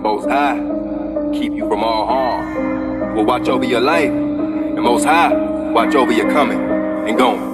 Most 0.00 0.28
High 0.30 0.58
keep 1.34 1.52
you 1.52 1.68
from 1.68 1.84
all 1.84 2.06
harm. 2.06 3.14
Will 3.16 3.24
watch 3.26 3.48
over 3.48 3.64
your 3.64 3.80
life, 3.80 4.10
and 4.10 4.82
Most 4.82 5.04
High 5.04 5.32
watch 5.72 5.94
over 5.94 6.10
your 6.10 6.30
coming 6.30 6.58
and 6.58 7.18
going. 7.18 7.50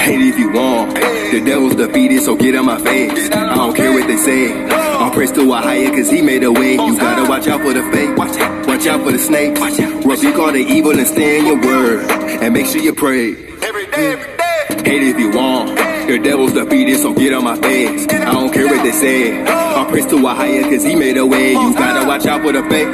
Hate 0.00 0.20
if 0.20 0.38
you 0.38 0.52
want. 0.52 0.94
The 0.94 1.42
devil's 1.44 1.74
defeated, 1.74 2.22
so 2.22 2.36
get 2.36 2.54
out 2.54 2.64
my 2.64 2.80
face. 2.80 3.28
I 3.30 3.56
don't 3.56 3.74
care 3.74 3.92
what 3.92 4.06
they 4.06 4.16
say. 4.16 4.52
I'm 4.70 5.10
praise 5.10 5.32
to 5.32 5.52
a 5.52 5.56
higher, 5.56 5.90
cause 5.90 6.08
he 6.10 6.22
made 6.22 6.44
a 6.44 6.52
way. 6.52 6.74
You 6.74 6.96
gotta 6.96 7.28
watch 7.28 7.48
out 7.48 7.62
for 7.62 7.72
the 7.72 7.82
fake. 7.90 8.16
Watch 8.16 8.36
out. 8.38 8.66
Watch 8.66 8.86
out 8.86 9.02
for 9.02 9.10
the 9.10 9.18
snake. 9.18 9.58
Watch 9.58 9.80
out. 9.80 10.04
Rebuke 10.04 10.36
all 10.36 10.52
the 10.52 10.60
evil 10.60 10.96
and 10.96 11.08
stay 11.08 11.40
in 11.40 11.46
your 11.46 11.60
word. 11.60 12.08
And 12.08 12.54
make 12.54 12.66
sure 12.66 12.80
you 12.80 12.94
pray. 12.94 13.30
Every 13.62 13.86
day, 13.86 14.12
every 14.12 14.36
day. 14.36 14.90
Hate 14.90 15.02
if 15.02 15.18
you 15.18 15.30
want. 15.30 15.81
The 16.06 16.18
devil's 16.18 16.52
defeated, 16.52 16.98
so 16.98 17.14
get 17.14 17.32
on 17.32 17.44
my 17.44 17.56
face. 17.60 18.06
I 18.08 18.32
don't 18.32 18.52
care 18.52 18.66
what 18.66 18.82
they 18.82 18.92
say. 18.92 19.42
I'll 19.44 19.86
praise 19.86 20.06
to 20.06 20.16
a 20.26 20.34
higher, 20.34 20.62
cause 20.62 20.82
he 20.84 20.94
made 20.94 21.16
a 21.16 21.24
way. 21.24 21.52
You 21.52 21.74
gotta 21.74 22.06
watch 22.06 22.26
out 22.26 22.42
for 22.42 22.52
the 22.52 22.62
fake. 22.64 22.92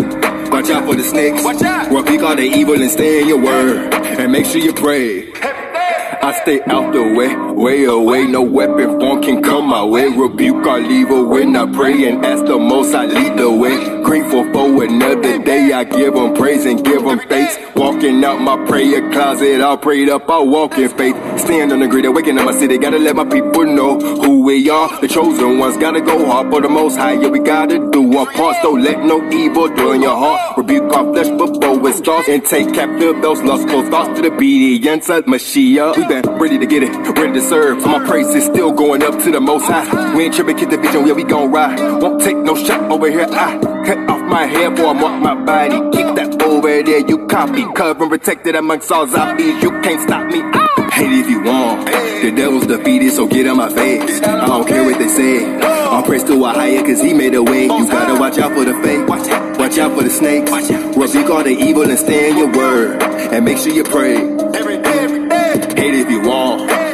Watch 0.53 0.71
out 0.71 0.85
for 0.87 0.95
the 0.95 1.03
snakes. 1.03 1.43
Watch 1.45 1.63
out. 1.63 1.91
Rebuke 1.93 2.23
all 2.23 2.37
the 2.37 2.43
evil 2.43 2.81
and 2.81 2.91
stay 2.91 3.23
in 3.23 3.29
your 3.29 3.39
word. 3.39 3.93
And 3.95 4.33
make 4.33 4.47
sure 4.47 4.61
you 4.61 4.73
pray. 4.73 5.33
I 5.33 6.39
stay 6.43 6.61
out 6.67 6.93
the 6.93 7.03
way, 7.15 7.29
way 7.59 7.85
away. 7.85 8.27
No 8.27 8.43
weapon 8.43 9.01
form 9.01 9.23
can 9.23 9.43
come 9.43 9.67
my 9.67 9.85
way. 9.85 10.09
Rebuke 10.09 10.67
or 10.67 10.79
leave 10.79 11.11
when 11.11 11.57
I 11.57 11.71
pray 11.73 12.09
and 12.09 12.25
ask 12.25 12.45
the 12.45 12.59
most. 12.59 12.95
I 12.95 13.07
lead 13.07 13.37
the 13.39 13.51
way. 13.51 14.03
Grateful 14.03 14.45
for 14.53 14.85
another 14.85 15.39
day. 15.43 15.73
I 15.73 15.85
give 15.85 16.15
them 16.15 16.35
praise 16.35 16.65
and 16.65 16.85
give 16.85 17.05
them 17.05 17.19
thanks. 17.29 17.57
Walking 17.75 18.25
out 18.25 18.41
my 18.41 18.57
prayer 18.67 19.11
closet, 19.13 19.61
all 19.61 19.77
prayed 19.77 20.09
up. 20.09 20.29
I 20.29 20.41
walk 20.41 20.79
in 20.79 20.89
faith. 20.89 21.17
Stand 21.39 21.73
on 21.73 21.81
the 21.81 21.89
grid, 21.89 22.05
awaken 22.05 22.39
in 22.39 22.45
my 22.45 22.53
city. 22.53 22.79
Gotta 22.79 22.99
let 22.99 23.17
my 23.17 23.25
people 23.25 23.65
know 23.65 23.99
who 23.99 24.43
we 24.43 24.71
are. 24.71 25.01
The 25.01 25.09
chosen 25.09 25.59
ones 25.59 25.77
gotta 25.77 26.01
go 26.01 26.27
hard 26.27 26.51
for 26.51 26.61
the 26.61 26.69
most 26.69 26.97
high. 26.97 27.13
Yeah, 27.13 27.29
we 27.29 27.41
gotta 27.41 27.91
do 27.91 28.17
our 28.17 28.27
parts. 28.33 28.59
Don't 28.63 28.83
let 28.83 29.05
no 29.05 29.17
evil 29.31 29.69
dwell 29.69 29.93
in 29.93 30.03
your 30.03 30.17
heart. 30.17 30.57
Rebuke 30.57 30.93
our 30.93 31.05
flesh 31.13 31.29
before 31.29 31.89
it 31.89 31.95
starts 31.95 32.29
and 32.29 32.45
take 32.45 32.73
captive 32.75 33.21
those 33.23 33.43
lustful 33.43 33.83
thoughts 33.91 34.17
to 34.17 34.23
the 34.23 34.35
obedience 34.35 35.09
of 35.11 35.25
Mashiach. 35.25 35.97
We 35.97 36.07
been 36.07 36.27
ready 36.39 36.59
to 36.59 36.67
get 36.67 36.83
it, 36.83 36.91
ready 37.17 37.33
to 37.35 37.48
serve. 37.49 37.81
So 37.81 37.89
my 37.89 38.07
praise 38.07 38.35
is 38.35 38.45
still 38.45 38.73
going 38.73 39.03
up 39.03 39.19
to 39.25 39.31
the 39.31 39.41
most 39.41 39.65
high. 39.67 40.15
We 40.15 40.25
ain't 40.25 40.35
tripping, 40.35 40.57
get 40.57 40.71
the 40.71 40.77
vision, 40.77 41.07
yeah, 41.07 41.15
we 41.15 41.25
gon' 41.25 41.51
ride. 41.51 41.79
Won't 42.03 42.23
take 42.23 42.37
no 42.37 42.55
shot 42.55 42.91
over 42.91 43.11
here. 43.11 43.27
I 43.31 43.59
cut 43.87 43.99
off 44.11 44.23
my 44.29 44.45
hair 44.47 44.71
before 44.71 44.89
I 44.89 44.93
mark 44.93 45.23
my 45.23 45.35
body. 45.35 45.79
Keep 45.97 46.17
that 46.17 46.43
over 46.43 46.83
there, 46.83 47.01
you 47.01 47.27
copy. 47.27 47.65
Cover 47.75 48.05
and 48.05 48.11
protected 48.11 48.55
amongst 48.55 48.93
all 48.93 49.07
zombies. 49.07 49.63
You 49.63 49.71
can't 49.83 50.03
stop 50.03 50.27
me. 50.27 50.41
Ah. 50.45 50.91
Hate 50.93 51.13
if 51.13 51.31
you 51.31 51.43
want. 51.43 51.87
The 51.87 52.33
devil's 52.35 52.67
defeated, 52.67 53.13
so 53.13 53.27
get 53.27 53.47
on 53.47 53.57
my 53.57 53.69
face. 53.69 54.21
I 54.23 54.47
don't 54.47 54.67
care 54.67 54.85
what 54.85 54.99
they 54.99 55.09
say. 55.09 55.61
I'll 55.61 56.03
praise 56.03 56.25
to 56.25 56.45
a 56.45 56.49
higher, 56.49 56.83
cause 56.83 57.01
he 57.01 57.15
made 57.15 57.35
a 57.35 57.43
way. 57.43 57.65
You 57.65 57.89
gotta 57.89 58.19
watch 58.19 58.39
out 58.39 58.53
for 58.53 58.65
the 58.65 58.75
fake. 58.83 59.09
Watch 59.09 59.29
out. 59.29 59.59
Watch 59.59 59.79
out 59.79 59.97
for 59.97 60.03
the 60.03 60.11
snakes. 60.11 60.51
Rebuke 60.51 61.31
all 61.31 61.45
the 61.45 61.51
evil 61.51 61.89
and 61.89 61.99
stay 61.99 62.31
in 62.31 62.37
your 62.37 62.53
word. 62.53 63.03
And 63.03 63.45
make 63.45 63.59
sure 63.59 63.73
you 63.73 63.85
pray. 63.85 64.38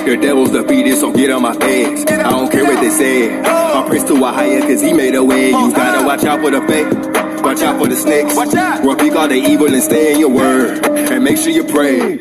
The 0.05 0.19
devil's 0.19 0.51
defeated, 0.51 0.99
so 0.99 1.11
get 1.13 1.31
on 1.31 1.41
my 1.41 1.55
face. 1.55 2.05
I 2.07 2.31
don't 2.31 2.53
care 2.53 2.65
what 2.65 2.81
they 2.83 2.91
say. 2.91 3.41
I'll 3.41 3.89
praise 3.89 4.05
to 4.05 4.15
a 4.23 4.33
higher, 4.33 4.61
cause 4.61 4.83
he 4.83 4.93
made 4.93 5.15
a 5.15 5.25
way. 5.25 5.49
You 5.49 5.73
gotta 5.73 6.07
watch 6.07 6.25
out 6.25 6.41
for 6.41 6.51
the 6.51 6.61
fake. 6.67 7.43
Watch 7.43 7.63
out 7.63 7.81
for 7.81 7.89
the 7.89 7.97
snakes. 7.97 8.37
Watch 8.37 8.55
out. 8.55 8.85
Rebuke 8.85 9.17
all 9.17 9.29
the 9.29 9.35
evil 9.37 9.67
and 9.67 9.83
stay 9.83 10.13
in 10.13 10.21
your 10.21 10.31
word. 10.31 10.85
And 10.87 11.25
make 11.25 11.39
sure 11.39 11.51
you 11.51 11.65
pray. 11.65 12.19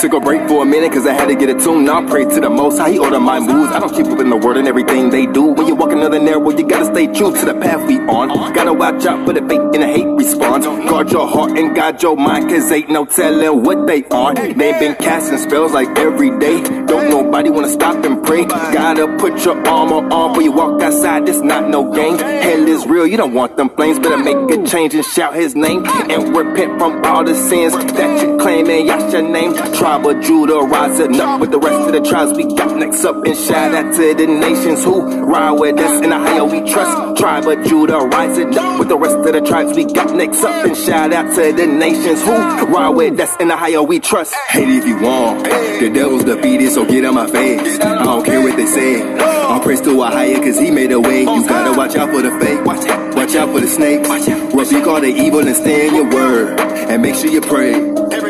Took 0.00 0.14
a 0.14 0.20
break 0.20 0.48
for 0.48 0.62
a 0.62 0.64
minute 0.64 0.92
cause 0.92 1.06
I 1.06 1.12
had 1.12 1.28
to 1.28 1.34
get 1.34 1.50
a 1.50 1.62
tune. 1.62 1.84
Now 1.84 2.02
I 2.02 2.08
pray 2.08 2.24
to 2.24 2.40
the 2.40 2.48
most 2.48 2.78
high, 2.78 2.92
he 2.92 2.98
order 2.98 3.20
my 3.20 3.38
moves. 3.38 3.70
I 3.70 3.80
don't 3.80 3.94
keep 3.94 4.06
up 4.06 4.18
in 4.18 4.30
the 4.30 4.36
word 4.38 4.56
and 4.56 4.66
everything 4.66 5.10
they 5.10 5.26
do. 5.26 5.42
When 5.42 5.66
you 5.66 5.74
walk 5.74 5.92
another 5.92 6.18
narrow, 6.18 6.48
you 6.48 6.66
gotta 6.66 6.86
stay 6.86 7.06
true 7.08 7.36
to 7.36 7.44
the 7.44 7.52
path 7.52 7.86
we 7.86 7.98
on. 7.98 8.28
Gotta 8.54 8.72
watch 8.72 9.04
out 9.04 9.26
for 9.26 9.34
the 9.34 9.42
fake 9.42 9.60
and 9.60 9.82
the 9.82 9.86
hate 9.86 10.06
response. 10.06 10.64
Guard 10.64 11.12
your 11.12 11.28
heart 11.28 11.50
and 11.58 11.76
guard 11.76 12.02
your 12.02 12.16
mind 12.16 12.48
cause 12.48 12.72
ain't 12.72 12.88
no 12.88 13.04
telling 13.04 13.62
what 13.62 13.86
they 13.86 14.02
on. 14.04 14.36
They 14.36 14.72
been 14.80 14.94
casting 14.94 15.36
spells 15.36 15.74
like 15.74 15.90
every 15.98 16.30
day. 16.38 16.62
Don't 16.86 17.10
nobody 17.10 17.50
wanna 17.50 17.68
stop 17.68 18.02
and 18.02 18.24
pray. 18.24 18.46
Gotta 18.46 19.06
put 19.18 19.44
your 19.44 19.58
armor 19.68 20.08
on 20.14 20.30
before 20.30 20.42
you 20.42 20.52
walk 20.52 20.80
outside. 20.80 21.26
This 21.26 21.42
not 21.42 21.68
no 21.68 21.92
game. 21.92 22.16
Hell 22.16 22.66
is 22.68 22.86
real, 22.86 23.06
you 23.06 23.18
don't 23.18 23.34
want 23.34 23.58
them 23.58 23.68
flames. 23.68 23.98
Better 23.98 24.16
make 24.16 24.50
a 24.50 24.66
change 24.66 24.94
and 24.94 25.04
shout 25.04 25.34
his 25.34 25.54
name. 25.54 25.84
And 25.86 26.34
repent 26.34 26.78
from 26.78 27.04
all 27.04 27.22
the 27.22 27.34
sins 27.34 27.74
that 27.74 28.22
you 28.22 28.38
claim 28.38 28.70
and 28.70 28.86
yash 28.86 29.12
your 29.12 29.20
name. 29.20 29.52
Tribe 29.90 30.06
of 30.06 30.22
Judah 30.22 30.60
rising 30.60 31.20
up 31.20 31.40
with 31.40 31.50
the 31.50 31.58
rest 31.58 31.88
of 31.88 31.92
the 31.92 32.08
tribes. 32.08 32.32
We 32.34 32.44
got 32.54 32.76
next 32.76 33.04
up 33.04 33.16
and 33.26 33.36
shout 33.36 33.74
out 33.74 33.92
to 33.92 34.14
the 34.14 34.24
nations 34.24 34.84
who 34.84 35.02
ride 35.24 35.50
with 35.58 35.80
us 35.80 36.04
in 36.04 36.12
Ohio 36.12 36.44
we 36.44 36.60
trust. 36.60 37.18
Tribe 37.18 37.44
of 37.48 37.66
Judah 37.66 37.98
rising 37.98 38.56
up 38.56 38.78
with 38.78 38.88
the 38.88 38.96
rest 38.96 39.16
of 39.16 39.32
the 39.32 39.40
tribes. 39.40 39.76
We 39.76 39.86
got 39.92 40.14
next 40.14 40.44
up 40.44 40.64
and 40.64 40.76
shout 40.76 41.12
out 41.12 41.34
to 41.34 41.52
the 41.52 41.66
nations 41.66 42.22
who 42.22 42.30
ride 42.30 42.90
with 42.90 43.18
us 43.18 43.34
in 43.40 43.50
Ohio 43.50 43.82
we 43.82 43.98
trust. 43.98 44.32
Hate 44.50 44.68
if 44.68 44.86
you 44.86 44.96
want. 45.02 45.42
The 45.42 45.90
devil's 45.92 46.22
defeated, 46.22 46.70
so 46.70 46.86
get 46.86 47.04
on 47.04 47.16
my 47.16 47.26
face. 47.26 47.80
I 47.80 48.04
don't 48.04 48.24
care 48.24 48.40
what 48.40 48.56
they 48.56 48.66
say. 48.66 49.02
I'll 49.18 49.60
praise 49.60 49.80
to 49.80 50.00
a 50.00 50.06
higher 50.06 50.36
cause 50.36 50.56
he 50.56 50.70
made 50.70 50.92
a 50.92 51.00
way. 51.00 51.22
You 51.22 51.48
gotta 51.48 51.76
watch 51.76 51.96
out 51.96 52.10
for 52.10 52.22
the 52.22 52.30
fake. 52.38 52.64
Watch 52.64 52.86
out. 52.86 53.16
Watch 53.16 53.34
out 53.34 53.50
for 53.50 53.58
the 53.58 53.66
snakes. 53.66 54.08
Rebuke 54.54 54.86
all 54.86 55.00
the 55.00 55.08
evil 55.08 55.40
and 55.40 55.56
stay 55.56 55.88
in 55.88 55.96
your 55.96 56.08
word. 56.08 56.60
And 56.60 57.02
make 57.02 57.16
sure 57.16 57.28
you 57.28 57.40
pray. 57.40 58.29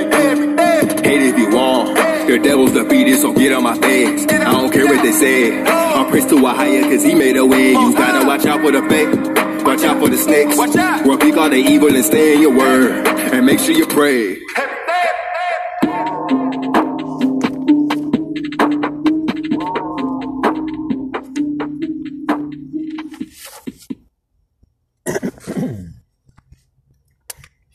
The 2.31 2.39
devil's 2.39 2.71
defeated, 2.71 3.19
so 3.19 3.33
get 3.33 3.53
on 3.53 3.65
my 3.65 3.77
face. 3.79 4.25
I 4.31 4.53
don't 4.53 4.73
care 4.73 4.87
what 4.87 5.03
they 5.03 5.11
say. 5.11 5.65
I'll 5.65 6.09
praise 6.09 6.27
to 6.27 6.37
a 6.47 6.51
higher 6.51 6.83
cause 6.83 7.03
he 7.03 7.13
made 7.13 7.37
a 7.37 7.45
way. 7.45 7.73
You 7.73 7.93
gotta 7.93 8.25
watch 8.25 8.47
out 8.47 8.61
for 8.61 8.71
the 8.71 8.83
fake. 8.89 9.65
Watch 9.65 9.83
out 9.83 9.99
for 9.99 10.09
the 10.09 10.17
snakes. 10.17 10.57
Watch 10.57 10.77
out. 10.77 11.05
Rebuke 11.05 11.37
all 11.37 11.51
the 11.51 11.57
evil 11.57 11.93
and 11.93 12.05
stay 12.05 12.37
in 12.37 12.41
your 12.41 12.57
word. 12.57 13.05
And 13.35 13.45
make 13.45 13.59
sure 13.59 13.75
you 13.75 13.85
pray. 13.85 14.41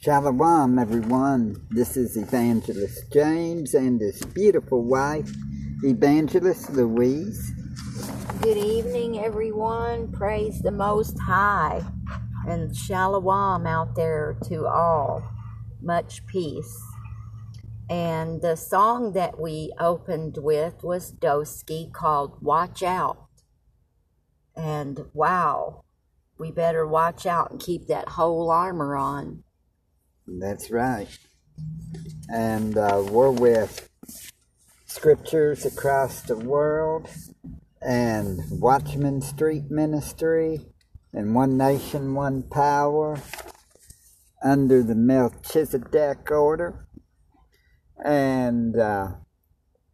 Shalom, 0.05 0.77
everyone. 0.77 1.65
This 1.71 1.97
is 1.97 2.15
Evangelist 2.15 3.11
James 3.11 3.73
and 3.73 3.99
his 3.99 4.21
beautiful 4.21 4.83
wife, 4.83 5.31
Evangelist 5.83 6.69
Louise. 6.69 7.51
Good 8.39 8.55
evening, 8.55 9.17
everyone. 9.17 10.11
Praise 10.11 10.61
the 10.61 10.69
Most 10.69 11.17
High. 11.21 11.81
And 12.47 12.77
shalom 12.77 13.65
out 13.65 13.95
there 13.95 14.37
to 14.47 14.67
all. 14.67 15.27
Much 15.81 16.23
peace. 16.27 16.79
And 17.89 18.43
the 18.43 18.57
song 18.57 19.13
that 19.13 19.39
we 19.39 19.73
opened 19.79 20.37
with 20.37 20.83
was 20.83 21.13
Dosky 21.13 21.91
called 21.91 22.43
Watch 22.43 22.83
Out. 22.83 23.25
And 24.55 25.05
wow, 25.15 25.81
we 26.37 26.51
better 26.51 26.85
watch 26.85 27.25
out 27.25 27.49
and 27.49 27.59
keep 27.59 27.87
that 27.87 28.09
whole 28.09 28.51
armor 28.51 28.95
on. 28.95 29.44
That's 30.27 30.71
right. 30.71 31.07
And 32.29 32.77
uh, 32.77 33.03
we're 33.09 33.31
with 33.31 33.89
Scriptures 34.85 35.65
Across 35.65 36.23
the 36.23 36.35
World 36.35 37.07
and 37.81 38.39
Watchman 38.49 39.21
Street 39.21 39.69
Ministry 39.69 40.65
and 41.13 41.35
One 41.35 41.57
Nation, 41.57 42.15
One 42.15 42.43
Power 42.43 43.19
under 44.43 44.81
the 44.83 44.95
Melchizedek 44.95 46.29
Order. 46.31 46.87
And 48.03 48.77
uh, 48.77 49.07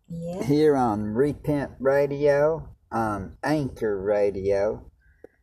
Yeah. 0.08 0.44
here 0.44 0.76
on 0.76 1.14
Repent 1.14 1.72
Radio, 1.80 2.70
on 2.92 3.38
Anchor 3.44 4.02
Radio, 4.02 4.90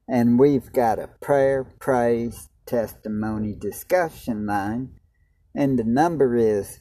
and 0.09 0.39
we've 0.39 0.73
got 0.73 0.99
a 0.99 1.09
prayer, 1.21 1.65
praise, 1.79 2.49
testimony 2.69 3.55
discussion 3.55 4.47
line, 4.47 4.91
and 5.55 5.79
the 5.79 5.85
number 5.85 6.37
is 6.37 6.81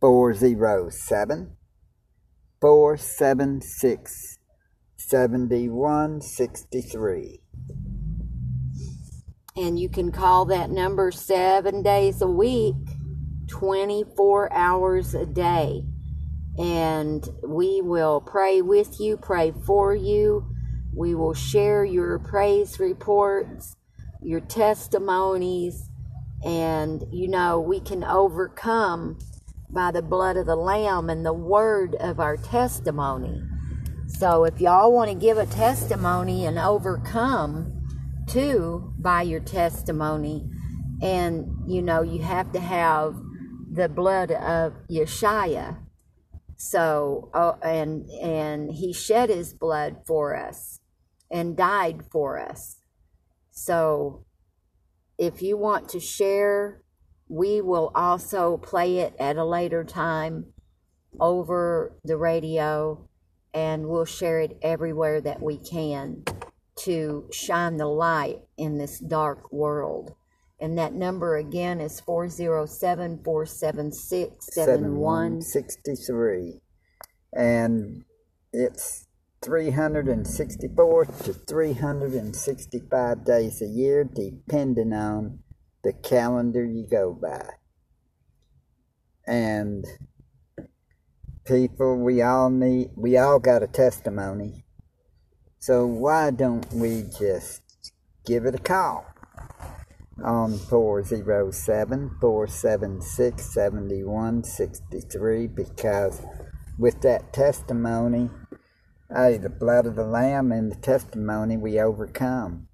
407 0.00 1.56
476 2.60 4.38
7163. 4.96 7.40
And 9.56 9.78
you 9.78 9.88
can 9.88 10.12
call 10.12 10.44
that 10.46 10.70
number 10.70 11.10
seven 11.10 11.82
days 11.82 12.22
a 12.22 12.28
week, 12.28 12.76
24 13.48 14.52
hours 14.52 15.14
a 15.14 15.26
day. 15.26 15.82
And 16.58 17.28
we 17.46 17.80
will 17.80 18.20
pray 18.20 18.62
with 18.62 19.00
you, 19.00 19.16
pray 19.16 19.52
for 19.66 19.94
you. 19.94 20.46
We 20.94 21.14
will 21.14 21.34
share 21.34 21.84
your 21.84 22.18
praise 22.18 22.80
reports, 22.80 23.76
your 24.22 24.40
testimonies, 24.40 25.88
and 26.44 27.04
you 27.12 27.28
know, 27.28 27.60
we 27.60 27.80
can 27.80 28.04
overcome 28.04 29.18
by 29.70 29.90
the 29.90 30.02
blood 30.02 30.36
of 30.36 30.46
the 30.46 30.56
Lamb 30.56 31.10
and 31.10 31.24
the 31.24 31.32
word 31.32 31.94
of 31.96 32.20
our 32.20 32.36
testimony. 32.36 33.42
So 34.06 34.44
if 34.44 34.60
y'all 34.60 34.92
want 34.92 35.10
to 35.10 35.16
give 35.16 35.36
a 35.36 35.46
testimony 35.46 36.46
and 36.46 36.58
overcome, 36.58 37.78
too 38.28 38.92
by 38.98 39.22
your 39.22 39.40
testimony. 39.40 40.48
And, 41.02 41.48
you 41.66 41.82
know, 41.82 42.02
you 42.02 42.22
have 42.22 42.52
to 42.52 42.60
have 42.60 43.16
the 43.72 43.88
blood 43.88 44.30
of 44.30 44.74
Yeshua. 44.90 45.78
So, 46.56 47.30
oh, 47.34 47.56
and 47.62 48.10
and 48.10 48.72
he 48.72 48.92
shed 48.92 49.30
his 49.30 49.54
blood 49.54 49.98
for 50.06 50.36
us 50.36 50.80
and 51.30 51.56
died 51.56 52.02
for 52.10 52.38
us. 52.38 52.77
So, 53.58 54.24
if 55.18 55.42
you 55.42 55.56
want 55.56 55.88
to 55.90 56.00
share, 56.00 56.82
we 57.28 57.60
will 57.60 57.90
also 57.94 58.56
play 58.56 58.98
it 58.98 59.14
at 59.18 59.36
a 59.36 59.44
later 59.44 59.82
time 59.82 60.52
over 61.18 61.98
the 62.04 62.16
radio 62.16 63.08
and 63.52 63.88
we'll 63.88 64.04
share 64.04 64.40
it 64.40 64.56
everywhere 64.62 65.20
that 65.20 65.42
we 65.42 65.58
can 65.58 66.22
to 66.76 67.28
shine 67.32 67.76
the 67.76 67.86
light 67.86 68.42
in 68.56 68.78
this 68.78 69.00
dark 69.00 69.52
world. 69.52 70.14
And 70.60 70.78
that 70.78 70.94
number 70.94 71.36
again 71.36 71.80
is 71.80 71.98
407 71.98 73.24
476 73.24 74.54
7163. 74.54 76.60
And 77.32 78.04
it's 78.52 79.07
364 79.42 81.04
to 81.04 81.32
365 81.32 83.24
days 83.24 83.62
a 83.62 83.66
year, 83.66 84.04
depending 84.04 84.92
on 84.92 85.40
the 85.84 85.92
calendar 85.92 86.64
you 86.64 86.86
go 86.90 87.12
by. 87.12 87.46
And 89.26 89.84
people, 91.44 91.96
we 91.98 92.22
all 92.22 92.50
need, 92.50 92.90
we 92.96 93.16
all 93.16 93.38
got 93.38 93.62
a 93.62 93.66
testimony. 93.66 94.64
So 95.58 95.86
why 95.86 96.30
don't 96.30 96.70
we 96.72 97.04
just 97.18 97.62
give 98.26 98.44
it 98.44 98.54
a 98.54 98.58
call? 98.58 99.06
on 100.24 100.58
407 100.58 102.16
476 102.20 103.54
7163 103.54 105.46
because 105.46 106.22
with 106.78 107.00
that 107.02 107.32
testimony, 107.32 108.30
hey, 109.14 109.38
the 109.38 109.48
blood 109.48 109.86
of 109.86 109.96
the 109.96 110.04
Lamb 110.04 110.52
and 110.52 110.70
the 110.70 110.76
testimony, 110.76 111.56
we 111.56 111.80
overcome. 111.80 112.68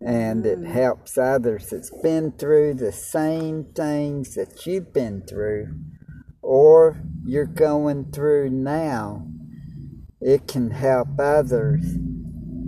And 0.00 0.44
it 0.46 0.60
mm. 0.60 0.72
helps 0.72 1.16
others 1.16 1.68
that's 1.70 1.92
been 2.02 2.32
through 2.32 2.74
the 2.74 2.92
same 2.92 3.66
things 3.74 4.34
that 4.34 4.66
you've 4.66 4.92
been 4.92 5.22
through 5.22 5.74
or 6.42 7.00
you're 7.24 7.46
going 7.46 8.10
through 8.10 8.50
now. 8.50 9.28
It 10.20 10.48
can 10.48 10.70
help 10.70 11.08
others 11.18 11.82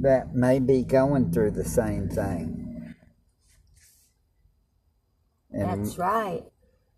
that 0.02 0.34
may 0.34 0.60
be 0.60 0.84
going 0.84 1.32
through 1.32 1.52
the 1.52 1.64
same 1.64 2.08
thing. 2.08 2.94
And 5.50 5.86
That's 5.86 5.98
right. 5.98 6.44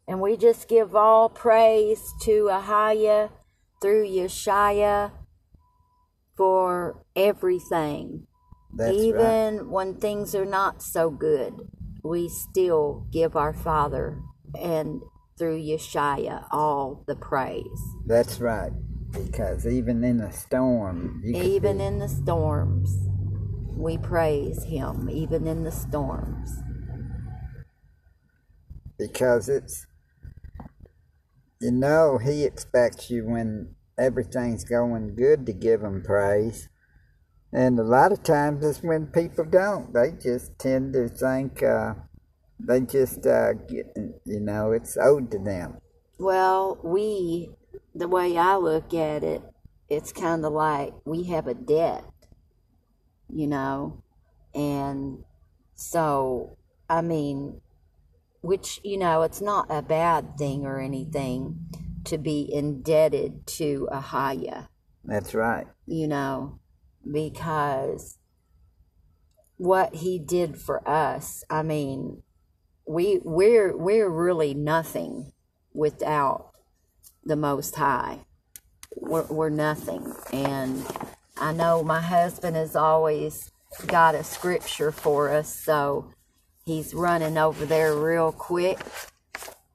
And 0.09 0.21
we 0.21 0.37
just 0.37 0.69
give 0.69 0.95
all 0.95 1.29
praise 1.29 2.03
to 2.23 2.49
Ahaya 2.51 3.31
through 3.81 4.07
Yeshaya 4.07 5.13
for 6.37 7.03
everything. 7.15 8.27
That's 8.75 8.97
Even 8.97 9.56
right. 9.56 9.67
when 9.67 9.94
things 9.97 10.35
are 10.35 10.44
not 10.44 10.83
so 10.83 11.11
good, 11.11 11.55
we 12.03 12.29
still 12.29 13.06
give 13.11 13.37
our 13.37 13.53
Father 13.53 14.21
and 14.59 15.03
through 15.38 15.61
Yeshaya 15.61 16.47
all 16.50 17.05
the 17.06 17.17
praise. 17.17 17.81
That's 18.06 18.41
right. 18.41 18.73
Because 19.12 19.67
even 19.67 20.05
in 20.05 20.19
the 20.19 20.31
storm, 20.31 21.23
even 21.25 21.81
in 21.81 21.99
the 21.99 22.09
storms, 22.09 22.91
we 23.75 23.97
praise 23.97 24.65
Him, 24.65 25.09
even 25.11 25.47
in 25.47 25.65
the 25.65 25.73
storms 25.73 26.50
because 28.99 29.49
it's 29.49 29.87
you 31.61 31.71
know 31.71 32.19
he 32.19 32.44
expects 32.44 33.11
you 33.11 33.25
when 33.25 33.75
everything's 33.99 34.65
going 34.65 35.15
good 35.15 35.47
to 35.47 35.53
give 35.53 35.81
them 35.81 36.03
praise. 36.03 36.69
And 37.53 37.79
a 37.79 37.83
lot 37.83 38.13
of 38.13 38.23
times 38.23 38.65
it's 38.65 38.83
when 38.83 39.07
people 39.07 39.45
don't. 39.45 39.93
They 39.95 40.13
just 40.13 40.59
tend 40.59 40.93
to 40.95 41.09
think 41.09 41.63
uh, 41.63 41.95
they 42.59 42.81
just 42.81 43.27
uh, 43.27 43.55
get, 43.55 43.97
you 44.25 44.41
know 44.41 44.73
it's 44.73 44.97
owed 44.97 45.31
to 45.31 45.39
them. 45.39 45.79
Well 46.19 46.79
we 46.83 47.51
the 47.95 48.09
way 48.09 48.37
i 48.37 48.57
look 48.57 48.93
at 48.93 49.23
it 49.25 49.43
it's 49.89 50.13
kind 50.13 50.45
of 50.45 50.53
like 50.53 50.93
we 51.07 51.25
have 51.25 51.47
a 51.47 51.55
debt 51.55 52.05
you 53.33 53.47
know? 53.47 54.03
And 54.55 55.25
so 55.75 56.57
i 56.89 57.01
mean 57.01 57.61
which, 58.47 58.81
you 58.85 58.97
know, 58.97 59.23
it's 59.23 59.41
not 59.41 59.67
a 59.69 59.83
bad 59.83 60.39
thing 60.39 60.65
or 60.65 60.79
anything 60.79 61.59
to 62.06 62.19
be 62.19 62.49
indebted 62.53 63.47
to 63.47 63.88
Ahaya. 63.93 64.69
That's 65.05 65.35
right. 65.35 65.67
You 65.87 66.08
know, 66.08 66.58
because 67.11 68.19
what 69.56 69.94
he 69.97 70.19
did 70.19 70.56
for 70.56 70.87
us, 70.88 71.44
I 71.49 71.62
mean, 71.62 72.23
we 72.87 73.20
we're 73.25 73.76
we're 73.76 74.08
really 74.08 74.55
nothing 74.55 75.32
without 75.73 76.53
the 77.25 77.37
Most 77.37 77.75
High. 77.76 78.20
We're, 78.94 79.25
we're 79.25 79.50
nothing, 79.50 80.14
and 80.32 80.87
I 81.37 81.52
know 81.52 81.82
my 81.82 82.00
husband 82.00 82.56
has 82.56 82.75
always 82.75 83.50
got 83.87 84.14
a 84.14 84.25
scripture 84.25 84.91
for 84.91 85.31
us, 85.31 85.55
so 85.55 86.12
He's 86.67 86.94
running 86.94 87.38
over 87.38 87.64
there 87.64 87.94
real 87.94 88.32
quick 88.32 88.81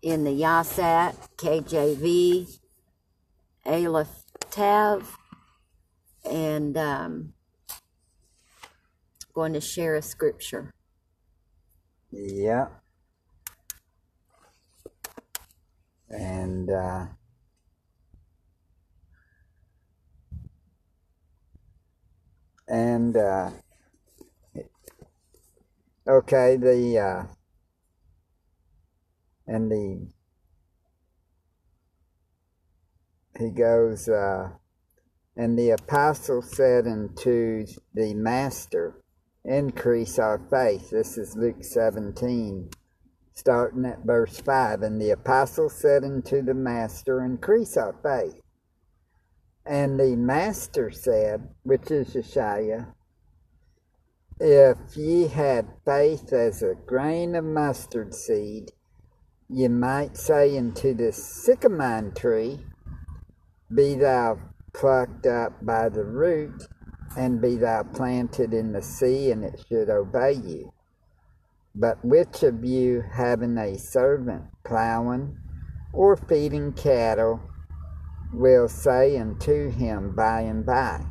in 0.02 0.24
the 0.24 0.32
Yasat, 0.32 1.16
KJV, 1.38 2.60
Aleph 3.66 4.24
Tav, 4.50 5.18
and 6.30 6.78
um, 6.78 7.34
going 9.34 9.54
to 9.54 9.62
share 9.62 9.96
a 9.96 10.02
scripture. 10.02 10.74
Yeah. 12.12 12.68
And 16.10 16.70
uh, 16.70 17.06
and 22.68 23.16
uh, 23.16 23.52
Okay, 26.08 26.58
the 26.58 26.98
uh, 26.98 27.24
and 29.52 29.70
the 29.70 30.08
he 33.38 33.50
goes 33.50 34.08
uh, 34.08 34.50
and 35.36 35.58
the 35.58 35.72
apostle 35.72 36.42
said 36.42 36.88
unto 36.88 37.66
the 37.94 38.14
master, 38.14 39.02
Increase 39.44 40.20
our 40.20 40.40
faith. 40.52 40.92
This 40.92 41.18
is 41.18 41.36
Luke 41.36 41.64
17, 41.64 42.70
starting 43.34 43.86
at 43.86 44.06
verse 44.06 44.40
5. 44.40 44.84
And 44.84 45.02
the 45.02 45.10
apostle 45.10 45.70
said 45.70 46.04
unto 46.04 46.42
the 46.42 46.54
master, 46.54 47.24
Increase 47.24 47.76
our 47.76 47.96
faith. 48.04 48.42
And 49.66 50.00
the 50.00 50.16
master 50.16 50.92
said, 50.92 51.50
which 51.64 51.90
is 51.90 52.14
Yeshua, 52.14 52.94
if 54.40 54.78
ye 54.96 55.28
had 55.28 55.74
faith 55.86 56.34
as 56.34 56.62
a 56.62 56.76
grain 56.86 57.36
of 57.36 57.46
mustard 57.46 58.14
seed, 58.14 58.72
ye 59.52 59.68
might 59.68 60.16
say 60.16 60.58
unto 60.58 60.94
the 60.94 61.12
sycamore 61.12 62.12
tree, 62.16 62.60
Be 63.74 63.96
thou 63.96 64.40
plucked 64.74 65.26
up 65.26 65.66
by 65.66 65.90
the 65.90 66.06
root, 66.06 66.68
and 67.18 67.42
be 67.42 67.58
thou 67.58 67.84
planted 67.84 68.54
in 68.54 68.72
the 68.72 68.82
sea, 68.82 69.32
and 69.32 69.44
it 69.44 69.66
should 69.68 69.90
obey 69.90 70.32
you. 70.34 70.72
But 71.76 72.04
which 72.04 72.44
of 72.44 72.64
you, 72.64 73.04
having 73.14 73.58
a 73.58 73.78
servant 73.78 74.46
plowing 74.64 75.38
or 75.92 76.16
feeding 76.16 76.72
cattle, 76.72 77.42
will 78.34 78.70
say 78.70 79.18
unto 79.18 79.70
him 79.70 80.16
by 80.16 80.42
and 80.42 80.66
by, 80.66 81.06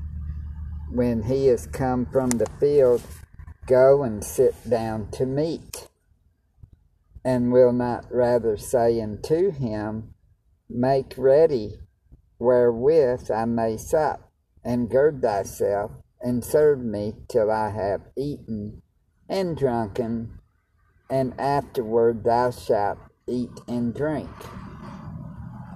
when 0.90 1.24
he 1.24 1.48
is 1.48 1.66
come 1.66 2.06
from 2.06 2.30
the 2.30 2.48
field, 2.58 3.02
Go 3.66 4.02
and 4.02 4.24
sit 4.24 4.54
down 4.68 5.10
to 5.12 5.26
meat, 5.26 5.89
and 7.24 7.52
will 7.52 7.72
not 7.72 8.06
rather 8.10 8.56
say 8.56 9.00
unto 9.00 9.50
him, 9.50 10.14
Make 10.68 11.14
ready 11.16 11.80
wherewith 12.38 13.30
I 13.30 13.44
may 13.44 13.76
sup, 13.76 14.30
and 14.64 14.88
gird 14.88 15.20
thyself, 15.20 15.92
and 16.20 16.44
serve 16.44 16.80
me 16.80 17.14
till 17.28 17.50
I 17.50 17.70
have 17.70 18.02
eaten 18.16 18.82
and 19.28 19.56
drunken, 19.56 20.38
and 21.08 21.38
afterward 21.38 22.24
thou 22.24 22.50
shalt 22.50 22.98
eat 23.26 23.60
and 23.68 23.94
drink. 23.94 24.30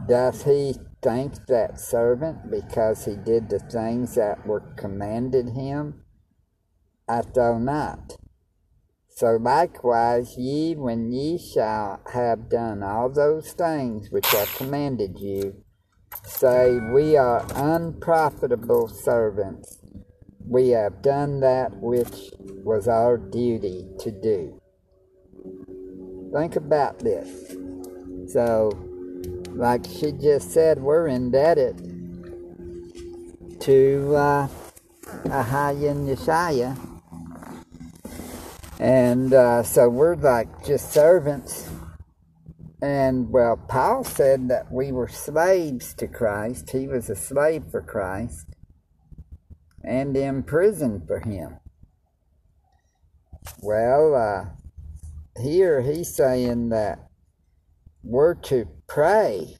Doth 0.08 0.44
he 0.44 0.74
thank 1.02 1.46
that 1.46 1.80
servant 1.80 2.50
because 2.50 3.04
he 3.04 3.16
did 3.16 3.48
the 3.48 3.58
things 3.58 4.14
that 4.16 4.46
were 4.46 4.60
commanded 4.76 5.50
him? 5.50 6.04
I 7.08 7.22
thought 7.22 7.60
not. 7.60 8.16
So 9.16 9.36
likewise, 9.36 10.36
ye, 10.36 10.74
when 10.74 11.12
ye 11.12 11.38
shall 11.38 12.00
have 12.12 12.48
done 12.48 12.82
all 12.82 13.08
those 13.08 13.52
things 13.52 14.10
which 14.10 14.34
I 14.34 14.44
commanded 14.56 15.20
you, 15.20 15.54
say, 16.24 16.80
We 16.92 17.16
are 17.16 17.46
unprofitable 17.54 18.88
servants. 18.88 19.78
We 20.44 20.70
have 20.70 21.00
done 21.00 21.38
that 21.40 21.76
which 21.76 22.32
was 22.64 22.88
our 22.88 23.16
duty 23.16 23.86
to 24.00 24.10
do. 24.10 24.60
Think 26.32 26.56
about 26.56 26.98
this. 26.98 27.54
So, 28.32 28.72
like 29.50 29.86
she 29.86 30.10
just 30.10 30.50
said, 30.50 30.82
we're 30.82 31.06
indebted 31.06 31.78
to 33.60 34.16
uh, 34.16 34.48
Ahaya 35.26 35.92
and 35.92 36.08
Yeshaya. 36.08 36.93
And 38.84 39.32
uh, 39.32 39.62
so 39.62 39.88
we're 39.88 40.14
like 40.14 40.62
just 40.66 40.92
servants. 40.92 41.70
And 42.82 43.30
well, 43.30 43.56
Paul 43.56 44.04
said 44.04 44.50
that 44.50 44.70
we 44.70 44.92
were 44.92 45.08
slaves 45.08 45.94
to 45.94 46.06
Christ. 46.06 46.68
He 46.68 46.86
was 46.86 47.08
a 47.08 47.16
slave 47.16 47.64
for 47.70 47.80
Christ 47.80 48.46
and 49.82 50.14
imprisoned 50.14 51.06
for 51.06 51.20
him. 51.20 51.60
Well, 53.62 54.14
uh, 54.14 54.50
here 55.40 55.80
he's 55.80 56.14
saying 56.14 56.68
that 56.68 57.08
we're 58.02 58.34
to 58.34 58.68
pray, 58.86 59.56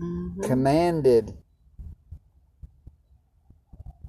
Mhm. 0.00 0.42
commanded 0.42 1.39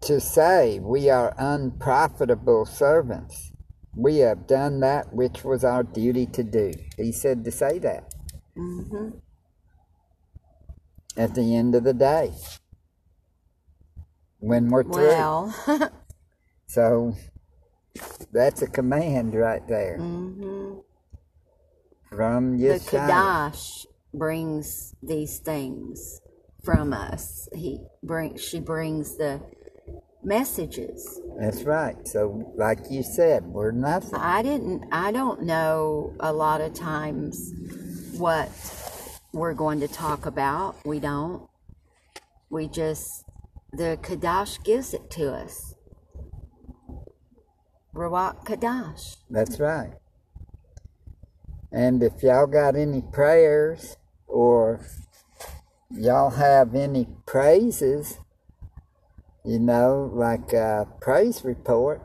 to 0.02 0.20
say, 0.22 0.80
We 0.80 1.10
are 1.10 1.34
unprofitable 1.38 2.66
servants. 2.66 3.52
We 3.96 4.18
have 4.20 4.48
done 4.48 4.80
that 4.82 5.14
which 5.14 5.44
was 5.44 5.64
our 5.64 5.84
duty 5.84 6.26
to 6.28 6.44
do. 6.44 6.74
He 6.98 7.12
said 7.12 7.44
to 7.46 7.52
say 7.52 7.80
that 7.80 8.14
Mhm. 8.58 9.22
at 11.18 11.36
the 11.36 11.56
end 11.56 11.76
of 11.76 11.84
the 11.84 11.94
day 11.94 12.34
when 14.40 14.70
we're 14.70 14.84
through. 14.84 15.08
Well, 15.08 15.56
So 16.68 17.16
that's 18.32 18.62
a 18.62 18.68
command 18.68 19.36
right 19.36 19.68
there 19.68 19.98
mhm. 20.00 20.84
from 22.10 22.58
the 22.58 22.80
Yeshua. 22.80 23.08
Kadash 23.10 23.86
brings 24.14 24.96
these 25.04 25.40
things 25.40 26.22
from 26.64 26.94
us. 26.94 27.50
He 27.54 27.82
bring 28.04 28.38
she 28.38 28.60
brings 28.60 29.18
the 29.18 29.42
messages. 30.24 31.20
That's 31.40 31.64
right. 31.64 31.96
So, 32.08 32.54
like 32.56 32.80
you 32.90 33.04
said, 33.04 33.46
we're 33.46 33.72
nothing. 33.72 34.16
I 34.16 34.42
didn't 34.42 34.86
I 34.92 35.12
don't 35.12 35.44
know 35.44 36.14
a 36.20 36.32
lot 36.32 36.62
of 36.62 36.74
times 36.74 37.54
what 38.18 38.50
we're 39.34 39.54
going 39.54 39.80
to 39.80 39.88
talk 39.88 40.26
about. 40.26 40.76
We 40.86 41.00
don't. 41.00 41.48
We 42.50 42.68
just 42.68 43.26
the 43.74 43.98
Kadash 44.02 44.64
gives 44.64 44.94
it 44.94 45.10
to 45.12 45.34
us. 45.34 45.76
Ruach 47.96 48.46
Kadash. 48.46 49.18
That's 49.30 49.60
right. 49.60 49.94
And 51.72 52.04
if 52.04 52.22
y'all 52.22 52.48
got 52.48 52.76
any 52.76 53.02
prayers 53.02 53.96
or 54.28 54.86
y'all 55.90 56.32
have 56.32 56.76
any 56.76 57.08
praises, 57.26 58.18
you 59.46 59.60
know, 59.60 60.12
like 60.14 60.54
a 60.54 60.88
praise 61.02 61.44
report, 61.44 62.02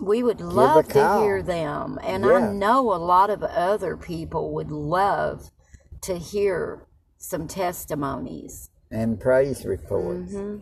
We 0.00 0.22
would 0.22 0.40
love 0.40 0.88
to 0.88 1.08
hear 1.20 1.42
them. 1.42 1.98
And 2.02 2.24
Yeah. 2.24 2.32
I 2.50 2.52
know 2.52 2.92
a 2.92 2.96
lot 2.96 3.30
of 3.30 3.42
other 3.42 3.96
people 3.96 4.52
would 4.54 4.70
love 4.70 5.50
to 6.02 6.18
hear 6.18 6.86
some 7.18 7.48
testimonies. 7.48 8.70
and 8.90 9.18
praise 9.20 9.64
reports, 9.66 10.32
hmm 10.32 10.58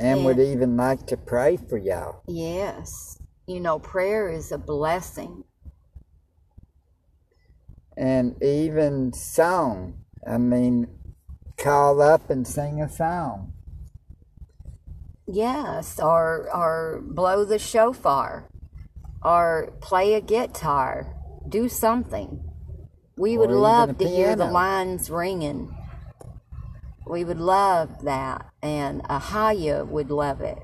and 0.00 0.20
Yeah. 0.20 0.26
would 0.26 0.38
even 0.40 0.76
like 0.76 1.06
to 1.08 1.16
pray 1.16 1.56
for 1.56 1.76
y'all. 1.76 2.22
Yes. 2.26 3.20
You 3.46 3.60
know, 3.60 3.78
prayer 3.78 4.28
is 4.28 4.52
a 4.52 4.58
blessing. 4.58 5.44
And 7.96 8.40
even 8.42 9.12
song. 9.12 10.04
I 10.26 10.38
mean, 10.38 10.88
call 11.58 12.00
up 12.00 12.30
and 12.30 12.46
sing 12.46 12.80
a 12.80 12.88
song. 12.88 13.52
Yes, 15.26 16.00
or 16.00 16.48
or 16.54 17.02
blow 17.02 17.44
the 17.44 17.58
shofar, 17.58 18.48
or 19.22 19.72
play 19.80 20.14
a 20.14 20.20
guitar, 20.22 21.14
do 21.46 21.68
something. 21.68 22.44
We 23.16 23.36
would 23.36 23.50
love 23.50 23.98
to 23.98 24.08
hear 24.08 24.36
the 24.36 24.46
lines 24.46 25.10
ringing. 25.10 25.74
We 27.06 27.24
would 27.24 27.40
love 27.40 28.04
that, 28.04 28.46
and 28.62 29.02
Ahaya 29.04 29.86
would 29.86 30.10
love 30.10 30.40
it 30.40 30.62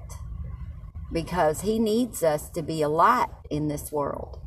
because 1.12 1.60
he 1.62 1.78
needs 1.78 2.22
us 2.22 2.48
to 2.50 2.62
be 2.62 2.82
a 2.82 2.88
light 2.88 3.30
in 3.50 3.68
this 3.68 3.92
world. 3.92 4.43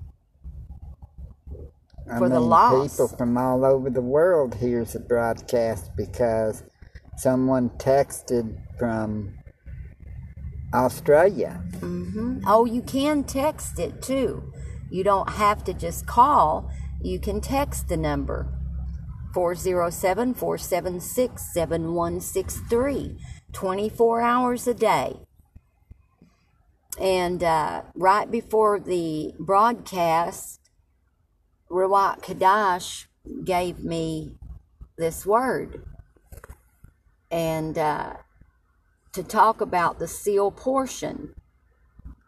I 2.11 2.19
For 2.19 2.29
the 2.29 2.39
mean, 2.39 2.49
people 2.89 3.07
from 3.07 3.37
all 3.37 3.65
over 3.65 3.89
the 3.89 4.01
world 4.01 4.55
hears 4.55 4.93
the 4.93 4.99
broadcast 4.99 5.91
because 5.97 6.63
someone 7.17 7.69
texted 7.71 8.57
from 8.79 9.33
Australia. 10.73 11.61
hmm 11.79 12.39
Oh, 12.47 12.65
you 12.65 12.81
can 12.81 13.23
text 13.23 13.79
it 13.79 14.01
too. 14.01 14.53
You 14.89 15.03
don't 15.03 15.29
have 15.29 15.63
to 15.65 15.73
just 15.73 16.07
call. 16.07 16.71
You 17.01 17.19
can 17.19 17.41
text 17.41 17.89
the 17.89 17.97
number 17.97 18.47
407 19.33 20.33
476 20.33 21.53
7163 21.53 23.17
24 23.53 24.21
hours 24.21 24.67
a 24.67 24.73
day. 24.73 25.17
And 26.99 27.43
uh, 27.43 27.83
right 27.95 28.29
before 28.29 28.79
the 28.79 29.33
broadcast, 29.39 30.59
Ruach 31.69 32.21
Kadash 32.21 33.05
gave 33.43 33.83
me 33.83 34.35
this 34.97 35.25
word. 35.25 35.83
And 37.29 37.77
uh, 37.77 38.13
to 39.13 39.23
talk 39.23 39.61
about 39.61 39.99
the 39.99 40.07
seal 40.07 40.51
portion, 40.51 41.33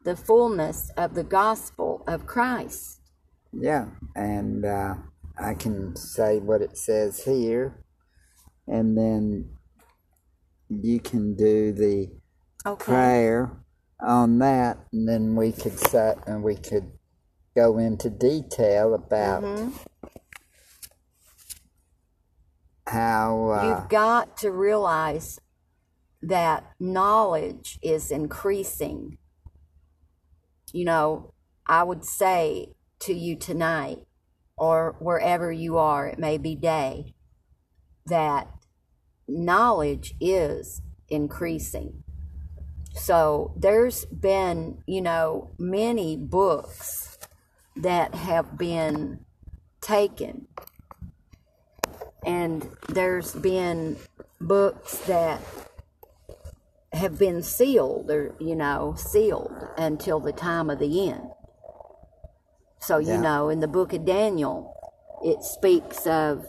the 0.04 0.16
fullness 0.16 0.92
of 0.98 1.14
the 1.14 1.24
gospel 1.24 2.04
of 2.08 2.26
Christ. 2.26 3.00
Yeah, 3.54 3.88
and 4.16 4.66
uh, 4.66 4.96
I 5.40 5.54
can 5.56 5.96
say 5.96 6.40
what 6.40 6.62
it 6.62 6.78
says 6.78 7.24
here, 7.24 7.84
and 8.68 8.98
then 8.98 9.58
you 10.70 11.00
can 11.00 11.36
do 11.36 11.72
the 11.72 12.12
Okay. 12.66 12.86
prayer 12.86 13.52
on 14.02 14.40
that, 14.40 14.78
and 14.94 15.08
then 15.08 15.36
we 15.36 15.52
could 15.52 15.80
set 15.80 16.18
and 16.28 16.44
we 16.44 16.56
could 16.56 16.92
go 17.60 17.78
into 17.78 18.10
detail 18.10 18.94
about 18.94 19.44
Mhm. 19.44 19.74
how 22.88 23.50
uh, 23.50 23.66
You've 23.66 23.90
got 23.90 24.38
to 24.38 24.52
realize 24.52 25.42
that 26.22 26.74
knowledge 26.80 27.78
is 27.82 28.12
increasing. 28.12 29.18
You 30.72 30.86
know, 30.86 31.34
I 31.66 31.84
would 31.84 32.06
say 32.06 32.76
to 33.00 33.14
you 33.14 33.36
tonight, 33.36 34.08
or 34.58 34.96
wherever 35.00 35.52
you 35.52 35.78
are, 35.78 36.08
it 36.08 36.18
may 36.18 36.38
be 36.38 36.56
day, 36.56 37.14
that 38.06 38.48
knowledge 39.28 40.16
is 40.22 40.82
increasing. 41.10 42.04
So 42.94 43.54
there's 43.58 44.06
been, 44.06 44.84
you 44.88 45.02
know, 45.02 45.52
many 45.58 46.18
books 46.18 47.09
that 47.82 48.14
have 48.16 48.58
been 48.58 49.26
taken 49.82 50.48
and 52.26 52.68
there's 52.90 53.34
been 53.34 53.96
books 54.42 54.98
that 55.00 55.40
have 56.92 57.18
been 57.18 57.42
sealed 57.42 58.10
or 58.12 58.36
you 58.40 58.56
know 58.56 58.94
sealed 58.98 59.54
until 59.78 60.20
the 60.20 60.32
time 60.34 60.70
of 60.70 60.80
the 60.80 61.10
end 61.10 61.30
so 62.80 62.98
you 62.98 63.10
Yeah. 63.14 63.22
know 63.22 63.50
in 63.50 63.60
the 63.60 63.68
book 63.68 63.94
of 63.94 64.06
daniel 64.06 64.76
it 65.24 65.44
speaks 65.44 66.06
of 66.08 66.46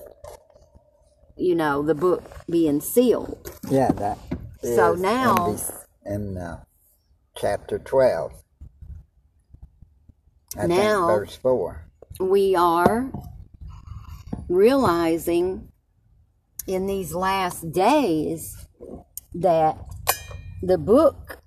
you 1.36 1.54
know 1.54 1.82
the 1.82 1.94
book 1.94 2.22
being 2.48 2.80
sealed 2.80 3.52
yeah 3.70 3.92
that. 3.92 4.18
So 4.62 4.92
is 4.92 4.96
in 4.96 5.02
now- 5.02 5.56
in 6.04 6.36
uh, 6.36 6.64
chapter 7.36 7.78
twelve. 7.78 8.32
I 10.58 10.66
Now- 10.66 11.06
verse 11.06 11.36
four. 11.36 11.84
we 12.18 12.54
are 12.56 13.10
realizing 14.48 15.68
in 16.66 16.86
these 16.86 17.14
last 17.14 17.70
days 17.72 18.66
that 19.34 19.78
the 20.62 20.78
book 20.78 21.38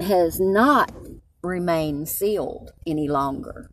has 0.00 0.40
not 0.40 0.92
remained 1.42 2.08
sealed 2.08 2.72
any 2.86 3.08
longer. 3.08 3.70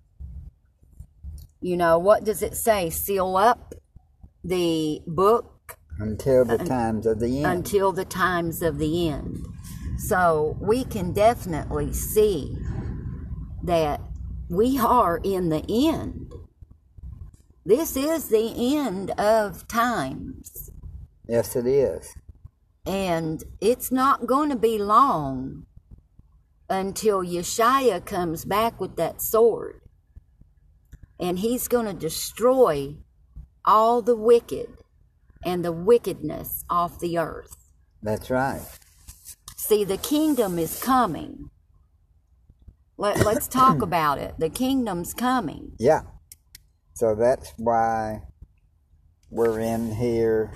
You 1.61 1.77
know, 1.77 1.97
what 1.97 2.23
does 2.25 2.41
it 2.41 2.55
say? 2.55 2.89
Seal 2.89 3.37
up 3.37 3.73
the 4.43 5.01
book 5.07 5.77
until 5.97 6.43
the 6.43 6.57
times 6.57 7.05
of 7.05 7.19
the 7.19 7.37
end. 7.37 7.45
until 7.45 7.91
the 7.93 8.05
times 8.05 8.61
of 8.61 8.77
the 8.77 9.09
end. 9.09 9.45
So 9.97 10.57
we 10.59 10.83
can 10.83 11.13
definitely 11.13 11.93
see 11.93 12.57
that 13.63 14.01
we 14.49 14.77
are 14.79 15.19
in 15.23 15.49
the 15.49 15.63
end. 15.69 16.33
This 17.65 17.95
is 17.95 18.27
the 18.29 18.75
end 18.77 19.11
of 19.11 19.67
times. 19.67 20.69
yes, 21.27 21.55
it 21.55 21.65
is. 21.65 22.13
And 22.85 23.41
it's 23.61 23.91
not 23.91 24.27
going 24.27 24.49
to 24.49 24.57
be 24.57 24.77
long 24.77 25.65
until 26.69 27.21
Yeshua 27.23 28.03
comes 28.05 28.43
back 28.43 28.81
with 28.81 28.97
that 28.97 29.21
sword. 29.21 29.79
And 31.19 31.39
he's 31.39 31.69
going 31.69 31.85
to 31.85 31.93
destroy 31.93 32.97
all 33.63 34.01
the 34.01 34.15
wicked 34.17 34.67
and 35.45 35.63
the 35.63 35.71
wickedness 35.71 36.65
off 36.69 36.99
the 36.99 37.17
earth. 37.17 37.55
That's 38.01 38.29
right. 38.29 38.61
See, 39.55 39.85
the 39.85 39.97
kingdom 39.97 40.59
is 40.59 40.83
coming. 40.83 41.49
Let, 42.97 43.25
let's 43.25 43.47
talk 43.47 43.81
about 43.81 44.19
it. 44.19 44.35
The 44.37 44.49
kingdom's 44.49 45.13
coming. 45.13 45.73
Yeah. 45.79 46.01
So 46.93 47.15
that's 47.15 47.53
why 47.57 48.21
we're 49.29 49.59
in 49.59 49.95
here. 49.95 50.53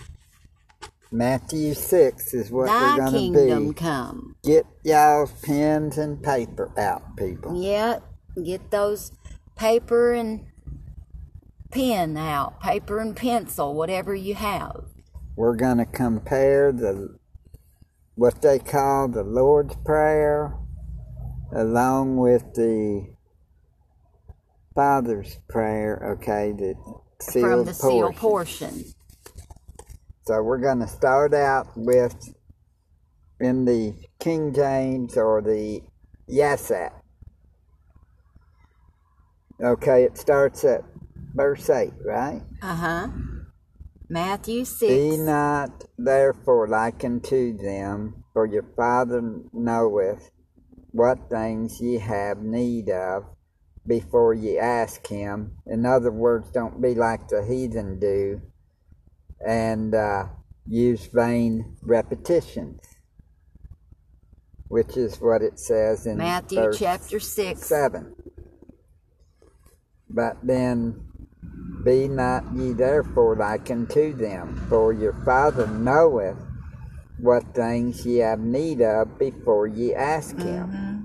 Matthew 1.11 1.73
6 1.73 2.33
is 2.33 2.51
what 2.51 2.67
Thy 2.67 2.91
we're 2.91 2.97
going 2.97 3.13
to 3.13 3.17
be. 3.17 3.37
kingdom 3.37 3.73
come. 3.73 4.35
Get 4.43 4.65
y'all's 4.83 5.31
pens 5.41 5.97
and 5.97 6.21
paper 6.21 6.71
out, 6.77 7.15
people. 7.17 7.59
Yeah, 7.61 7.99
get 8.43 8.69
those 8.71 9.13
paper 9.55 10.13
and 10.13 10.45
pen 11.71 12.17
out, 12.17 12.59
paper 12.59 12.99
and 12.99 13.15
pencil, 13.15 13.73
whatever 13.73 14.13
you 14.13 14.35
have. 14.35 14.83
We're 15.35 15.55
going 15.55 15.77
to 15.77 15.85
compare 15.85 16.71
the 16.71 17.17
what 18.15 18.41
they 18.41 18.59
call 18.59 19.07
the 19.07 19.23
Lord's 19.23 19.75
Prayer 19.85 20.57
along 21.51 22.17
with 22.17 22.53
the 22.53 23.07
Father's 24.75 25.39
Prayer, 25.49 26.17
okay, 26.19 26.51
the 26.51 26.75
sealed 27.19 27.43
from 27.43 27.65
the 27.65 27.73
seal 27.73 28.13
portion. 28.13 28.69
portion. 28.69 28.93
So 30.25 30.41
we're 30.43 30.59
going 30.59 30.79
to 30.79 30.87
start 30.87 31.33
out 31.33 31.67
with 31.75 32.15
in 33.39 33.65
the 33.65 33.95
King 34.19 34.53
James 34.53 35.15
or 35.17 35.41
the 35.41 35.81
Yassat. 36.29 36.91
Okay, 39.63 40.03
it 40.03 40.17
starts 40.17 40.63
at 40.63 40.83
verse 41.33 41.69
8, 41.69 41.91
right? 42.05 42.41
Uh 42.61 42.75
huh. 42.75 43.07
Matthew 44.09 44.65
6. 44.65 44.81
Be 44.81 45.17
not 45.17 45.85
therefore 45.97 46.67
like 46.67 47.03
unto 47.03 47.57
them, 47.57 48.23
for 48.33 48.45
your 48.45 48.65
Father 48.75 49.21
knoweth 49.51 50.29
what 50.97 51.29
things 51.29 51.79
ye 51.79 51.99
have 51.99 52.39
need 52.39 52.89
of 52.89 53.25
before 53.85 54.33
ye 54.33 54.57
ask 54.57 55.05
him. 55.07 55.57
In 55.65 55.85
other 55.85 56.11
words, 56.11 56.49
don't 56.51 56.81
be 56.81 56.95
like 56.95 57.27
the 57.27 57.45
heathen 57.45 57.99
do 57.99 58.41
and 59.45 59.93
uh, 59.93 60.25
use 60.67 61.05
vain 61.05 61.77
repetitions, 61.83 62.81
which 64.67 64.97
is 64.97 65.21
what 65.21 65.41
it 65.41 65.59
says 65.59 66.07
in 66.07 66.17
Matthew 66.17 66.73
chapter 66.73 67.19
6. 67.19 67.61
7. 67.61 68.15
But 70.09 70.37
then 70.41 71.03
be 71.83 72.07
not 72.07 72.43
ye 72.55 72.73
therefore 72.73 73.35
like 73.35 73.69
unto 73.69 74.13
them, 74.13 74.65
for 74.67 74.91
your 74.91 75.13
Father 75.23 75.67
knoweth 75.67 76.37
what 77.19 77.55
things 77.55 78.05
ye 78.05 78.17
have 78.17 78.39
need 78.39 78.81
of 78.81 79.17
before 79.17 79.67
ye 79.67 79.93
ask 79.93 80.37
him. 80.37 80.67
Mm-hmm. 80.67 81.03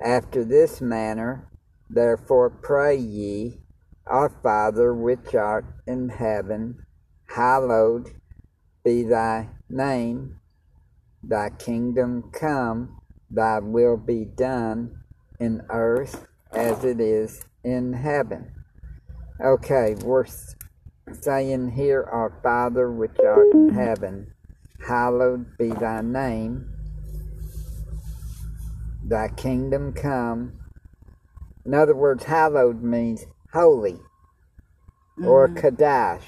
After 0.00 0.44
this 0.44 0.80
manner, 0.80 1.48
therefore 1.88 2.50
pray 2.50 2.96
ye, 2.96 3.60
Our 4.06 4.28
Father 4.28 4.94
which 4.94 5.34
art 5.34 5.64
in 5.86 6.10
heaven, 6.10 6.86
hallowed 7.26 8.12
be 8.84 9.02
thy 9.02 9.48
name, 9.68 10.38
thy 11.22 11.50
kingdom 11.50 12.30
come, 12.32 13.00
thy 13.30 13.58
will 13.58 13.96
be 13.96 14.24
done 14.24 15.02
in 15.40 15.62
earth 15.70 16.26
as 16.52 16.84
it 16.84 17.00
is 17.00 17.44
in 17.64 17.94
heaven. 17.94 18.52
Okay, 19.44 19.96
we're 20.04 20.26
saying 21.10 21.72
here, 21.72 22.04
Our 22.04 22.38
Father 22.42 22.90
which 22.92 23.18
art 23.18 23.52
in 23.52 23.70
heaven, 23.70 24.32
hallowed 24.84 25.56
be 25.58 25.70
thy 25.70 26.00
name, 26.00 26.68
thy 29.04 29.28
kingdom 29.28 29.92
come. 29.92 30.58
In 31.64 31.74
other 31.74 31.94
words, 31.94 32.24
hallowed 32.24 32.82
means 32.82 33.26
holy 33.52 33.98
or 35.24 35.48
mm-hmm. 35.48 35.58
Kadash. 35.58 36.22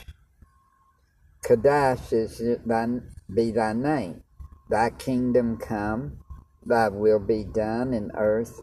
Kadash 1.44 2.12
is 2.12 2.42
thy, 2.64 2.86
be 3.34 3.50
thy 3.50 3.72
name. 3.72 4.22
Thy 4.70 4.90
kingdom 4.90 5.56
come, 5.56 6.18
thy 6.64 6.88
will 6.88 7.18
be 7.20 7.44
done 7.44 7.94
in 7.94 8.10
earth 8.14 8.60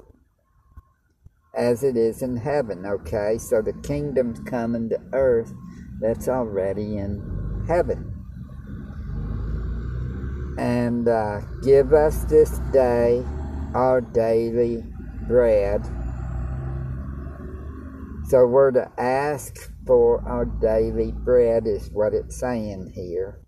as 1.55 1.83
it 1.83 1.95
is 1.95 2.21
in 2.21 2.37
heaven. 2.37 2.85
Okay, 2.85 3.37
so 3.37 3.61
the 3.61 3.73
kingdom's 3.73 4.39
coming 4.41 4.89
to 4.89 4.99
earth 5.13 5.53
that's 6.01 6.27
already 6.27 6.97
in 6.97 7.65
heaven. 7.67 8.14
And 10.57 11.07
uh, 11.07 11.41
give 11.63 11.93
us 11.93 12.23
this 12.25 12.59
day 12.71 13.23
our 13.73 14.01
daily 14.01 14.83
bread. 15.27 15.83
So 18.29 18.47
we're 18.47 18.71
to 18.71 18.89
ask 18.97 19.71
for 19.85 20.21
our 20.27 20.45
daily 20.45 21.11
bread, 21.11 21.67
is 21.67 21.89
what 21.91 22.13
it's 22.13 22.39
saying 22.39 22.93
here. 22.95 23.39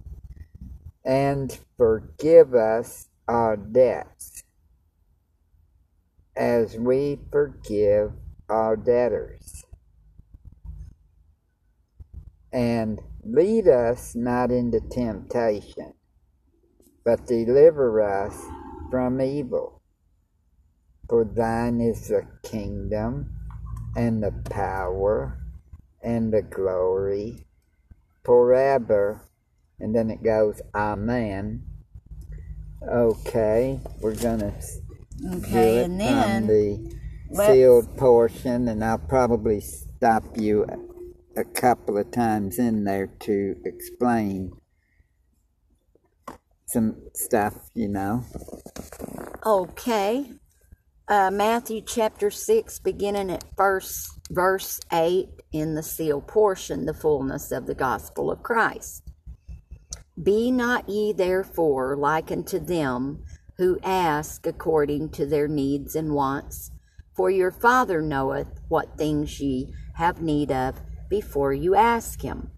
And 1.03 1.57
forgive 1.77 2.53
us 2.53 3.07
our 3.27 3.57
debts 3.57 4.43
as 6.35 6.77
we 6.77 7.17
forgive 7.31 8.11
our 8.49 8.75
debtors. 8.75 9.65
And 12.53 12.99
lead 13.23 13.67
us 13.67 14.15
not 14.15 14.51
into 14.51 14.79
temptation, 14.79 15.93
but 17.07 17.25
deliver 17.25 18.01
us 18.01 18.37
from 18.91 19.21
evil. 19.21 19.81
For 21.07 21.23
thine 21.23 21.79
is 21.79 22.09
the 22.09 22.27
kingdom, 22.43 23.33
and 23.95 24.21
the 24.21 24.33
power, 24.49 25.39
and 26.03 26.33
the 26.33 26.41
glory 26.41 27.45
forever. 28.25 29.21
And 29.79 29.95
then 29.95 30.09
it 30.09 30.21
goes, 30.21 30.61
Amen. 30.75 31.63
Okay, 32.85 33.79
we're 34.01 34.13
going 34.15 34.39
to 34.39 34.51
do 35.21 35.57
it 35.57 35.85
and 35.85 35.97
from 35.97 36.47
then 36.47 36.47
the 36.47 36.93
sealed 37.31 37.95
portion, 37.95 38.67
and 38.67 38.83
I'll 38.83 38.97
probably 38.97 39.61
stop 39.61 40.25
you 40.35 40.65
a 41.37 41.45
couple 41.45 41.97
of 41.97 42.11
times 42.11 42.59
in 42.59 42.83
there 42.83 43.07
to 43.21 43.55
explain 43.63 44.51
some 46.67 46.97
stuff, 47.13 47.69
you 47.73 47.87
know. 47.87 48.23
Okay. 49.45 50.31
Uh, 51.07 51.31
Matthew 51.31 51.81
chapter 51.81 52.29
6, 52.29 52.79
beginning 52.79 53.31
at 53.31 53.45
first, 53.55 54.09
verse 54.29 54.79
8, 54.91 55.29
in 55.53 55.75
the 55.75 55.83
seal 55.83 56.19
portion, 56.19 56.85
the 56.85 56.93
fullness 56.93 57.51
of 57.51 57.65
the 57.65 57.75
gospel 57.75 58.29
of 58.29 58.43
Christ. 58.43 59.03
Be 60.21 60.51
not 60.51 60.89
ye 60.89 61.13
therefore 61.13 61.95
like 61.95 62.31
unto 62.31 62.59
them 62.59 63.23
who 63.57 63.79
ask 63.83 64.45
according 64.45 65.09
to 65.09 65.25
their 65.25 65.47
needs 65.47 65.95
and 65.95 66.13
wants, 66.13 66.71
for 67.15 67.29
your 67.29 67.51
Father 67.51 68.01
knoweth 68.01 68.59
what 68.67 68.97
things 68.97 69.39
ye 69.39 69.73
have 69.95 70.21
need 70.21 70.51
of 70.51 70.75
before 71.09 71.53
you 71.53 71.73
ask 71.73 72.21
him. 72.21 72.51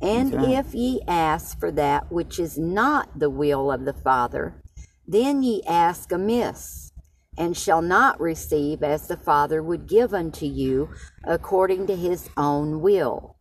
And 0.00 0.34
right. 0.34 0.50
if 0.50 0.74
ye 0.74 1.00
ask 1.08 1.58
for 1.58 1.70
that 1.72 2.10
which 2.12 2.38
is 2.38 2.56
not 2.56 3.18
the 3.18 3.30
will 3.30 3.70
of 3.72 3.84
the 3.84 3.92
Father, 3.92 4.62
then 5.06 5.42
ye 5.42 5.62
ask 5.66 6.12
amiss, 6.12 6.92
and 7.36 7.56
shall 7.56 7.82
not 7.82 8.20
receive 8.20 8.82
as 8.82 9.08
the 9.08 9.16
Father 9.16 9.62
would 9.62 9.86
give 9.86 10.12
unto 10.12 10.46
you 10.46 10.90
according 11.24 11.86
to 11.86 11.96
his 11.96 12.28
own 12.36 12.80
will. 12.80 13.36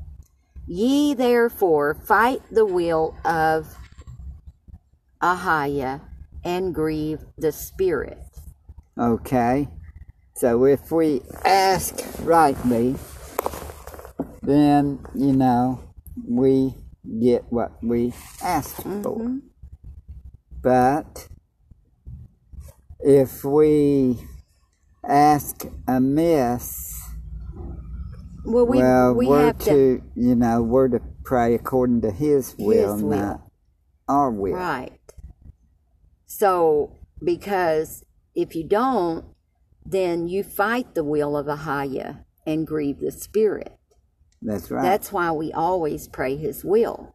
Ye 0.67 1.13
therefore 1.13 1.95
fight 1.95 2.41
the 2.51 2.65
will 2.65 3.15
of 3.25 3.75
Ahaya, 5.21 6.01
and 6.43 6.73
grieve 6.73 7.19
the 7.37 7.51
Spirit. 7.51 8.19
Okay? 8.97 9.67
So 10.35 10.65
if 10.65 10.91
we 10.91 11.21
ask 11.43 11.95
rightly, 12.21 12.95
then, 14.43 14.99
you 15.15 15.33
know, 15.33 15.86
we 16.25 16.73
get 17.21 17.45
what 17.51 17.71
we 17.83 18.13
ask 18.41 18.75
for. 18.77 18.83
Mm-hmm. 19.19 19.37
But 20.61 21.27
if 22.99 23.43
we 23.43 24.19
ask 25.07 25.65
amiss, 25.87 26.99
Well, 28.43 28.65
we, 28.65 28.77
well, 28.79 29.13
we 29.13 29.27
we're 29.27 29.45
have 29.47 29.59
to, 29.59 29.97
to. 29.99 30.03
you 30.15 30.35
know, 30.35 30.61
we're 30.61 30.87
to 30.89 31.01
pray 31.23 31.53
according 31.53 32.01
to 32.01 32.11
His 32.11 32.55
will, 32.57 32.93
His 32.95 33.03
will. 33.03 33.17
not 33.17 33.41
our 34.07 34.31
will. 34.31 34.53
Right. 34.53 34.99
So, 36.25 36.97
because 37.23 38.03
if 38.35 38.55
you 38.55 38.63
don't, 38.63 39.25
then 39.85 40.27
you 40.27 40.43
fight 40.43 40.95
the 40.95 41.03
will 41.03 41.37
of 41.37 41.45
Ahaya 41.47 42.25
and 42.45 42.67
grieve 42.67 42.99
the 42.99 43.11
Spirit. 43.11 43.76
That's 44.47 44.71
right. 44.71 44.81
That's 44.81 45.11
why 45.11 45.31
we 45.31 45.51
always 45.51 46.07
pray 46.07 46.37
His 46.37 46.63
will. 46.63 47.13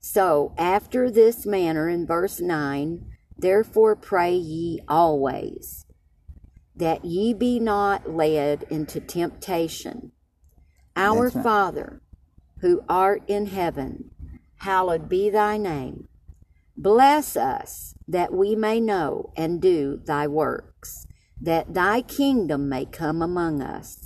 So, 0.00 0.54
after 0.56 1.10
this 1.10 1.44
manner 1.44 1.86
in 1.86 2.06
verse 2.06 2.40
9, 2.40 3.04
therefore 3.36 3.94
pray 3.94 4.34
ye 4.34 4.80
always, 4.88 5.84
that 6.74 7.04
ye 7.04 7.34
be 7.34 7.60
not 7.60 8.08
led 8.08 8.64
into 8.70 9.00
temptation. 9.00 10.12
Our 10.96 11.28
right. 11.28 11.42
Father, 11.42 12.00
who 12.60 12.82
art 12.88 13.22
in 13.26 13.46
heaven, 13.46 14.10
hallowed 14.60 15.10
be 15.10 15.28
thy 15.28 15.58
name. 15.58 16.08
Bless 16.74 17.36
us 17.36 17.94
that 18.08 18.32
we 18.32 18.56
may 18.56 18.80
know 18.80 19.30
and 19.36 19.60
do 19.60 20.00
thy 20.06 20.26
works, 20.26 21.06
that 21.38 21.74
thy 21.74 22.00
kingdom 22.00 22.70
may 22.70 22.86
come 22.86 23.20
among 23.20 23.60
us, 23.60 24.05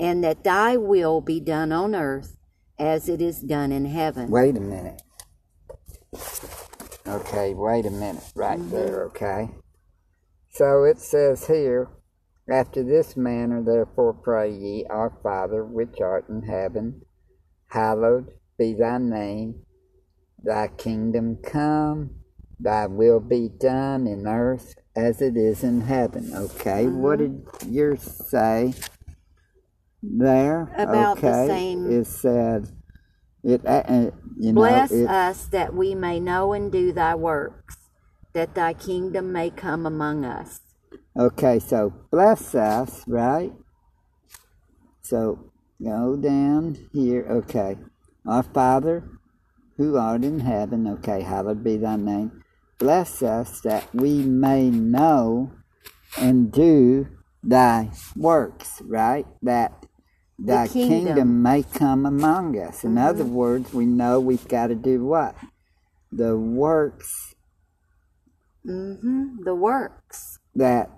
and 0.00 0.24
that 0.24 0.42
thy 0.42 0.76
will 0.76 1.20
be 1.20 1.38
done 1.38 1.70
on 1.70 1.94
earth 1.94 2.38
as 2.78 3.08
it 3.08 3.20
is 3.20 3.40
done 3.40 3.70
in 3.70 3.84
heaven. 3.84 4.30
Wait 4.30 4.56
a 4.56 4.60
minute. 4.60 5.02
Okay, 7.06 7.54
wait 7.54 7.86
a 7.86 7.90
minute 7.90 8.24
right 8.34 8.58
Mm-hmm. 8.58 8.70
there, 8.70 9.04
okay? 9.06 9.50
So 10.50 10.84
it 10.84 10.98
says 10.98 11.46
here, 11.46 11.88
after 12.50 12.82
this 12.82 13.16
manner, 13.16 13.62
therefore 13.62 14.14
pray 14.14 14.50
ye, 14.52 14.86
Our 14.88 15.12
Father, 15.22 15.64
which 15.64 16.00
art 16.00 16.28
in 16.28 16.42
heaven, 16.42 17.02
hallowed 17.68 18.32
be 18.58 18.74
thy 18.74 18.98
name, 18.98 19.62
thy 20.42 20.68
kingdom 20.68 21.36
come, 21.44 22.10
thy 22.58 22.86
will 22.86 23.20
be 23.20 23.48
done 23.48 24.06
in 24.06 24.26
earth 24.26 24.74
as 24.96 25.20
it 25.22 25.36
is 25.36 25.62
in 25.62 25.82
heaven. 25.82 26.32
Okay, 26.34 26.86
what 26.86 27.18
did 27.18 27.44
yours 27.68 28.02
say 28.02 28.74
there? 30.02 30.72
About 30.76 31.20
the 31.20 31.46
same- 31.46 31.90
It 31.90 32.06
said, 32.06 32.68
it, 33.42 33.64
uh, 33.66 33.82
uh, 33.86 34.10
you 34.36 34.52
know, 34.52 34.60
Bless 34.60 34.90
it, 34.92 35.08
us 35.08 35.46
that 35.46 35.74
we 35.74 35.94
may 35.94 36.20
know 36.20 36.52
and 36.52 36.70
do 36.70 36.92
thy 36.92 37.14
works, 37.14 37.76
that 38.32 38.54
thy 38.54 38.74
kingdom 38.74 39.32
may 39.32 39.50
come 39.50 39.86
among 39.86 40.24
us. 40.24 40.60
Okay, 41.18 41.58
so 41.58 41.92
bless 42.10 42.54
us, 42.54 43.04
right? 43.06 43.52
So 45.02 45.50
go 45.82 46.16
down 46.16 46.88
here. 46.92 47.26
Okay. 47.28 47.78
Our 48.26 48.42
Father 48.42 49.08
who 49.76 49.96
art 49.96 50.24
in 50.24 50.40
heaven, 50.40 50.86
okay, 50.86 51.22
hallowed 51.22 51.64
be 51.64 51.76
thy 51.78 51.96
name. 51.96 52.42
Bless 52.78 53.22
us 53.22 53.60
that 53.62 53.92
we 53.94 54.22
may 54.22 54.70
know 54.70 55.50
and 56.16 56.52
do 56.52 57.08
thy 57.42 57.90
works, 58.14 58.80
right? 58.82 59.26
That 59.42 59.79
thy 60.46 60.66
kingdom. 60.68 61.04
kingdom. 61.06 61.42
may 61.42 61.62
come 61.62 62.06
among 62.06 62.58
us. 62.58 62.84
In 62.84 62.98
other 62.98 63.24
words, 63.24 63.72
we 63.74 63.86
know 63.86 64.18
we've 64.20 64.48
got 64.48 64.68
to 64.68 64.74
do 64.74 65.04
what? 65.04 65.34
The 66.12 66.36
works 66.36 67.34
Mm-hmm. 68.66 69.42
The 69.44 69.54
works. 69.54 70.38
that 70.54 70.90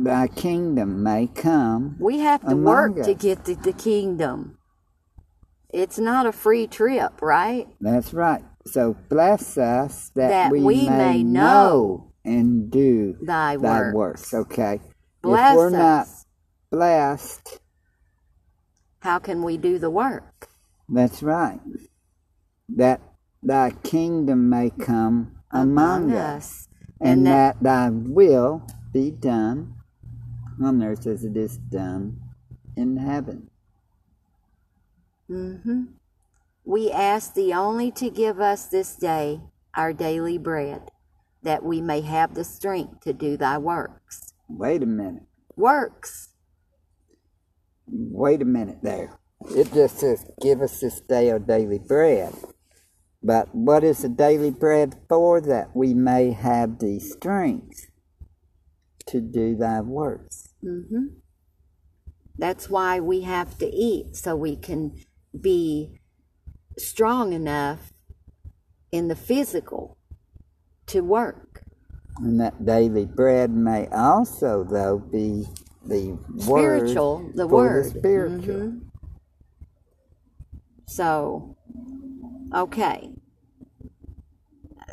thy 0.00 0.26
kingdom 0.26 1.02
may 1.02 1.28
come 1.28 1.96
We 2.00 2.18
have 2.18 2.46
to 2.48 2.56
work 2.56 2.96
to 3.04 3.14
get 3.14 3.44
to 3.44 3.54
the 3.54 3.72
kingdom. 3.72 4.58
It's 5.70 5.98
not 5.98 6.26
a 6.26 6.32
free 6.32 6.66
trip, 6.66 7.22
right? 7.22 7.68
That's 7.80 8.12
right. 8.12 8.42
So 8.66 8.96
bless 9.08 9.56
us 9.56 10.10
that, 10.16 10.28
That 10.28 10.50
we, 10.52 10.60
we 10.60 10.88
may, 10.88 10.96
may 11.18 11.22
know 11.22 11.42
know 11.42 12.12
and 12.24 12.70
do 12.70 13.16
Thy 13.22 13.56
thy 13.56 13.92
works. 13.92 13.94
works. 13.94 14.34
Okay. 14.34 14.80
Bless 15.22 15.52
if 15.52 15.56
we're 15.56 15.70
not 15.70 16.02
us. 16.02 16.26
blessed, 16.70 17.60
How 19.00 19.18
can 19.18 19.42
we 19.42 19.56
do 19.56 19.78
the 19.78 19.90
work? 19.90 20.48
that's 20.88 21.22
right. 21.22 21.60
That 22.68 23.00
thy 23.42 23.70
kingdom 23.82 24.48
may 24.48 24.70
come 24.70 25.36
among, 25.50 26.12
us, 26.12 26.68
and, 27.00 27.18
And 27.18 27.26
that, 27.26 27.62
thy 27.62 27.90
will 27.90 28.66
be 28.92 29.10
done 29.10 29.74
on 30.62 30.82
earth 30.82 31.06
as 31.06 31.24
it 31.24 31.36
is 31.36 31.56
done 31.56 32.20
in 32.76 32.96
heaven. 32.96 33.50
hmm 35.26 35.84
We 36.64 36.90
ask 36.90 37.34
thee 37.34 37.52
only 37.52 37.90
to 37.92 38.10
give 38.10 38.40
us 38.40 38.66
this 38.66 38.96
day 38.96 39.40
our 39.74 39.92
daily 39.92 40.38
bread, 40.38 40.90
that 41.42 41.62
we 41.62 41.80
may 41.80 42.00
have 42.00 42.34
the 42.34 42.44
strength 42.44 43.00
to 43.00 43.12
do 43.12 43.36
thy 43.36 43.58
works. 43.58 44.32
Wait 44.48 44.82
a 44.82 44.86
minute. 44.86 45.24
Works. 45.56 46.30
Wait 47.90 48.42
a 48.42 48.44
minute 48.44 48.78
there. 48.82 49.18
It 49.50 49.72
just 49.72 49.98
says, 49.98 50.26
Give 50.40 50.60
us 50.60 50.80
this 50.80 51.00
day 51.00 51.30
our 51.30 51.38
daily 51.38 51.78
bread. 51.78 52.34
But 53.22 53.54
what 53.54 53.82
is 53.84 53.98
the 54.02 54.08
daily 54.08 54.50
bread 54.50 54.96
for? 55.08 55.40
That 55.40 55.74
we 55.74 55.94
may 55.94 56.32
have 56.32 56.78
the 56.78 57.00
strength 57.00 57.86
to 59.06 59.20
do 59.20 59.56
thy 59.56 59.80
works. 59.80 60.54
hmm 60.62 61.06
That's 62.36 62.68
why 62.68 63.00
we 63.00 63.22
have 63.22 63.58
to 63.58 63.66
eat, 63.66 64.16
so 64.16 64.36
we 64.36 64.56
can 64.56 64.96
be 65.38 66.00
strong 66.76 67.32
enough 67.32 67.92
in 68.92 69.08
the 69.08 69.16
physical 69.16 69.96
to 70.86 71.00
work. 71.00 71.62
And 72.18 72.40
that 72.40 72.64
daily 72.64 73.04
bread 73.06 73.50
may 73.50 73.86
also, 73.88 74.64
though, 74.64 74.98
be 74.98 75.46
the 75.88 76.12
word 76.12 76.42
Spiritual, 76.42 77.30
the 77.34 77.48
for 77.48 77.54
word. 77.54 77.84
The 77.86 77.98
spiritual. 78.00 78.54
Mhm. 78.54 78.80
So, 80.86 81.56
okay. 82.54 83.10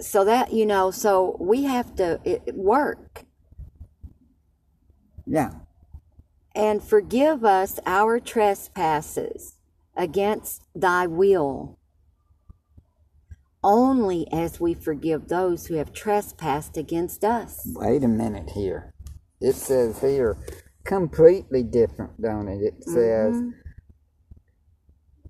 So 0.02 0.26
that, 0.26 0.54
you 0.54 0.66
know, 0.66 0.92
so 0.92 1.38
we 1.40 1.64
have 1.64 1.96
to 1.96 2.20
it 2.26 2.56
work 2.56 3.26
Yeah. 5.26 5.52
and 6.54 6.84
forgive 6.84 7.46
us 7.46 7.80
our 7.86 8.20
trespasses 8.20 9.56
against 9.96 10.64
thy 10.76 11.08
will, 11.08 11.78
only 13.64 14.28
as 14.34 14.60
we 14.60 14.74
forgive 14.74 15.28
those 15.30 15.68
who 15.68 15.76
have 15.76 15.94
trespassed 15.94 16.78
against 16.78 17.24
us. 17.24 17.62
Wait 17.74 18.04
a 18.04 18.08
minute 18.08 18.50
here. 18.52 18.94
It 19.42 19.56
says 19.56 20.00
here 20.02 20.38
completely 20.86 21.64
different, 21.64 22.22
don't 22.22 22.48
it? 22.48 22.62
It 22.62 22.84
says, 22.84 23.36
Mm-hmm. 23.36 23.50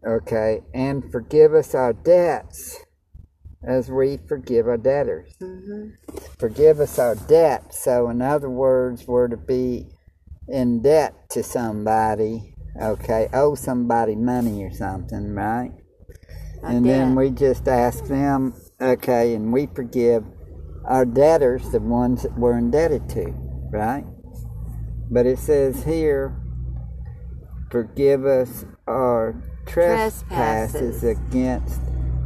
okay, 0.07 0.61
and 0.73 1.11
forgive 1.11 1.53
us 1.53 1.73
our 1.73 1.93
debts 1.93 2.79
as 3.63 3.89
we 3.89 4.17
forgive 4.27 4.67
our 4.67 4.77
debtors. 4.77 5.35
Mm-hmm. 5.41 5.89
Forgive 6.37 6.79
us 6.79 6.99
our 6.99 7.15
debts. 7.15 7.83
So, 7.83 8.09
in 8.09 8.21
other 8.21 8.49
words, 8.49 9.07
we're 9.07 9.27
to 9.27 9.37
be 9.37 9.87
in 10.47 10.81
debt 10.83 11.29
to 11.31 11.41
somebody, 11.41 12.53
okay, 12.79 13.29
owe 13.33 13.55
somebody 13.55 14.15
money 14.15 14.63
or 14.63 14.71
something, 14.71 15.33
right? 15.33 15.71
And 16.63 16.85
then 16.85 17.15
we 17.15 17.29
just 17.31 17.67
ask 17.67 18.05
them, 18.05 18.53
okay, 18.81 19.35
and 19.35 19.53
we 19.53 19.67
forgive 19.67 20.23
our 20.85 21.05
debtors, 21.05 21.71
the 21.71 21.79
ones 21.79 22.23
that 22.23 22.37
we're 22.37 22.57
indebted 22.57 23.07
to, 23.09 23.33
right? 23.71 24.05
But 25.09 25.25
it 25.25 25.39
says 25.39 25.83
here, 25.83 26.35
forgive 27.69 28.25
us 28.25 28.65
our 28.87 29.35
trespasses, 29.65 30.99
Trespasses. 30.99 31.03
against 31.03 31.81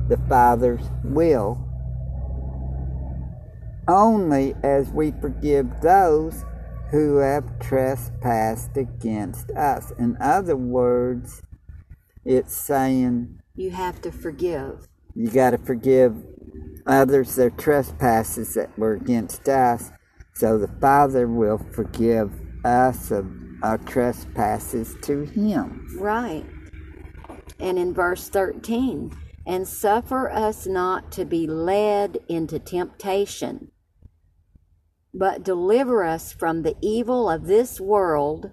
the 0.08 0.18
Father's 0.28 0.90
will, 1.04 1.66
only 3.88 4.56
as 4.64 4.90
we 4.92 5.12
forgive 5.12 5.82
those 5.82 6.46
who 6.92 7.18
have 7.18 7.60
trespassed 7.60 8.76
against 8.78 9.52
us. 9.52 9.92
In 10.00 10.18
other 10.20 10.56
words, 10.56 11.42
it's 12.26 12.56
saying 12.56 13.40
You 13.56 13.72
have 13.72 14.02
to 14.02 14.12
forgive. 14.12 14.88
you 15.16 15.30
got 15.30 15.52
to 15.52 15.58
forgive 15.58 16.16
others 16.86 17.36
their 17.36 17.50
trespasses 17.52 18.54
that 18.56 18.78
were 18.78 18.94
against 18.94 19.48
us, 19.48 19.92
so 20.34 20.58
the 20.58 20.68
Father 20.80 21.28
will 21.28 21.60
forgive 21.72 22.32
us 22.64 23.12
of 23.12 23.30
our 23.62 23.78
trespasses 23.78 24.96
to 25.04 25.24
him. 25.24 25.88
Right. 25.98 26.46
And 27.60 27.78
in 27.78 27.94
verse 27.94 28.30
13, 28.30 29.16
and 29.46 29.68
suffer 29.68 30.30
us 30.30 30.68
not 30.68 31.12
to 31.14 31.26
be 31.26 31.48
led 31.48 32.20
into 32.28 32.60
temptation, 32.60 33.72
but 35.14 35.44
deliver 35.44 36.04
us 36.04 36.32
from 36.32 36.62
the 36.62 36.76
evil 36.82 37.30
of 37.30 37.48
this 37.48 37.80
world 37.80 38.52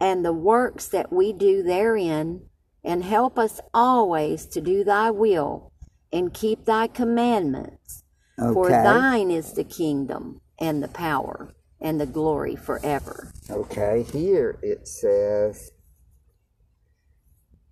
and 0.00 0.24
the 0.24 0.32
works 0.32 0.88
that 0.88 1.12
we 1.12 1.32
do 1.32 1.62
therein, 1.62 2.42
and 2.84 3.04
help 3.04 3.38
us 3.38 3.60
always 3.74 4.46
to 4.46 4.60
do 4.60 4.84
thy 4.84 5.10
will 5.10 5.72
and 6.12 6.32
keep 6.32 6.64
thy 6.64 6.86
commandments. 6.86 8.04
For 8.36 8.68
thine 8.68 9.32
is 9.32 9.54
the 9.54 9.64
kingdom 9.64 10.40
and 10.60 10.80
the 10.82 10.88
power 10.88 11.52
and 11.80 12.00
the 12.00 12.06
glory 12.06 12.56
forever. 12.56 13.32
Okay, 13.50 14.04
here 14.12 14.58
it 14.62 14.86
says, 14.88 15.70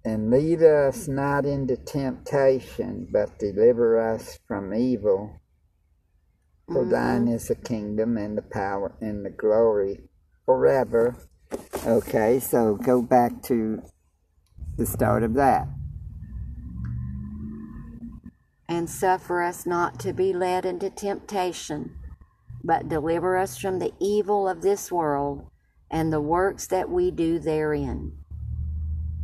And 0.05 0.31
lead 0.31 0.63
us 0.63 1.09
not 1.09 1.45
into 1.45 1.77
temptation, 1.77 3.09
but 3.11 3.39
deliver 3.39 3.99
us 4.01 4.39
from 4.47 4.73
evil. 4.73 5.41
For 6.67 6.83
mm-hmm. 6.83 6.91
thine 6.91 7.29
is 7.29 7.49
the 7.49 7.55
kingdom 7.55 8.17
and 8.17 8.37
the 8.37 8.43
power 8.43 8.95
and 9.01 9.25
the 9.25 9.31
glory 9.31 10.09
forever. 10.45 11.17
Okay, 11.85 12.41
so 12.41 12.75
go 12.77 13.03
back 13.03 13.43
to 13.45 13.83
the 14.77 14.87
start 14.87 15.23
of 15.23 15.35
that. 15.35 15.69
and 18.69 18.91
suffer 18.91 19.43
us 19.43 19.67
not 19.67 19.99
to 20.01 20.13
be 20.13 20.33
led 20.33 20.65
into 20.65 20.91
temptation, 20.91 21.97
but 22.67 22.89
deliver 22.89 23.37
us 23.37 23.57
from 23.57 23.79
the 23.79 23.93
evil 24.01 24.49
of 24.49 24.61
this 24.63 24.91
world 24.91 25.49
and 25.91 26.13
the 26.13 26.21
works 26.21 26.67
that 26.67 26.91
we 26.91 27.11
do 27.11 27.39
therein. 27.39 28.13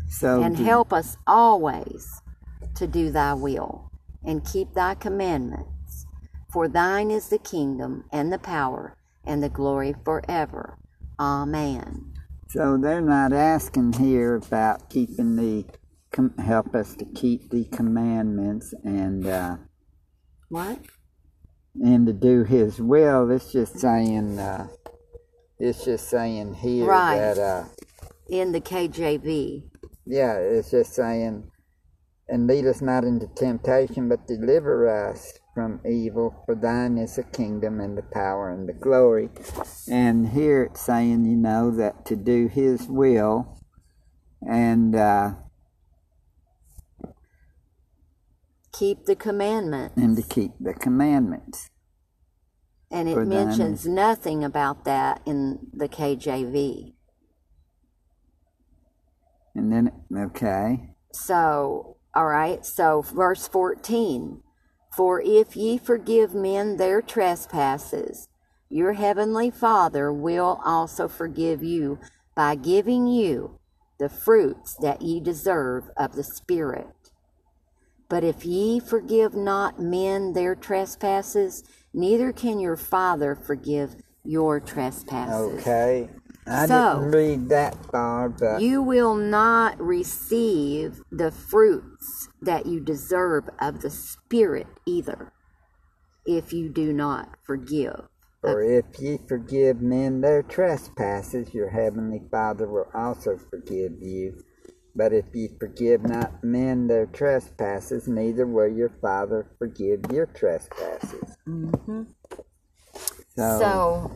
So 0.09 0.42
And 0.42 0.57
do- 0.57 0.62
help 0.62 0.92
us 0.92 1.16
always 1.26 2.22
to 2.76 2.87
do 2.87 3.11
thy 3.11 3.35
will 3.35 3.90
and 4.24 4.44
keep 4.44 4.72
thy 4.74 4.94
commandments. 4.94 6.07
For 6.52 6.68
thine 6.68 7.11
is 7.11 7.28
the 7.28 7.38
kingdom 7.38 8.05
and 8.12 8.33
the 8.33 8.38
power 8.38 8.96
and 9.24 9.42
the 9.42 9.48
glory 9.48 9.94
forever. 10.05 10.78
Amen. 11.18 12.12
So 12.48 12.76
they're 12.76 13.00
not 13.00 13.33
asking 13.33 13.94
here 13.94 14.37
about 14.37 14.90
keeping 14.90 15.37
the 15.37 15.64
help 16.38 16.74
us 16.74 16.94
to 16.96 17.07
keep 17.07 17.50
the 17.50 17.64
commandments 17.64 18.74
and 18.85 19.26
uh, 19.26 19.57
What? 20.50 20.78
And 21.80 22.06
to 22.06 22.12
do 22.12 22.44
His 22.44 22.80
will. 22.80 23.30
It's 23.30 23.52
just 23.52 23.78
saying. 23.78 24.38
Uh, 24.38 24.68
it's 25.58 25.85
just 25.85 26.08
saying 26.08 26.54
here 26.54 26.87
Right. 26.87 27.16
that. 27.35 27.38
Uh, 27.38 27.64
In 28.28 28.52
the 28.52 28.61
KJV. 28.61 29.62
yeah, 30.06 30.35
it's 30.35 30.70
just 30.70 30.92
saying, 30.94 31.44
and 32.28 32.46
lead 32.46 32.66
us 32.66 32.80
not 32.80 33.04
into 33.04 33.26
temptation, 33.28 34.08
but 34.08 34.26
deliver 34.26 34.88
us 34.88 35.38
from 35.54 35.80
evil. 35.88 36.35
For 36.46 36.54
thine 36.54 36.98
is 36.98 37.16
the 37.16 37.22
kingdom 37.22 37.80
and 37.80 37.96
the 37.96 38.02
power 38.02 38.50
and 38.50 38.68
the 38.68 38.72
glory. 38.72 39.30
And 39.88 40.28
here 40.28 40.64
it's 40.64 40.80
saying, 40.80 41.26
you 41.26 41.37
know, 41.37 41.70
that 41.72 42.04
to 42.06 42.16
do 42.16 42.48
His 42.48 42.88
will, 42.88 43.58
and. 44.46 44.94
Uh, 44.96 45.35
Keep 48.72 49.04
the 49.04 49.16
commandment. 49.16 49.92
and 49.96 50.16
to 50.16 50.22
keep 50.22 50.52
the 50.58 50.74
commandments. 50.74 51.68
And 52.90 53.08
it 53.08 53.14
thine 53.14 53.28
mentions 53.28 53.87
nothing 53.87 54.44
about 54.44 54.85
that 54.85 55.22
in 55.26 55.68
the 55.72 55.88
KJV. 55.88 56.94
And 59.54 59.72
then, 59.72 59.92
okay, 60.16 60.94
So, 61.12 61.96
all 62.14 62.26
right, 62.26 62.64
so 62.64 63.02
verse 63.02 63.46
14 63.48 64.42
For 64.96 65.20
if 65.22 65.56
ye 65.56 65.76
forgive 65.78 66.35
men 66.35 66.76
their 66.76 67.02
trespasses, 67.02 68.28
your 68.70 68.94
heavenly 68.94 69.50
Father 69.50 70.11
will 70.12 70.61
also 70.64 71.08
forgive 71.08 71.62
you 71.62 71.98
by 72.35 72.54
giving 72.54 73.06
you 73.06 73.58
the 73.98 74.08
fruits 74.08 74.74
that 74.80 75.02
ye 75.02 75.20
deserve 75.20 75.90
of 75.98 76.14
the 76.14 76.24
Spirit. 76.24 77.02
But 78.12 78.25
if 78.25 78.44
ye 78.44 78.79
forgive 78.79 79.33
not 79.35 79.81
men 79.81 80.35
their 80.35 80.55
trespasses, 80.55 81.64
neither 81.94 82.31
can 82.31 82.61
your 82.61 82.77
Father 82.77 83.35
forgive 83.35 83.96
your 84.22 84.61
trespasses. 84.61 85.59
okay. 85.62 86.11
I 86.46 86.66
So- 86.66 86.96
didn't 86.96 87.11
read 87.11 87.48
that 87.48 87.75
far, 87.87 88.29
but 88.29 88.61
You 88.61 88.83
will 88.83 89.14
not 89.14 89.81
receive 89.81 91.01
the 91.11 91.31
fruits 91.31 92.29
that 92.42 92.66
you 92.66 92.81
deserve 92.81 93.48
of 93.59 93.81
the 93.81 93.88
Spirit 93.88 94.66
either 94.85 95.33
if 96.27 96.53
you 96.53 96.68
do 96.68 96.92
not 96.92 97.38
forgive. 97.42 98.09
for 98.42 98.61
if 98.61 99.01
ye 99.01 99.20
forgive 99.27 99.81
men 99.81 100.20
their 100.20 100.42
trespasses, 100.42 101.55
your 101.55 101.70
heavenly 101.70 102.20
Father 102.31 102.68
will 102.68 102.88
also 102.92 103.38
forgive 103.38 104.03
you. 104.03 104.35
But 104.94 105.12
if 105.12 105.24
ye 105.35 105.48
forgive 105.59 106.02
not 106.02 106.44
men 106.44 106.87
their 106.87 107.07
trespasses, 107.07 108.07
neither 108.07 108.46
will 108.46 108.68
your 108.68 108.90
Father 109.00 109.46
forgive 109.59 110.00
your 110.12 110.26
trespasses. 110.26 111.37
So, 113.37 113.59
So 113.59 114.11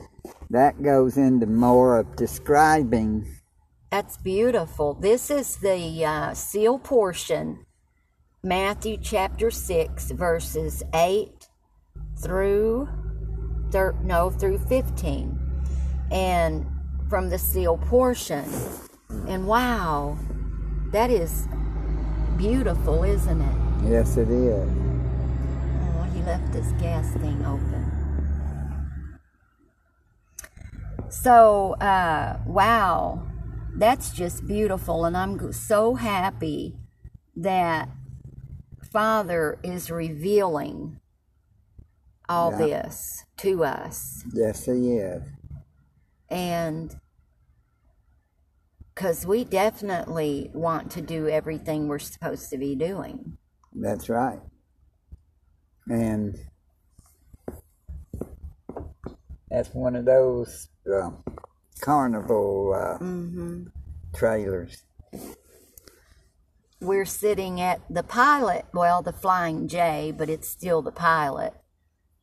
that 0.50 0.82
goes 0.82 1.16
into 1.16 1.46
more 1.46 1.96
of 1.98 2.14
describing. 2.16 3.26
that's 3.90 4.18
beautiful. 4.18 4.94
This 4.94 5.30
is 5.30 5.56
the 5.56 6.04
uh, 6.04 6.34
seal 6.34 6.78
portion, 6.78 7.64
Matthew 8.42 8.98
chapter 9.00 9.50
6, 9.50 10.10
verses 10.10 10.82
8 10.92 11.48
through 12.18 12.88
thir- 13.70 13.96
no 14.02 14.30
through 14.30 14.58
15 14.58 15.38
and 16.10 16.66
from 17.08 17.30
the 17.30 17.38
seal 17.38 17.76
portion 17.78 18.44
and 19.28 19.46
wow 19.46 20.18
that 20.92 21.11
is 21.11 21.46
beautiful 22.37 23.05
isn't 23.05 23.40
it 23.40 23.57
Yes, 23.90 24.16
it 24.16 24.29
is. 24.31 24.68
oh 24.68 26.03
he 26.14 26.22
left 26.22 26.53
his 26.55 26.72
gas 26.72 27.11
thing 27.14 27.44
open 27.44 27.92
so 31.09 31.75
uh 31.75 32.38
wow 32.46 33.22
that's 33.77 34.11
just 34.11 34.46
beautiful 34.46 35.05
and 35.05 35.16
i'm 35.16 35.53
so 35.53 35.94
happy 35.94 36.75
that 37.37 37.88
father 38.90 39.59
is 39.62 39.90
revealing 39.90 40.99
all 42.29 42.51
Yeah. 42.51 42.59
this 42.59 43.25
to 43.38 43.64
us 43.64 44.25
Yes, 44.33 44.64
he 44.64 44.96
is. 44.96 45.22
and 46.29 46.99
because 48.96 49.26
we 49.26 49.44
definitely 49.44 50.50
want 50.54 50.90
to 50.92 51.02
do 51.02 51.28
everything 51.28 51.87
we're 51.87 51.98
supposed 51.98 52.48
to 52.48 52.56
be 52.56 52.74
doing. 52.74 53.37
That's 53.74 54.09
right. 54.09 54.40
And 55.87 56.35
that's 59.50 59.68
one 59.74 59.96
of 59.96 60.06
those 60.06 60.68
uh, 60.90 61.11
carnival 61.82 62.72
uh, 62.74 64.16
trailers. 64.16 64.82
We're 66.80 67.04
sitting 67.04 67.61
at 67.61 67.82
the 67.90 68.02
pilot, 68.02 68.64
well, 68.72 69.02
the 69.02 69.12
Flying 69.12 69.68
J, 69.68 70.12
but 70.16 70.30
it's 70.30 70.48
still 70.48 70.80
the 70.80 70.90
pilot 70.90 71.52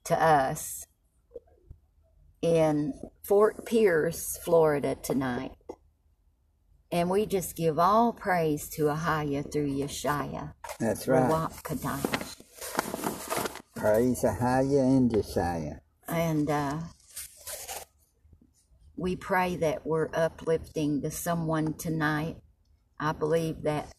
to 0.05 0.21
us 0.21 0.87
in 2.41 2.93
Fort 3.23 3.65
Pierce, 3.65 4.37
Florida 4.43 4.95
tonight. 4.95 5.51
And 6.93 7.09
we 7.09 7.25
just 7.25 7.55
give 7.55 7.79
all 7.79 8.13
praise 8.13 8.69
to 8.75 8.83
Ahaya 8.83 9.51
through 9.51 9.67
Yeshaya. 9.67 10.53
That's 10.79 11.07
right. 11.07 11.27
Praise 13.75 14.21
Ahaya 14.21 14.79
and 14.79 15.09
Josiah. 15.09 15.77
And 16.07 16.51
uh, 16.51 16.81
we 18.95 19.15
pray 19.15 19.55
that 19.55 19.87
we're 19.87 20.09
uplifting 20.13 21.01
to 21.01 21.09
someone 21.09 21.73
tonight. 21.73 22.37
I 22.99 23.13
believe 23.13 23.63
that 23.63 23.91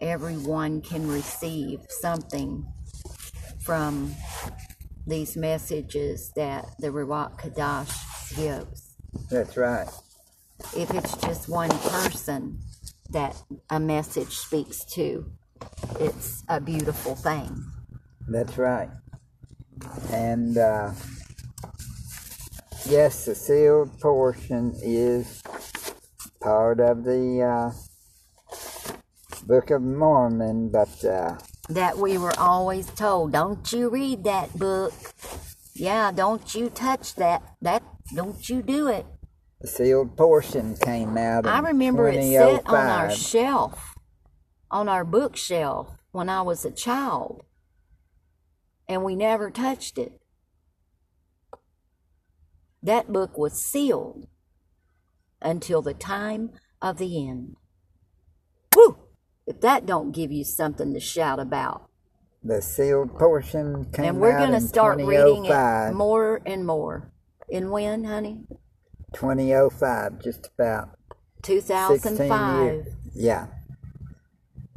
everyone 0.00 0.80
can 0.80 1.08
receive 1.08 1.80
something 1.90 2.66
from 3.60 4.14
these 5.06 5.36
messages 5.36 6.32
that 6.36 6.70
the 6.78 6.88
Ruach 6.88 7.38
Kadash 7.38 8.34
gives. 8.34 8.96
That's 9.28 9.58
right. 9.58 9.90
If 10.76 10.92
it's 10.94 11.16
just 11.16 11.48
one 11.48 11.70
person 11.70 12.58
that 13.10 13.42
a 13.70 13.80
message 13.80 14.36
speaks 14.36 14.84
to, 14.94 15.30
it's 15.98 16.42
a 16.48 16.60
beautiful 16.60 17.14
thing. 17.14 17.64
That's 18.28 18.56
right. 18.56 18.90
And 20.10 20.56
uh, 20.56 20.92
yes, 22.86 23.24
the 23.24 23.34
sealed 23.34 23.98
portion 24.00 24.74
is 24.82 25.42
part 26.40 26.80
of 26.80 27.04
the 27.04 27.42
uh, 27.42 27.72
Book 29.46 29.70
of 29.70 29.82
Mormon, 29.82 30.70
but 30.70 31.04
uh, 31.04 31.36
That 31.68 31.98
we 31.98 32.18
were 32.18 32.38
always 32.38 32.86
told, 32.90 33.32
don't 33.32 33.72
you 33.72 33.88
read 33.88 34.24
that 34.24 34.56
book. 34.58 34.92
Yeah, 35.74 36.12
don't 36.12 36.54
you 36.54 36.68
touch 36.70 37.14
that. 37.16 37.42
That 37.62 37.82
don't 38.14 38.48
you 38.48 38.62
do 38.62 38.88
it. 38.88 39.06
The 39.60 39.66
sealed 39.66 40.16
portion 40.16 40.76
came 40.76 41.16
out. 41.18 41.46
I 41.46 41.60
remember 41.60 42.08
it 42.08 42.22
sat 42.22 42.66
on 42.66 42.86
our 42.86 43.10
oh 43.10 43.14
shelf, 43.14 43.94
on 44.70 44.88
our 44.88 45.04
bookshelf 45.04 45.96
when 46.12 46.28
I 46.28 46.42
was 46.42 46.64
a 46.64 46.70
child. 46.70 47.44
And 48.88 49.04
we 49.04 49.14
never 49.14 49.50
touched 49.50 49.98
it. 49.98 50.20
That 52.82 53.12
book 53.12 53.36
was 53.36 53.62
sealed 53.62 54.26
until 55.42 55.82
the 55.82 55.94
time 55.94 56.50
of 56.80 56.98
the 56.98 57.28
end. 57.28 57.56
Whew! 58.74 58.96
If 59.46 59.60
that 59.60 59.84
don't 59.84 60.12
give 60.12 60.32
you 60.32 60.44
something 60.44 60.94
to 60.94 61.00
shout 61.00 61.38
about. 61.38 61.90
The 62.42 62.62
sealed 62.62 63.18
portion 63.18 63.84
came 63.92 64.04
out. 64.04 64.08
and 64.08 64.20
we're 64.20 64.38
going 64.38 64.52
to 64.52 64.60
start 64.60 64.98
reading 64.98 65.44
it 65.44 65.52
oh 65.52 65.92
more 65.92 66.40
and 66.46 66.64
more. 66.64 67.12
In 67.50 67.70
when, 67.70 68.04
honey? 68.04 68.44
2005, 69.12 70.22
just 70.22 70.48
about 70.58 70.90
2005. 71.42 72.86
Yeah. 73.14 73.46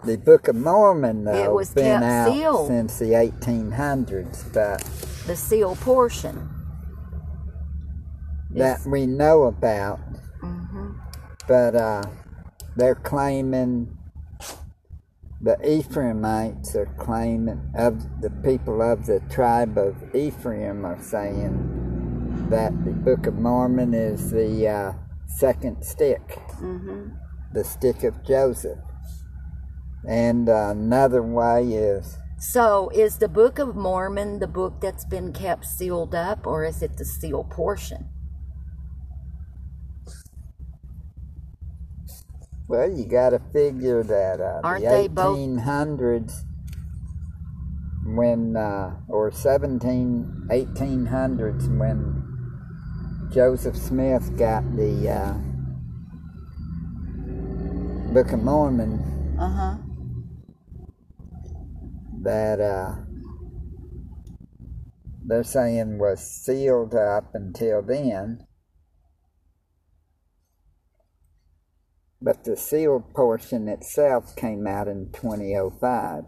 The 0.05 0.17
Book 0.17 0.47
of 0.49 0.55
Mormon, 0.55 1.23
though, 1.23 1.43
it 1.43 1.51
was 1.53 1.73
been 1.73 2.01
kept 2.01 2.03
out 2.03 2.33
sealed. 2.33 2.67
since 2.67 2.99
the 2.99 3.13
1800s, 3.13 4.43
but 4.53 4.81
The 5.27 5.35
seal 5.35 5.75
portion. 5.77 6.49
that 8.51 8.85
we 8.85 9.05
know 9.07 9.43
about. 9.43 9.99
Mhm. 10.41 10.95
But 11.47 11.75
uh, 11.75 12.03
they're 12.75 12.95
claiming 12.95 13.97
the 15.41 15.57
Ephraimites 15.67 16.75
are 16.75 16.85
claiming 16.97 17.61
of 17.75 18.21
the 18.21 18.29
people 18.29 18.81
of 18.81 19.05
the 19.07 19.19
tribe 19.29 19.77
of 19.77 19.95
Ephraim 20.15 20.85
are 20.85 21.01
saying 21.01 21.92
that 22.49 22.71
the 22.85 22.91
Book 22.91 23.25
of 23.27 23.35
Mormon 23.35 23.93
is 23.93 24.31
the 24.31 24.67
uh, 24.67 24.93
second 25.27 25.83
stick, 25.83 26.39
Mhm. 26.61 27.11
the 27.53 27.63
stick 27.63 28.03
of 28.03 28.23
Joseph. 28.23 28.79
And 30.07 30.49
uh, 30.49 30.69
another 30.71 31.21
way 31.23 31.63
is 31.73 32.17
So, 32.39 32.89
is 32.93 33.17
the 33.19 33.29
Book 33.29 33.57
of 33.59 33.75
Mormon 33.75 34.39
the 34.39 34.47
book 34.47 34.81
that's 34.81 35.05
been 35.05 35.31
kept 35.31 35.65
sealed 35.65 36.13
up, 36.13 36.45
or 36.45 36.65
is 36.65 36.81
it 36.83 36.97
the 36.97 37.05
seal 37.05 37.43
portion? 37.45 38.09
well, 42.67 42.89
you 42.89 43.05
got 43.05 43.31
to 43.31 43.39
figure 43.51 44.03
that 44.03 44.39
uh, 44.41 44.61
Aren't 44.63 44.83
the 44.83 44.89
they 44.89 45.07
both- 45.07 45.37
1800s 45.37 46.43
when 48.05 48.55
uh, 48.57 48.95
or 49.07 49.31
17 49.31 50.47
1800s 50.49 51.67
when 51.77 52.22
Joseph 53.33 53.75
Smith 53.75 54.37
got 54.37 54.63
the 54.75 55.09
uh, 55.09 55.33
Book 58.13 58.31
of 58.31 58.43
Mormon 58.43 59.35
Uh 59.39 59.49
huh. 59.49 59.77
that 62.21 62.59
uh, 62.61 62.95
they're 65.25 65.43
saying 65.43 65.97
was 65.97 66.19
sealed 66.19 66.93
up 66.93 67.33
until 67.33 67.81
then. 67.81 68.45
But 72.21 72.43
the 72.43 72.55
sealed 72.55 73.15
portion 73.15 73.67
itself 73.67 74.35
came 74.35 74.67
out 74.67 74.87
in 74.87 75.09
2005. 75.11 76.25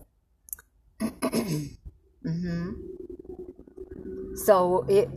Mm-hmm. 2.26 2.72
So 4.46 4.84
it 4.90 5.08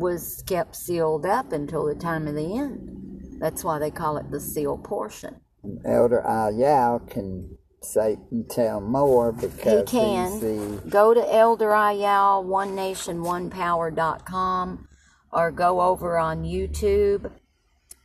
was 0.00 0.42
kept 0.46 0.74
sealed 0.74 1.26
up 1.26 1.52
until 1.52 1.84
the 1.84 1.94
time 1.94 2.26
of 2.26 2.34
the 2.34 2.56
end. 2.56 3.38
That's 3.38 3.62
why 3.62 3.78
they 3.78 3.90
call 3.90 4.16
it 4.16 4.30
the 4.30 4.40
seal 4.40 4.78
portion. 4.78 5.36
Elder 5.84 6.24
Ayal 6.26 7.08
can 7.08 7.58
say 7.82 8.18
and 8.30 8.48
tell 8.48 8.80
more 8.80 9.30
because 9.30 9.90
he 9.90 9.98
can. 9.98 10.40
the 10.40 10.82
Go 10.88 11.12
to 11.14 11.34
Elder 11.34 11.68
Ayal, 11.68 12.44
One 12.44 12.74
Nation, 12.74 13.22
One 13.22 13.50
Power.com, 13.50 14.88
or 15.32 15.50
go 15.50 15.82
over 15.82 16.18
on 16.18 16.44
YouTube 16.44 17.30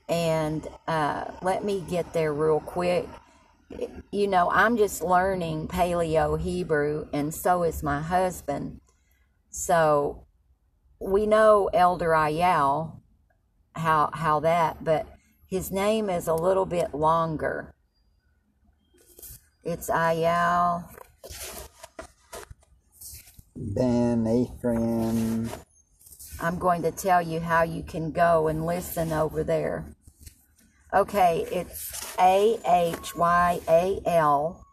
and 0.07 0.67
uh, 0.87 1.25
let 1.41 1.63
me 1.63 1.83
get 1.89 2.13
there 2.13 2.33
real 2.33 2.59
quick. 2.59 3.07
You 4.11 4.27
know, 4.27 4.49
I'm 4.51 4.77
just 4.77 5.01
learning 5.01 5.69
Paleo 5.69 6.39
Hebrew, 6.39 7.07
and 7.11 7.33
so 7.33 7.63
is 7.63 7.81
my 7.81 8.01
husband. 8.01 8.79
So 9.49 10.24
we 10.99 11.25
know 11.25 11.69
Elder 11.73 12.09
Ayal, 12.09 13.01
how 13.75 14.09
how 14.13 14.39
that, 14.41 14.83
but 14.83 15.07
his 15.47 15.71
name 15.71 16.09
is 16.09 16.27
a 16.27 16.33
little 16.33 16.65
bit 16.65 16.93
longer. 16.93 17.73
It's 19.63 19.89
Ayal. 19.89 20.89
Ben 23.55 24.27
Ephraim. 24.27 25.49
I'm 26.41 26.59
going 26.59 26.81
to 26.81 26.91
tell 26.91 27.21
you 27.21 27.39
how 27.39 27.63
you 27.63 27.83
can 27.83 28.11
go 28.11 28.47
and 28.47 28.65
listen 28.65 29.13
over 29.13 29.43
there. 29.43 29.85
Okay, 30.93 31.45
it's 31.51 32.15
A 32.19 32.59
H 32.65 33.15
Y 33.15 33.59
A 33.67 34.01
L 34.05 34.65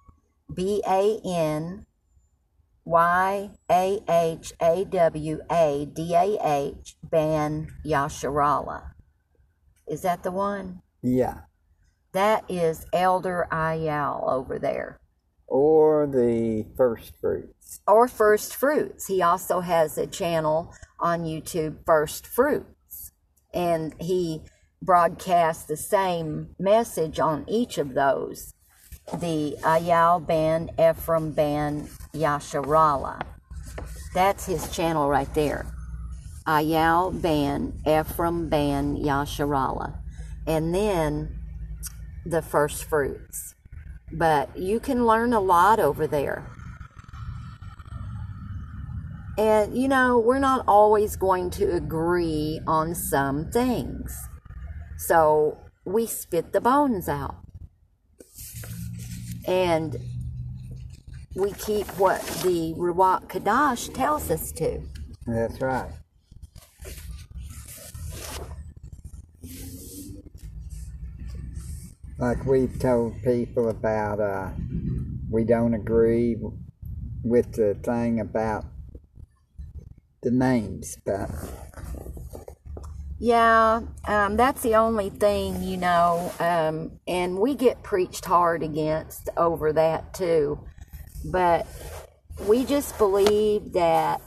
B 0.54 0.82
A 0.86 1.20
N 1.24 1.86
Y 2.84 3.50
A 3.70 4.00
H 4.08 4.52
A 4.60 4.84
W 4.84 5.40
A 5.50 5.86
D 5.92 6.14
A 6.14 6.38
H 6.42 6.96
Ban 7.02 7.68
Yasharala. 7.86 8.92
Is 9.86 10.02
that 10.02 10.22
the 10.22 10.32
one? 10.32 10.82
Yeah. 11.02 11.42
That 12.12 12.44
is 12.48 12.86
Elder 12.92 13.46
Ayal 13.50 14.30
over 14.30 14.58
there. 14.58 14.98
Or 15.46 16.06
the 16.06 16.66
first 16.76 17.12
fruits. 17.20 17.80
or 17.86 18.08
First 18.08 18.54
Fruits. 18.56 19.06
He 19.06 19.22
also 19.22 19.60
has 19.60 19.96
a 19.98 20.06
channel 20.06 20.74
on 20.98 21.24
YouTube, 21.24 21.84
First 21.84 22.26
Fruits, 22.26 23.12
and 23.52 23.94
he 24.00 24.42
broadcasts 24.80 25.64
the 25.64 25.76
same 25.76 26.54
message 26.58 27.20
on 27.20 27.44
each 27.48 27.78
of 27.78 27.94
those. 27.94 28.54
The 29.12 29.56
Ayal 29.62 30.26
Ban 30.26 30.70
Ephraim 30.78 31.32
Ban 31.32 31.88
Yasharala. 32.14 33.22
That's 34.14 34.46
his 34.46 34.74
channel 34.74 35.08
right 35.08 35.32
there. 35.34 35.66
Ayal 36.46 37.20
Ban 37.22 37.80
Ephraim 37.86 38.48
Ban 38.48 38.96
Yasharala. 38.96 39.98
And 40.46 40.74
then 40.74 41.38
the 42.26 42.42
First 42.42 42.84
Fruits. 42.84 43.54
But 44.12 44.56
you 44.56 44.80
can 44.80 45.06
learn 45.06 45.32
a 45.32 45.40
lot 45.40 45.80
over 45.80 46.06
there. 46.06 46.46
And, 49.38 49.76
you 49.76 49.88
know, 49.88 50.18
we're 50.18 50.38
not 50.38 50.64
always 50.68 51.16
going 51.16 51.50
to 51.52 51.72
agree 51.72 52.60
on 52.66 52.94
some 52.94 53.50
things. 53.50 54.14
So 54.98 55.58
we 55.86 56.06
spit 56.06 56.52
the 56.52 56.60
bones 56.60 57.08
out. 57.08 57.36
And 59.46 59.96
we 61.34 61.52
keep 61.52 61.86
what 61.98 62.20
the 62.42 62.74
Ruach 62.76 63.28
Kadash 63.28 63.92
tells 63.94 64.30
us 64.30 64.52
to. 64.52 64.82
That's 65.26 65.60
right. 65.60 65.90
Like 72.18 72.44
we've 72.44 72.78
told 72.78 73.20
people 73.22 73.68
about, 73.68 74.20
uh, 74.20 74.50
we 75.30 75.44
don't 75.44 75.74
agree 75.74 76.36
with 77.24 77.52
the 77.54 77.74
thing 77.82 78.20
about 78.20 78.64
the 80.22 80.30
names, 80.30 80.96
but 81.04 81.30
Yeah, 83.18 83.82
um, 84.06 84.36
that's 84.36 84.62
the 84.62 84.74
only 84.74 85.10
thing, 85.10 85.62
you 85.62 85.76
know, 85.76 86.32
um, 86.38 86.98
and 87.06 87.38
we 87.38 87.54
get 87.54 87.82
preached 87.82 88.24
hard 88.24 88.62
against 88.62 89.28
over 89.36 89.72
that 89.72 90.12
too. 90.14 90.58
But 91.24 91.66
we 92.46 92.64
just 92.64 92.98
believe 92.98 93.72
that, 93.72 94.20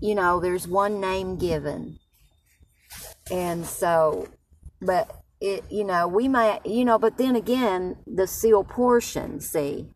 you 0.00 0.14
know, 0.14 0.40
there's 0.40 0.68
one 0.68 1.00
name 1.00 1.36
given. 1.36 1.98
And 3.30 3.64
so, 3.64 4.28
but 4.80 5.10
it, 5.40 5.64
you 5.70 5.84
know, 5.84 6.06
we 6.08 6.28
might, 6.28 6.64
you 6.66 6.84
know, 6.84 6.98
but 6.98 7.18
then 7.18 7.36
again, 7.36 7.96
the 8.06 8.26
seal 8.26 8.64
portion, 8.64 9.40
see, 9.40 9.88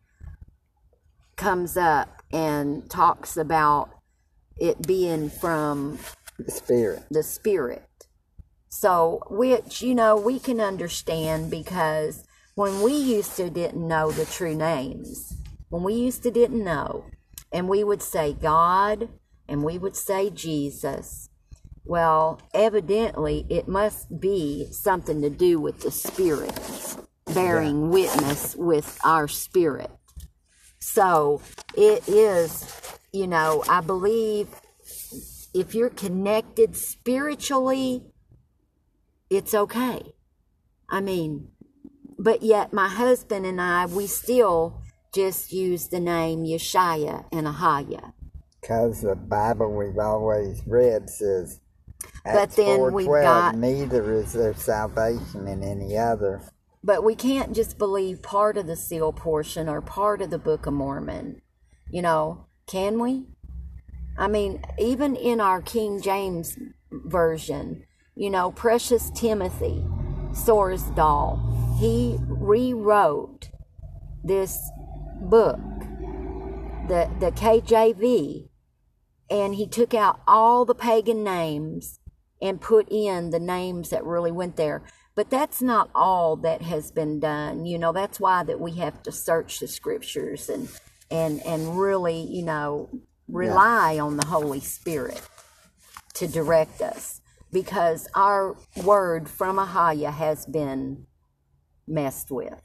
comes 1.35 1.77
up 1.77 2.21
and 2.31 2.89
talks 2.89 3.37
about 3.37 3.89
it 4.57 4.85
being 4.85 5.29
from 5.29 5.99
The 6.37 6.51
Spirit. 6.51 7.03
the 7.09 7.23
spirit. 7.23 7.83
So, 8.67 9.21
which, 9.29 9.81
you 9.81 9.95
know, 9.95 10.15
we 10.15 10.39
can 10.39 10.59
understand 10.61 11.49
because 11.49 12.23
when 12.55 12.81
we 12.81 12.93
used 12.93 13.35
to 13.37 13.49
didn't 13.49 13.87
know 13.87 14.11
the 14.11 14.25
true 14.25 14.55
names, 14.55 15.33
when 15.69 15.83
we 15.83 15.93
used 15.93 16.23
to 16.23 16.31
didn't 16.31 16.63
know, 16.63 17.05
and 17.51 17.67
we 17.67 17.83
would 17.83 18.01
say 18.01 18.33
God 18.33 19.09
and 19.47 19.63
we 19.63 19.77
would 19.77 19.95
say 19.95 20.29
Jesus, 20.29 21.29
well, 21.83 22.39
evidently 22.53 23.45
it 23.49 23.67
must 23.67 24.19
be 24.19 24.67
something 24.71 25.21
to 25.21 25.29
do 25.29 25.59
with 25.59 25.81
the 25.81 25.91
spirit 25.91 26.53
bearing 27.33 27.89
witness 27.89 28.55
with 28.55 28.99
our 29.03 29.27
spirit. 29.27 29.91
So, 30.79 31.41
it 31.75 32.07
is, 32.07 32.65
you 33.11 33.27
know, 33.27 33.63
I 33.69 33.81
believe 33.81 34.47
if 35.53 35.75
you're 35.75 35.89
connected 35.89 36.75
spiritually, 36.75 38.03
it's 39.29 39.53
okay. 39.53 40.13
I 40.89 41.01
mean, 41.01 41.49
but 42.17 42.41
yet 42.43 42.73
my 42.73 42.87
husband 42.87 43.45
and 43.45 43.61
I, 43.61 43.85
we 43.85 44.07
still 44.07 44.78
just 45.13 45.51
use 45.51 45.87
the 45.87 45.99
name 45.99 46.43
Yeshua 46.43 47.25
and 47.31 47.47
Ahaya. 47.47 48.13
Because 48.61 49.01
the 49.01 49.15
Bible 49.15 49.73
we've 49.75 49.97
always 49.97 50.61
read 50.67 51.09
says, 51.09 51.61
But 52.23 52.51
then 52.51 52.91
we've 52.93 53.07
4:12, 53.07 53.23
got- 53.23 53.55
neither 53.55 54.13
is 54.13 54.33
there 54.33 54.53
salvation 54.53 55.47
in 55.47 55.63
any 55.63 55.97
other. 55.97 56.41
But 56.83 57.03
we 57.03 57.15
can't 57.15 57.53
just 57.53 57.77
believe 57.77 58.21
part 58.21 58.57
of 58.57 58.67
the 58.67 58.75
seal 58.75 59.11
portion 59.11 59.67
or 59.67 59.81
part 59.81 60.21
of 60.21 60.29
the 60.29 60.37
Book 60.37 60.65
of 60.65 60.73
Mormon. 60.73 61.41
You 61.89 62.01
know, 62.01 62.45
can 62.67 62.99
we? 62.99 63.27
I 64.17 64.27
mean, 64.27 64.61
even 64.77 65.15
in 65.15 65.41
our 65.41 65.61
King 65.61 66.01
James 66.01 66.57
version, 66.91 67.83
you 68.15 68.29
know, 68.29 68.51
Precious 68.51 69.09
Timothy 69.11 69.83
Sorsdal, 70.31 71.77
he 71.79 72.17
rewrote 72.27 73.49
this 74.23 74.69
book, 75.21 75.59
the, 76.87 77.09
the 77.19 77.31
KJV, 77.31 78.49
and 79.29 79.55
he 79.55 79.67
took 79.67 79.93
out 79.93 80.21
all 80.27 80.65
the 80.65 80.75
pagan 80.75 81.23
names 81.23 81.99
and 82.41 82.61
put 82.61 82.87
in 82.89 83.29
the 83.29 83.39
names 83.39 83.89
that 83.89 84.03
really 84.03 84.31
went 84.31 84.55
there. 84.55 84.83
But 85.15 85.29
that's 85.29 85.61
not 85.61 85.89
all 85.93 86.37
that 86.37 86.61
has 86.61 86.91
been 86.91 87.19
done. 87.19 87.65
You 87.65 87.77
know, 87.77 87.91
that's 87.91 88.19
why 88.19 88.43
that 88.43 88.59
we 88.59 88.75
have 88.77 89.03
to 89.03 89.11
search 89.11 89.59
the 89.59 89.67
scriptures 89.67 90.49
and 90.49 90.69
and 91.11 91.45
and 91.45 91.77
really, 91.77 92.21
you 92.21 92.43
know, 92.43 92.89
rely 93.27 93.99
on 93.99 94.17
the 94.17 94.25
Holy 94.25 94.61
Spirit 94.61 95.21
to 96.13 96.27
direct 96.27 96.81
us 96.81 97.21
because 97.51 98.07
our 98.15 98.55
word 98.83 99.29
from 99.29 99.57
Ahaya 99.57 100.13
has 100.13 100.45
been 100.45 101.05
messed 101.87 102.31
with 102.31 102.61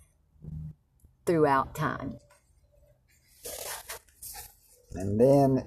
throughout 1.27 1.75
time. 1.75 2.19
And 4.95 5.21
then 5.21 5.65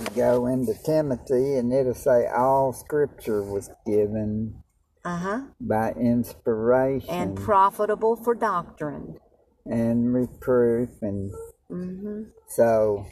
you 0.00 0.06
go 0.14 0.46
into 0.46 0.74
Timothy, 0.84 1.56
and 1.56 1.72
it'll 1.72 1.94
say 1.94 2.26
all 2.26 2.72
scripture 2.72 3.42
was 3.42 3.70
given 3.86 4.62
Uh-huh. 5.04 5.42
by 5.60 5.92
inspiration 5.92 7.14
And 7.14 7.36
profitable 7.36 8.16
for 8.16 8.34
doctrine. 8.34 9.18
and 9.64 10.14
reproof. 10.14 10.90
And 11.02 11.32
hmm 11.68 12.22
so 12.48 13.06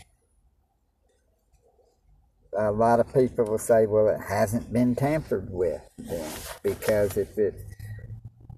a 2.56 2.70
lot 2.70 3.00
of 3.00 3.12
people 3.12 3.44
will 3.44 3.58
say, 3.58 3.86
well, 3.86 4.06
it 4.08 4.20
hasn't 4.28 4.72
been 4.72 4.94
tampered 4.94 5.48
with 5.50 5.82
then, 5.98 6.30
because 6.62 7.16
if 7.16 7.36
it 7.36 7.54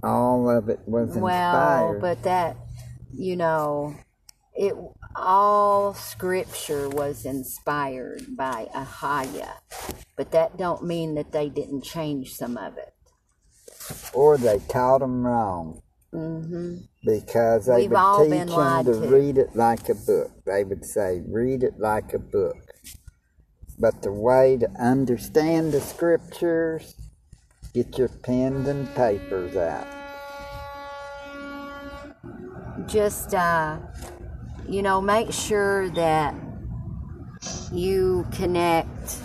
all 0.03 0.51
of 0.51 0.69
it 0.69 0.81
was 0.87 1.17
inspired 1.17 1.23
Well, 1.23 2.01
but 2.01 2.23
that, 2.25 2.57
you 3.15 3.37
know, 3.37 3.97
it 4.57 4.75
all 5.15 5.95
scripture 5.95 6.89
was 6.89 7.25
inspired 7.25 8.37
by 8.37 8.69
Ahaya, 8.75 9.53
but 10.17 10.31
that 10.33 10.57
don't 10.59 10.85
mean 10.85 11.15
that 11.15 11.33
they 11.33 11.49
didn't 11.49 11.83
change 11.85 12.35
some 12.35 12.57
of 12.57 12.77
it. 12.77 12.93
or 14.15 14.37
they 14.39 14.59
taught 14.69 14.99
them 15.01 15.25
wrong 15.27 15.83
Mm-hmm. 16.15 16.77
because 17.05 17.67
they 17.67 17.83
We've 17.83 17.91
would 17.91 17.99
teach 18.47 18.55
them 18.57 18.85
to 18.87 18.93
to. 18.93 18.99
read 19.09 19.37
it 19.39 19.55
like 19.55 19.89
a 19.91 19.95
book. 19.95 20.31
They 20.47 20.65
would 20.65 20.85
say, 20.85 21.23
read 21.29 21.63
it 21.63 21.79
like 21.79 22.15
a 22.15 22.19
book. 22.19 22.57
But 23.79 24.01
the 24.03 24.13
way 24.13 24.57
to 24.57 24.71
understand 24.81 25.73
the 25.73 25.81
scriptures, 25.83 26.95
get 27.75 27.99
your 27.99 28.09
pens 28.09 28.67
and 28.69 28.89
papers 28.95 29.57
out. 29.57 29.87
Just, 32.87 33.35
uh, 33.35 33.79
you 34.69 34.83
know, 34.83 35.01
make 35.01 35.33
sure 35.33 35.89
that 35.91 36.35
you 37.73 38.27
connect 38.33 39.19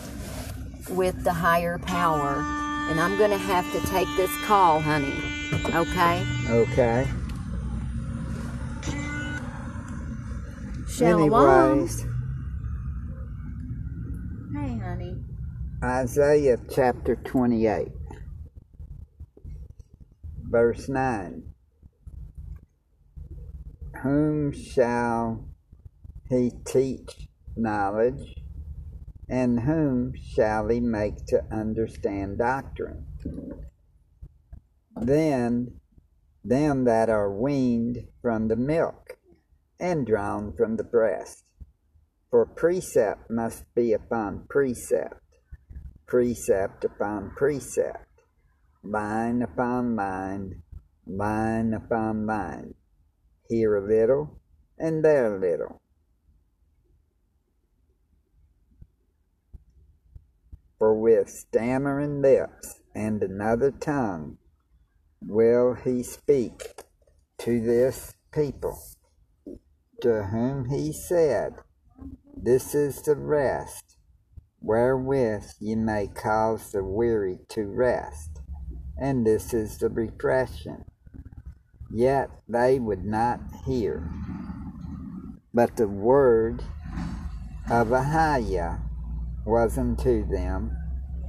with 0.89 1.23
the 1.23 1.33
higher 1.33 1.77
power. 1.79 2.43
And 2.89 2.99
I'm 2.99 3.17
going 3.17 3.31
to 3.31 3.37
have 3.37 3.71
to 3.71 3.79
take 3.87 4.07
this 4.17 4.31
call, 4.45 4.81
honey. 4.81 5.13
Okay? 5.75 6.25
Okay. 6.49 7.07
Anyways, 11.01 12.01
Hey, 14.53 14.77
honey. 14.77 15.15
Isaiah 15.83 16.57
chapter 16.69 17.15
28, 17.15 17.87
verse 20.43 20.87
9. 20.89 21.50
Whom 24.03 24.51
shall 24.51 25.45
he 26.27 26.51
teach 26.65 27.27
knowledge, 27.55 28.35
and 29.29 29.59
whom 29.59 30.13
shall 30.15 30.69
he 30.69 30.79
make 30.79 31.25
to 31.27 31.43
understand 31.51 32.39
doctrine? 32.39 33.05
Then 34.95 35.79
them 36.43 36.85
that 36.85 37.09
are 37.09 37.31
weaned 37.31 38.07
from 38.23 38.47
the 38.47 38.55
milk, 38.55 39.19
and 39.79 40.07
drawn 40.07 40.53
from 40.53 40.77
the 40.77 40.83
breast. 40.83 41.43
For 42.31 42.45
precept 42.47 43.29
must 43.29 43.65
be 43.75 43.93
upon 43.93 44.45
precept, 44.49 45.21
precept 46.07 46.83
upon 46.85 47.31
precept, 47.35 48.23
line 48.83 49.43
upon 49.43 49.95
line, 49.95 50.63
line 51.05 51.73
upon 51.75 52.25
line, 52.25 52.73
here 53.51 53.75
a 53.75 53.85
little 53.85 54.39
and 54.79 55.03
there 55.03 55.35
a 55.35 55.39
little. 55.39 55.81
For 60.79 60.97
with 60.97 61.29
stammering 61.29 62.21
lips 62.21 62.81
and 62.95 63.21
another 63.21 63.69
tongue 63.69 64.37
will 65.21 65.73
he 65.73 66.01
speak 66.01 66.83
to 67.39 67.59
this 67.59 68.15
people, 68.31 68.79
to 70.01 70.23
whom 70.23 70.69
he 70.69 70.93
said, 70.93 71.55
This 72.35 72.73
is 72.73 73.01
the 73.01 73.15
rest 73.15 73.97
wherewith 74.61 75.51
ye 75.59 75.75
may 75.75 76.07
cause 76.07 76.71
the 76.71 76.83
weary 76.83 77.39
to 77.49 77.65
rest, 77.65 78.39
and 78.97 79.25
this 79.25 79.53
is 79.53 79.77
the 79.77 79.89
refreshing. 79.89 80.85
Yet 81.93 82.29
they 82.47 82.79
would 82.79 83.03
not 83.03 83.41
hear. 83.65 84.09
But 85.53 85.75
the 85.75 85.87
word 85.87 86.63
of 87.69 87.87
Ahaya 87.89 88.79
was 89.45 89.77
unto 89.77 90.25
them 90.25 90.77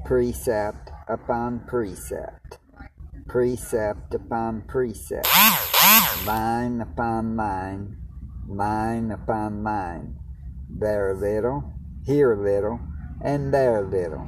precept 0.05 0.91
upon 1.09 1.61
precept, 1.67 2.59
precept 3.27 4.15
upon 4.15 4.63
precept, 4.63 5.29
line 6.27 6.81
upon 6.81 7.37
line, 7.37 7.97
line 8.47 9.11
upon 9.11 9.65
line, 9.65 10.17
there 10.69 11.15
little, 11.15 11.73
here 12.05 12.33
a 12.33 12.41
little, 12.41 12.79
and 13.21 13.53
there 13.53 13.85
a 13.85 13.89
little. 13.89 14.27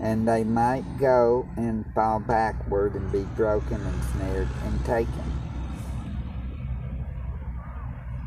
And 0.00 0.26
they 0.26 0.44
might 0.44 0.98
go 0.98 1.48
and 1.56 1.84
fall 1.94 2.20
backward 2.20 2.94
and 2.94 3.10
be 3.12 3.22
broken 3.36 3.80
and 3.80 4.04
snared 4.04 4.48
and 4.64 4.84
taken. 4.84 5.39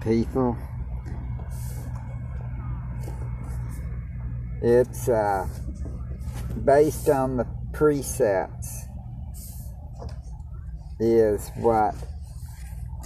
People, 0.03 0.57
it's 4.61 5.07
uh, 5.07 5.47
based 6.65 7.07
on 7.09 7.37
the 7.37 7.47
precepts, 7.71 8.85
is 10.99 11.49
what 11.55 11.95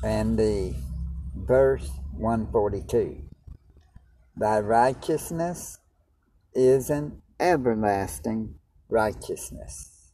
and 0.05 0.39
the 0.39 0.75
verse 1.35 1.91
142. 2.19 3.23
Thy 4.37 4.61
righteousness 4.61 5.79
is 6.53 6.91
an 6.91 7.23
everlasting 7.41 8.57
righteousness, 8.91 10.13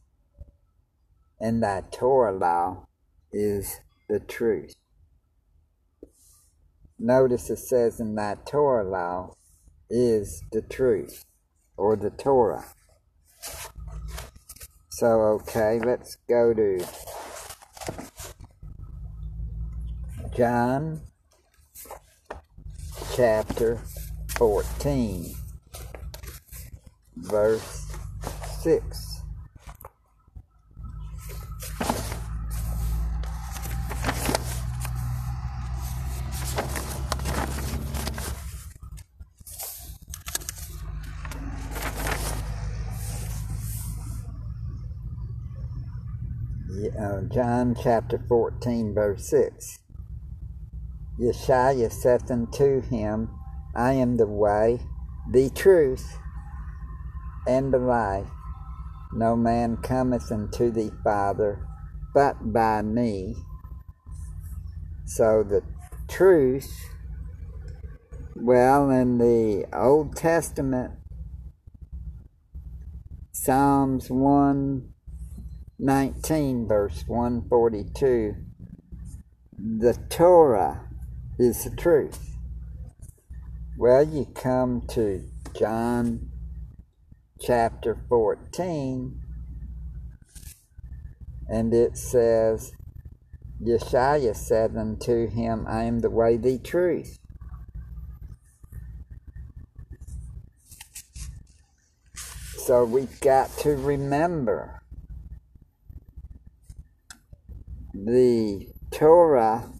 and 1.41 1.61
thy 1.61 1.83
Torah 1.91 2.31
law 2.31 2.87
is 3.33 3.81
the 4.07 4.21
truth. 4.21 4.75
Notice 6.97 7.49
it 7.49 7.59
says 7.59 7.99
in 7.99 8.15
thy 8.15 8.37
Torah 8.45 8.89
law 8.89 9.35
is 9.89 10.43
the 10.53 10.61
truth 10.61 11.25
or 11.75 11.97
the 11.97 12.09
Torah. 12.09 12.73
So, 15.01 15.19
okay, 15.41 15.79
let's 15.79 16.17
go 16.29 16.53
to 16.53 16.85
John 20.37 21.01
chapter 23.15 23.81
14, 24.37 25.33
verse 27.17 27.91
6. 28.61 29.11
uh, 47.01 47.20
John 47.33 47.77
chapter 47.81 48.21
14, 48.27 48.93
verse 48.93 49.29
6. 49.29 49.79
Yeshua 51.17 51.89
saith 51.89 52.29
unto 52.29 52.81
him, 52.81 53.29
I 53.73 53.93
am 53.93 54.17
the 54.17 54.27
way, 54.27 54.81
the 55.31 55.49
truth, 55.49 56.17
and 57.47 57.73
the 57.73 57.79
life. 57.79 58.27
No 59.13 59.37
man 59.37 59.77
cometh 59.77 60.29
unto 60.29 60.71
the 60.71 60.91
Father 61.05 61.65
but 62.13 62.51
by 62.51 62.81
me. 62.81 63.35
So 65.05 65.41
the 65.43 65.63
truth, 66.09 66.69
well, 68.35 68.89
in 68.89 69.19
the 69.19 69.67
Old 69.73 70.17
Testament, 70.17 70.95
Psalms 73.31 74.09
1 74.09 74.90
19, 75.83 76.67
verse 76.67 77.03
142, 77.07 78.35
the 79.57 79.97
Torah 80.11 80.87
is 81.39 81.63
the 81.63 81.75
truth. 81.75 82.35
Well, 83.79 84.03
you 84.03 84.27
come 84.35 84.83
to 84.89 85.27
John 85.57 86.29
chapter 87.39 87.97
14, 88.07 89.19
and 91.47 91.73
it 91.73 91.97
says, 91.97 92.73
Yeshua 93.59 94.35
said 94.35 94.77
unto 94.77 95.27
him, 95.31 95.65
I 95.67 95.85
am 95.85 96.01
the 96.01 96.11
way, 96.11 96.37
the 96.37 96.59
truth. 96.59 97.17
So 102.67 102.85
we've 102.85 103.19
got 103.19 103.49
to 103.59 103.71
remember 103.71 104.80
the 108.11 108.67
Torah 108.91 109.71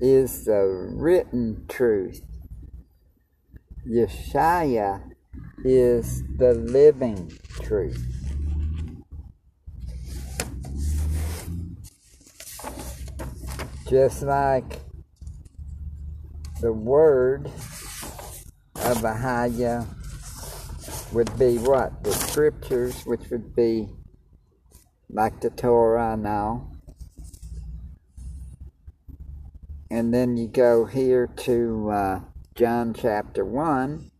is 0.00 0.44
the 0.44 0.92
written 0.94 1.64
truth. 1.68 2.22
Yeshua 3.84 5.02
is 5.64 6.22
the 6.36 6.54
living 6.54 7.32
truth. 7.62 8.00
Just 13.90 14.22
like 14.22 14.78
the 16.60 16.72
word 16.72 17.46
of 18.76 18.98
Ahaya 18.98 19.84
would 21.12 21.36
be 21.36 21.58
what? 21.58 22.04
The 22.04 22.12
scriptures, 22.12 23.04
which 23.04 23.28
would 23.30 23.56
be 23.56 23.88
like 25.10 25.40
the 25.40 25.50
Torah 25.50 26.16
now. 26.16 26.70
And 29.90 30.12
then 30.12 30.36
you 30.36 30.48
go 30.48 30.84
here 30.84 31.26
to 31.26 31.90
uh, 31.90 32.20
John 32.54 32.92
chapter 32.92 33.44
1. 33.44 34.10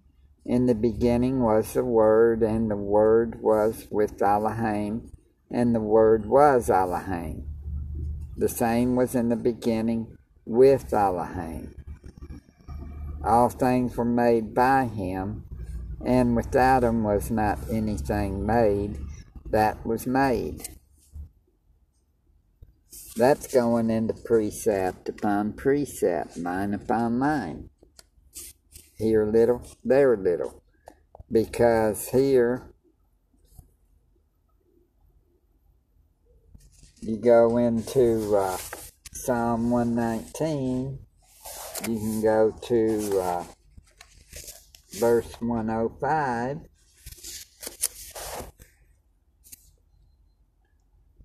In 0.47 0.64
the 0.64 0.74
beginning 0.74 1.43
was 1.43 1.74
the 1.74 1.84
Word, 1.84 2.43
and 2.43 2.70
the 2.70 2.76
Word 2.76 3.43
was 3.43 3.86
with 3.91 4.22
Elohim, 4.22 5.11
and 5.51 5.74
the 5.74 5.80
Word 5.80 6.24
was 6.24 6.70
Elohim. 6.70 7.47
The 8.34 8.49
same 8.49 8.97
was 8.97 9.14
in 9.14 9.28
the 9.28 9.36
beginning 9.36 10.16
with 10.47 10.95
Elohim. 10.95 11.74
All 13.22 13.51
things 13.51 13.95
were 13.95 14.07
made 14.07 14.55
by 14.55 14.86
him, 14.86 15.45
and 16.03 16.34
without 16.34 16.82
him 16.82 17.05
was 17.05 17.30
not 17.30 17.59
anything 17.70 18.47
made 18.47 18.99
that 19.51 19.84
was 19.84 20.07
made. 20.07 20.78
That's 23.19 23.53
going 23.53 23.91
into 23.91 24.14
precept 24.14 25.09
upon 25.09 25.55
precept, 25.55 26.37
line 26.37 26.73
upon 26.73 27.19
line. 27.19 27.69
Here 28.97 29.25
a 29.25 29.33
little, 29.33 29.66
there 29.85 30.14
a 30.14 30.16
little. 30.16 30.62
Because 31.29 32.11
here, 32.11 32.73
you 37.01 37.16
go 37.16 37.57
into 37.57 38.37
uh, 38.37 38.57
Psalm 39.12 39.73
119, 39.73 41.01
you 41.89 41.99
can 41.99 42.23
go 42.23 42.55
to 42.69 43.21
uh, 43.21 43.45
verse 45.01 45.35
105. 45.41 46.59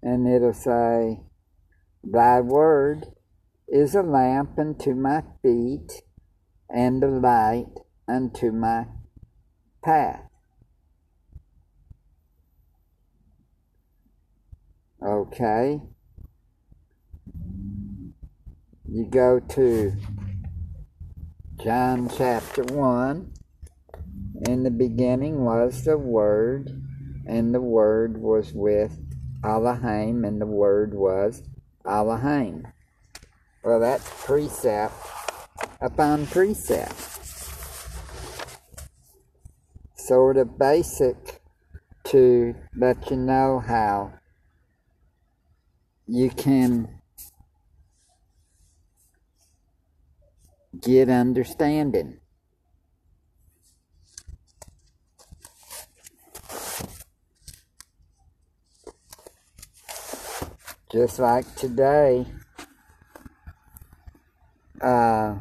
And 0.02 0.28
it'll 0.28 0.54
say, 0.54 1.20
Thy 2.04 2.42
word 2.42 3.08
is 3.68 3.96
a 3.96 4.02
lamp 4.02 4.60
unto 4.60 4.94
my 4.94 5.24
feet 5.42 6.04
and 6.70 7.04
a 7.04 7.08
light 7.08 7.80
unto 8.08 8.52
my 8.52 8.86
path. 9.84 10.30
Okay. 15.02 15.82
you 18.94 19.06
go 19.06 19.40
to 19.40 19.92
John 21.64 22.10
chapter 22.16 22.62
1. 22.62 23.34
In 24.48 24.62
the 24.62 24.70
beginning 24.70 25.44
was 25.44 25.84
the 25.84 25.98
Word, 25.98 26.70
and 27.26 27.56
the 27.56 27.62
Word 27.62 28.20
was 28.20 28.54
with 28.54 29.00
Elohim, 29.44 30.24
and 30.26 30.40
the 30.40 30.46
Word 30.46 30.94
was 30.94 31.42
Elohim. 31.86 32.68
Well, 33.64 33.80
that's 33.80 34.10
precept 34.26 34.96
upon 35.82 36.26
precept. 36.28 36.96
Sort 39.96 40.38
of 40.38 40.58
basic 40.58 41.42
to 42.06 42.56
let 42.76 43.10
you 43.10 43.18
know 43.18 43.60
how 43.60 44.14
you 46.08 46.30
can 46.30 47.00
get 50.82 51.10
understanding. 51.10 52.20
Just 60.94 61.18
like 61.18 61.56
today, 61.56 62.24
uh, 64.80 65.38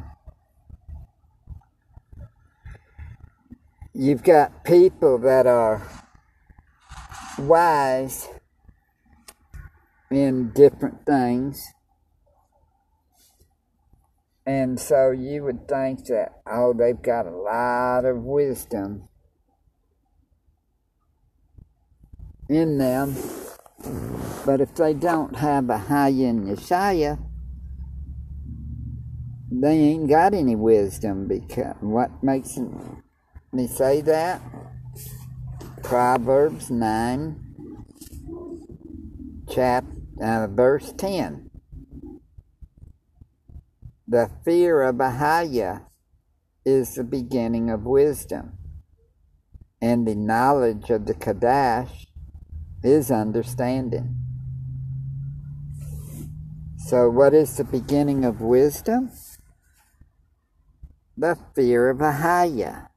you've 3.93 4.23
got 4.23 4.65
people 4.65 5.19
that 5.19 5.45
are 5.45 5.87
wise 7.37 8.29
in 10.09 10.49
different 10.53 11.05
things. 11.05 11.63
And 14.47 14.79
so 14.79 15.11
you 15.11 15.43
would 15.43 15.67
think 15.67 16.05
that, 16.05 16.41
oh, 16.51 16.73
they've 16.73 16.99
got 16.99 17.27
a 17.27 17.29
lot 17.29 18.05
of 18.05 18.17
wisdom 18.23 19.07
in 22.49 22.79
them. 22.79 23.15
But 24.45 24.61
if 24.61 24.75
they 24.75 24.93
don't 24.93 25.35
have 25.35 25.69
a 25.69 25.77
Hayin 25.77 26.45
Yeshaya, 26.47 27.19
they 29.51 29.77
ain't 29.77 30.09
got 30.09 30.33
any 30.33 30.55
wisdom 30.55 31.27
because 31.27 31.75
what 31.79 32.23
makes 32.23 32.57
me 33.51 33.67
say 33.67 34.01
that? 34.01 34.41
Proverbs 35.83 36.71
9, 36.71 37.39
chap, 39.49 39.85
uh, 40.21 40.47
verse 40.47 40.93
10. 40.97 41.51
The 44.07 44.29
fear 44.43 44.81
of 44.81 44.99
a 44.99 45.09
Ahaya 45.09 45.85
is 46.65 46.95
the 46.95 47.03
beginning 47.03 47.69
of 47.69 47.85
wisdom, 47.85 48.53
and 49.81 50.07
the 50.07 50.15
knowledge 50.15 50.89
of 50.89 51.05
the 51.05 51.13
Kadash 51.13 52.07
is 52.83 53.09
understanding. 53.09 54.15
So, 56.77 57.09
what 57.09 57.33
is 57.33 57.55
the 57.55 57.63
beginning 57.63 58.25
of 58.25 58.41
wisdom? 58.41 59.09
The 61.15 61.37
fear 61.55 61.89
of 61.89 61.99
Ahaya. 61.99 62.89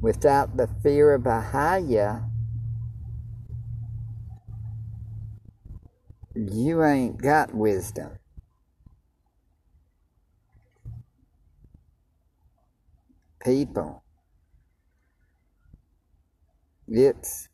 Without 0.00 0.56
the 0.56 0.68
fear 0.82 1.12
of 1.12 1.22
Ahaya, 1.22 2.30
you 6.34 6.82
ain't 6.82 7.20
got 7.20 7.54
wisdom. 7.54 8.18
People, 13.44 14.02
it's 16.88 17.48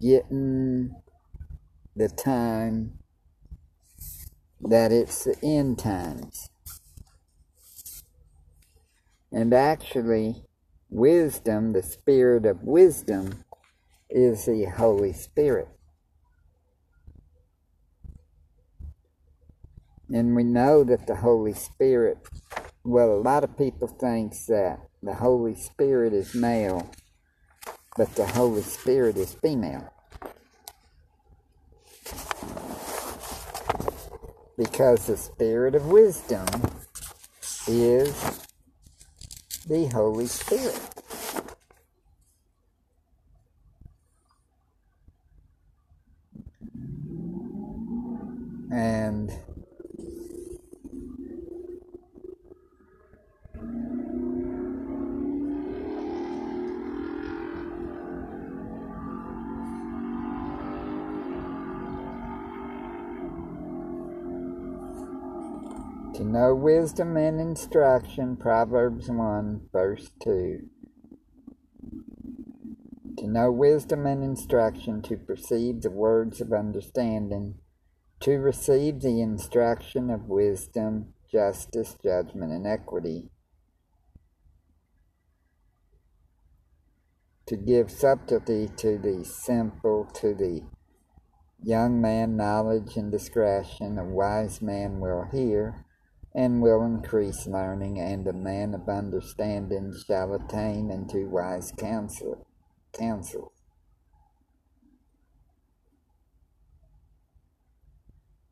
getting 0.00 0.94
the 1.94 2.08
time 2.08 2.98
that 4.60 4.92
it's 4.92 5.24
the 5.24 5.36
end 5.42 5.78
times. 5.78 6.50
And 9.32 9.54
actually, 9.54 10.44
wisdom, 10.88 11.72
the 11.72 11.82
spirit 11.82 12.46
of 12.46 12.62
wisdom, 12.62 13.44
is 14.08 14.46
the 14.46 14.64
Holy 14.64 15.12
Spirit. 15.12 15.68
And 20.12 20.34
we 20.34 20.42
know 20.42 20.82
that 20.82 21.06
the 21.06 21.16
Holy 21.16 21.52
Spirit, 21.52 22.18
well, 22.82 23.12
a 23.12 23.22
lot 23.22 23.44
of 23.44 23.56
people 23.56 23.86
think 23.86 24.34
that 24.48 24.80
the 25.02 25.14
Holy 25.14 25.54
Spirit 25.54 26.12
is 26.12 26.34
male, 26.34 26.90
but 28.00 28.14
the 28.14 28.24
Holy 28.24 28.62
Spirit 28.62 29.18
is 29.18 29.34
female. 29.34 29.92
Because 34.56 35.06
the 35.06 35.18
Spirit 35.18 35.74
of 35.74 35.84
wisdom 35.88 36.46
is 37.68 38.48
the 39.68 39.86
Holy 39.92 40.28
Spirit. 40.28 40.99
Wisdom 66.80 67.14
and 67.18 67.38
instruction, 67.38 68.38
Proverbs 68.38 69.10
1, 69.10 69.68
verse 69.70 70.10
2. 70.22 70.60
To 73.18 73.28
know 73.28 73.52
wisdom 73.52 74.06
and 74.06 74.24
instruction, 74.24 75.02
to 75.02 75.18
perceive 75.18 75.82
the 75.82 75.90
words 75.90 76.40
of 76.40 76.54
understanding, 76.54 77.56
to 78.20 78.38
receive 78.38 79.02
the 79.02 79.20
instruction 79.20 80.08
of 80.08 80.30
wisdom, 80.30 81.12
justice, 81.30 81.98
judgment, 82.02 82.50
and 82.50 82.66
equity, 82.66 83.28
to 87.44 87.58
give 87.58 87.90
subtlety 87.90 88.70
to 88.78 88.96
the 88.96 89.22
simple, 89.22 90.06
to 90.14 90.34
the 90.34 90.62
young 91.62 92.00
man 92.00 92.38
knowledge 92.38 92.96
and 92.96 93.12
discretion, 93.12 93.98
a 93.98 94.04
wise 94.06 94.62
man 94.62 94.98
will 94.98 95.28
hear 95.30 95.84
and 96.34 96.62
will 96.62 96.82
increase 96.84 97.46
learning, 97.46 97.98
and 97.98 98.26
a 98.26 98.32
man 98.32 98.74
of 98.74 98.88
understanding 98.88 99.92
shall 100.06 100.34
attain 100.34 100.90
unto 100.90 101.28
wise 101.28 101.72
counsel. 101.76 102.46
counsel. 102.92 103.52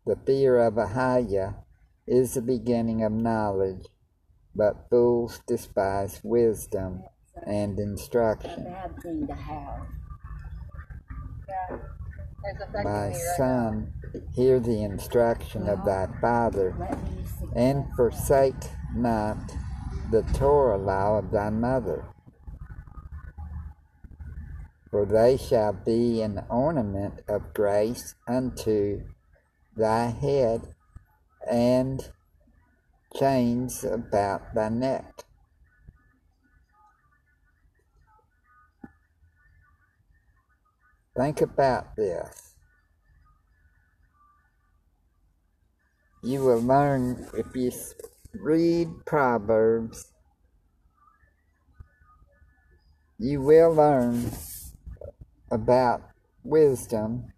The 0.07 0.17
fear 0.25 0.59
of 0.59 0.75
Ahaya 0.75 1.57
is 2.07 2.35
the 2.35 2.41
beginning 2.41 3.05
of 3.05 3.13
knowledge, 3.13 3.85
but 4.55 4.89
fools 4.89 5.41
despise 5.47 6.21
wisdom 6.25 7.05
and 7.47 7.79
instruction. 7.79 8.75
A 12.45 12.55
bad 12.55 12.59
thing 12.59 12.73
to 12.73 12.79
have. 12.79 12.85
My 12.85 13.13
son, 13.37 13.93
hear 14.35 14.61
the 14.61 14.83
instruction 14.83 15.69
of 15.69 15.85
thy 15.85 16.07
father, 16.21 16.75
and 17.55 17.85
forsake 17.97 18.55
not 18.95 19.39
the 20.11 20.23
Torah 20.35 20.79
law 20.79 21.19
of 21.19 21.31
thy 21.31 21.51
mother. 21.51 22.05
For 24.91 25.05
they 25.05 25.37
shall 25.37 25.73
be 25.73 26.23
an 26.23 26.45
ornament 26.49 27.21
of 27.29 27.53
grace 27.53 28.15
unto 28.27 29.03
thy 29.77 30.07
head, 30.07 30.75
and 31.51 32.11
chains 33.15 33.85
about 33.85 34.55
thy 34.55 34.69
neck. 34.69 35.25
Think 41.19 41.41
about 41.41 41.97
this. 41.97 42.55
You 46.23 46.45
will 46.45 46.61
learn 46.61 47.27
if 47.35 47.57
you 47.57 47.73
read 48.35 48.87
Proverbs, 49.05 50.13
you 53.19 53.41
will 53.41 53.75
learn 53.75 54.31
about 55.51 56.03
wisdom. 56.45 57.33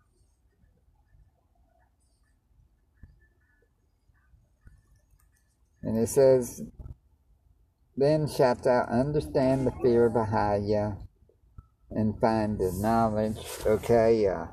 And 5.83 5.97
it 5.97 6.11
says, 6.11 6.61
Then 7.97 8.29
shalt 8.29 8.65
thou 8.65 8.83
understand 8.91 9.67
the 9.67 9.73
fear 9.83 10.05
of 10.05 10.13
Ahaya 10.13 10.99
and 11.91 12.21
find 12.21 12.59
the 12.59 12.73
knowledge. 12.73 13.39
Okay, 13.67 14.27
uh, 14.27 14.47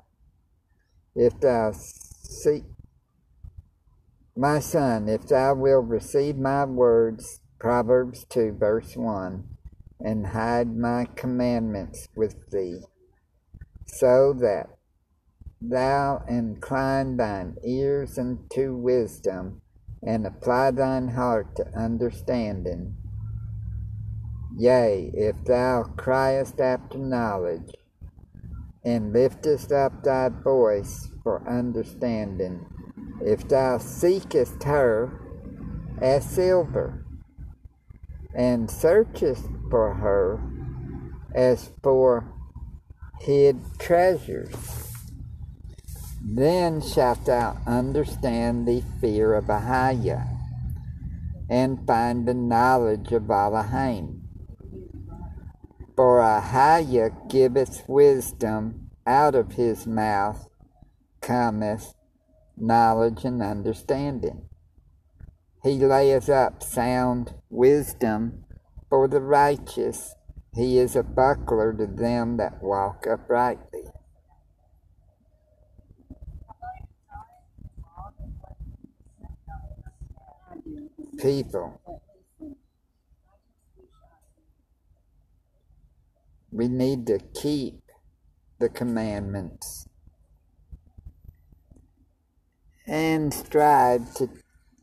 if 1.16 1.40
thou 1.40 1.72
seek, 1.72 2.64
my 4.36 4.60
son, 4.60 5.10
if 5.10 5.28
thou 5.28 5.56
wilt 5.56 5.88
receive 5.88 6.38
my 6.38 6.66
words, 6.66 7.40
Proverbs 7.60 8.26
2, 8.30 8.56
verse 8.60 8.96
1, 8.96 9.44
and 10.00 10.28
hide 10.28 10.76
my 10.76 11.08
commandments 11.16 12.08
with 12.16 12.52
thee, 12.52 12.82
so 13.88 14.34
that 14.34 14.70
thou 15.60 16.24
incline 16.28 17.18
thine 17.18 17.56
ears 17.66 18.18
unto 18.20 18.76
wisdom, 18.76 19.62
and 20.04 20.28
apply 20.28 20.72
thine 20.72 21.10
heart 21.10 21.56
to 21.56 21.68
understanding. 21.76 22.96
Yea, 24.60 25.12
if 25.14 25.36
thou 25.46 25.84
criest 25.98 26.60
after 26.60 26.98
knowledge, 26.98 27.76
and 28.84 29.14
liftest 29.14 29.72
up 29.72 30.02
thy 30.02 30.30
voice 30.30 31.10
for 31.22 31.48
understanding, 31.48 32.66
if 33.22 33.48
thou 33.48 33.78
seekest 33.78 34.64
her 34.64 35.12
as 36.02 36.28
silver, 36.28 37.06
and 38.34 38.72
searchest 38.72 39.46
for 39.70 39.94
her 39.94 40.42
as 41.36 41.70
for 41.84 42.26
hid 43.20 43.60
treasures, 43.78 44.92
then 46.24 46.82
shalt 46.82 47.24
thou 47.26 47.56
understand 47.68 48.68
the 48.68 48.82
fear 49.00 49.36
of 49.36 49.46
Ahaya, 49.46 50.28
and 51.48 51.86
find 51.86 52.28
the 52.28 52.34
knowledge 52.34 53.12
of 53.12 53.30
Elohim. 53.30 54.17
For 55.98 56.20
a 56.20 56.40
Ahaya 56.42 57.28
giveth 57.28 57.84
wisdom, 57.90 58.92
out 59.08 59.34
of 59.34 59.54
his 59.54 59.88
mouth 59.88 60.48
cometh 61.22 61.96
knowledge 62.56 63.26
and 63.26 63.42
understanding. 63.42 64.48
He 65.64 65.80
layeth 65.80 66.30
up 66.30 66.62
sound 66.62 67.34
wisdom 67.50 68.46
for 68.92 69.08
the 69.08 69.22
righteous. 69.22 70.14
He 70.54 70.78
is 70.78 70.96
a 70.96 71.02
buckler 71.02 71.74
to 71.74 71.88
them 71.88 72.38
that 72.38 72.62
walk 72.62 73.08
uprightly. 73.10 73.86
People, 81.18 81.82
we 86.58 86.68
need 86.68 87.06
to 87.06 87.20
keep 87.40 87.76
the 88.60 88.68
commandments 88.68 89.88
and 92.88 93.32
strive 93.32 94.12
to 94.16 94.28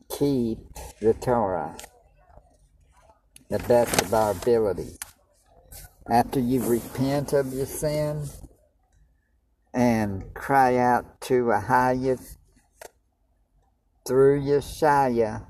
keep 0.09 0.59
the 1.01 1.13
Torah 1.13 1.75
the 3.49 3.59
best 3.59 4.01
of 4.01 4.13
our 4.13 4.31
ability. 4.31 4.97
After 6.09 6.39
you 6.39 6.63
repent 6.63 7.33
of 7.33 7.53
your 7.53 7.65
sin 7.65 8.23
and 9.73 10.33
cry 10.33 10.77
out 10.77 11.19
to 11.21 11.51
a 11.51 11.59
Ahaya 11.59 12.17
through 14.07 14.41
Yeshua, 14.41 15.47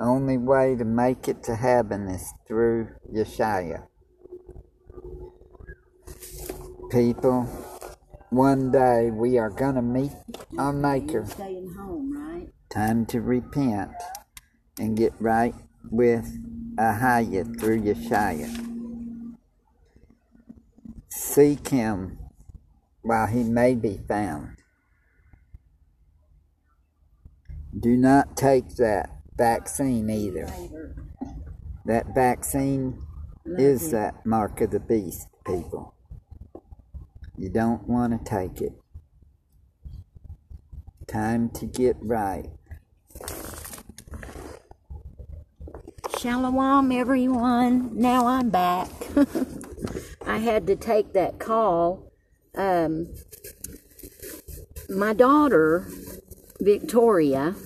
only 0.00 0.38
way 0.38 0.76
to 0.76 0.84
make 0.84 1.26
it 1.26 1.42
to 1.44 1.56
heaven 1.56 2.08
is 2.08 2.32
through 2.46 2.88
Yeshua. 3.12 3.88
People, 6.94 7.42
one 8.30 8.70
day 8.70 9.10
we 9.10 9.36
are 9.36 9.50
going 9.50 9.74
to 9.74 9.82
meet 9.82 10.12
our 10.56 10.72
Maker. 10.72 11.26
Staying 11.26 11.74
home, 11.76 12.16
right? 12.16 12.48
Time 12.70 13.04
to 13.06 13.20
repent 13.20 13.90
and 14.78 14.96
get 14.96 15.12
right 15.18 15.56
with 15.90 16.24
Ahaya 16.76 17.58
through 17.58 17.80
Yeshua. 17.80 19.36
Seek 21.08 21.66
him 21.66 22.16
while 23.02 23.26
he 23.26 23.42
may 23.42 23.74
be 23.74 23.98
found. 24.06 24.58
Do 27.76 27.96
not 27.96 28.36
take 28.36 28.76
that 28.76 29.10
vaccine 29.36 30.08
either. 30.08 30.46
That 31.86 32.14
vaccine 32.14 33.02
is 33.44 33.90
that 33.90 34.24
mark 34.24 34.60
of 34.60 34.70
the 34.70 34.78
beast, 34.78 35.26
people. 35.44 35.93
You 37.36 37.48
don't 37.48 37.88
want 37.88 38.12
to 38.12 38.30
take 38.30 38.60
it. 38.60 38.72
Time 41.08 41.50
to 41.50 41.66
get 41.66 41.96
right. 42.00 42.48
Shalom, 46.18 46.92
everyone. 46.92 47.90
Now 47.98 48.26
I'm 48.26 48.50
back. 48.50 48.88
I 50.26 50.38
had 50.38 50.66
to 50.68 50.76
take 50.76 51.12
that 51.14 51.40
call. 51.40 52.12
Um, 52.56 53.12
my 54.88 55.12
daughter, 55.12 55.88
Victoria, 56.60 57.56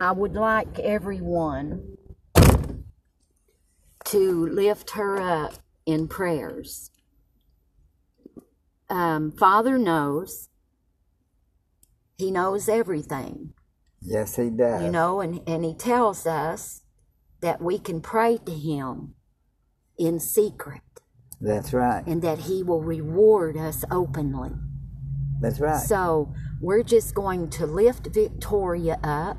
I 0.00 0.12
would 0.12 0.34
like 0.34 0.78
everyone 0.78 1.96
to 4.06 4.46
lift 4.46 4.90
her 4.92 5.20
up 5.20 5.54
in 5.86 6.08
prayers. 6.08 6.90
Um, 8.90 9.32
Father 9.32 9.78
knows, 9.78 10.48
He 12.16 12.30
knows 12.30 12.68
everything 12.68 13.54
Yes, 14.00 14.36
he 14.36 14.50
does. 14.50 14.82
you 14.82 14.90
know, 14.90 15.20
and, 15.20 15.40
and 15.48 15.64
he 15.64 15.74
tells 15.74 16.26
us 16.26 16.82
that 17.40 17.60
we 17.62 17.78
can 17.78 18.00
pray 18.00 18.38
to 18.44 18.52
him 18.52 19.14
in 19.98 20.20
secret 20.20 20.82
That's 21.40 21.72
right. 21.72 22.06
and 22.06 22.20
that 22.22 22.40
he 22.40 22.62
will 22.62 22.82
reward 22.82 23.56
us 23.56 23.84
openly. 23.90 24.50
That's 25.40 25.58
right. 25.60 25.80
So 25.80 26.32
we're 26.60 26.82
just 26.82 27.14
going 27.14 27.50
to 27.50 27.66
lift 27.66 28.06
Victoria 28.08 28.98
up 29.02 29.38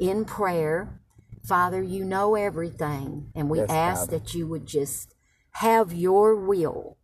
in 0.00 0.24
prayer. 0.24 1.00
Father, 1.44 1.80
you 1.82 2.04
know 2.04 2.34
everything, 2.34 3.30
and 3.34 3.48
we 3.48 3.58
Yes, 3.58 3.70
ask 3.70 4.00
Father. 4.00 4.18
that 4.18 4.34
you 4.34 4.48
would 4.48 4.66
just 4.66 5.14
have 5.52 5.92
your 5.92 6.34
will 6.36 6.95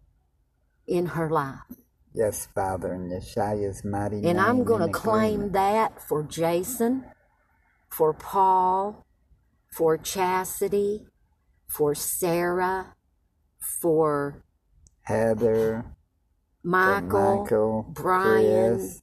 in 0.86 1.06
her 1.06 1.30
life. 1.30 1.58
yes, 2.14 2.48
Father, 2.54 2.92
in 2.94 3.08
Yeshua's 3.10 3.84
mighty 3.84 4.16
name. 4.16 4.30
And 4.30 4.40
I'm 4.40 4.64
going 4.64 4.86
to 4.86 4.92
claim 4.92 5.52
that 5.52 6.00
for 6.00 6.22
Jason, 6.22 7.04
for 7.88 8.12
Paul, 8.12 9.04
for 9.70 9.96
Chastity, 9.96 11.06
for 11.66 11.94
Sarah, 11.94 12.94
for 13.80 14.44
Heather, 15.02 15.84
Michael, 16.62 17.42
Michael, 17.42 17.86
Brian. 17.88 18.76
Chris, 18.76 19.02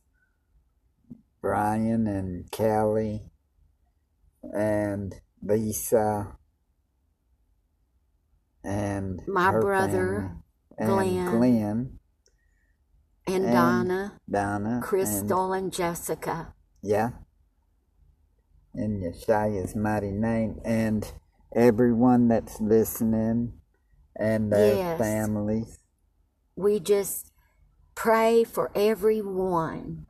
Brian, 1.41 2.05
and 2.07 2.51
Kelly, 2.51 3.31
and 4.43 5.15
Lisa, 5.41 6.37
and 8.63 9.21
My 9.27 9.51
her 9.51 9.61
brother, 9.61 10.15
family, 10.17 10.41
and 10.79 10.89
Glenn. 10.89 11.25
Glenn, 11.37 11.99
and 13.27 13.43
and 13.45 13.53
Donna, 13.53 14.13
Donna, 14.29 14.69
and 14.75 14.83
Crystal, 14.83 15.53
and 15.53 15.71
Jessica. 15.71 16.53
Yeah. 16.81 17.09
In 18.73 19.01
Yeshua's 19.01 19.75
mighty 19.75 20.11
name. 20.11 20.59
And 20.63 21.11
everyone 21.53 22.27
that's 22.29 22.59
listening 22.61 23.53
and 24.15 24.51
their 24.51 24.75
Yes. 24.75 24.99
families. 24.99 25.79
We 26.55 26.79
just 26.79 27.31
pray 27.95 28.43
for 28.43 28.71
everyone 28.75 30.05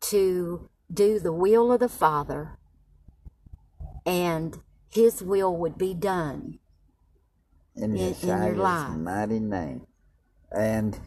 to 0.00 0.68
do 0.92 1.18
the 1.18 1.32
will 1.32 1.72
of 1.72 1.80
the 1.80 1.88
Father 1.88 2.58
and 4.04 4.60
His 4.88 5.22
will 5.22 5.56
would 5.56 5.76
be 5.76 5.94
done. 5.94 6.58
In 7.74 7.96
In- 7.96 8.14
in 8.14 8.28
your 8.28 8.56
life. 8.56 8.96
mighty 8.96 9.40
name. 9.40 9.86
And 10.56 10.98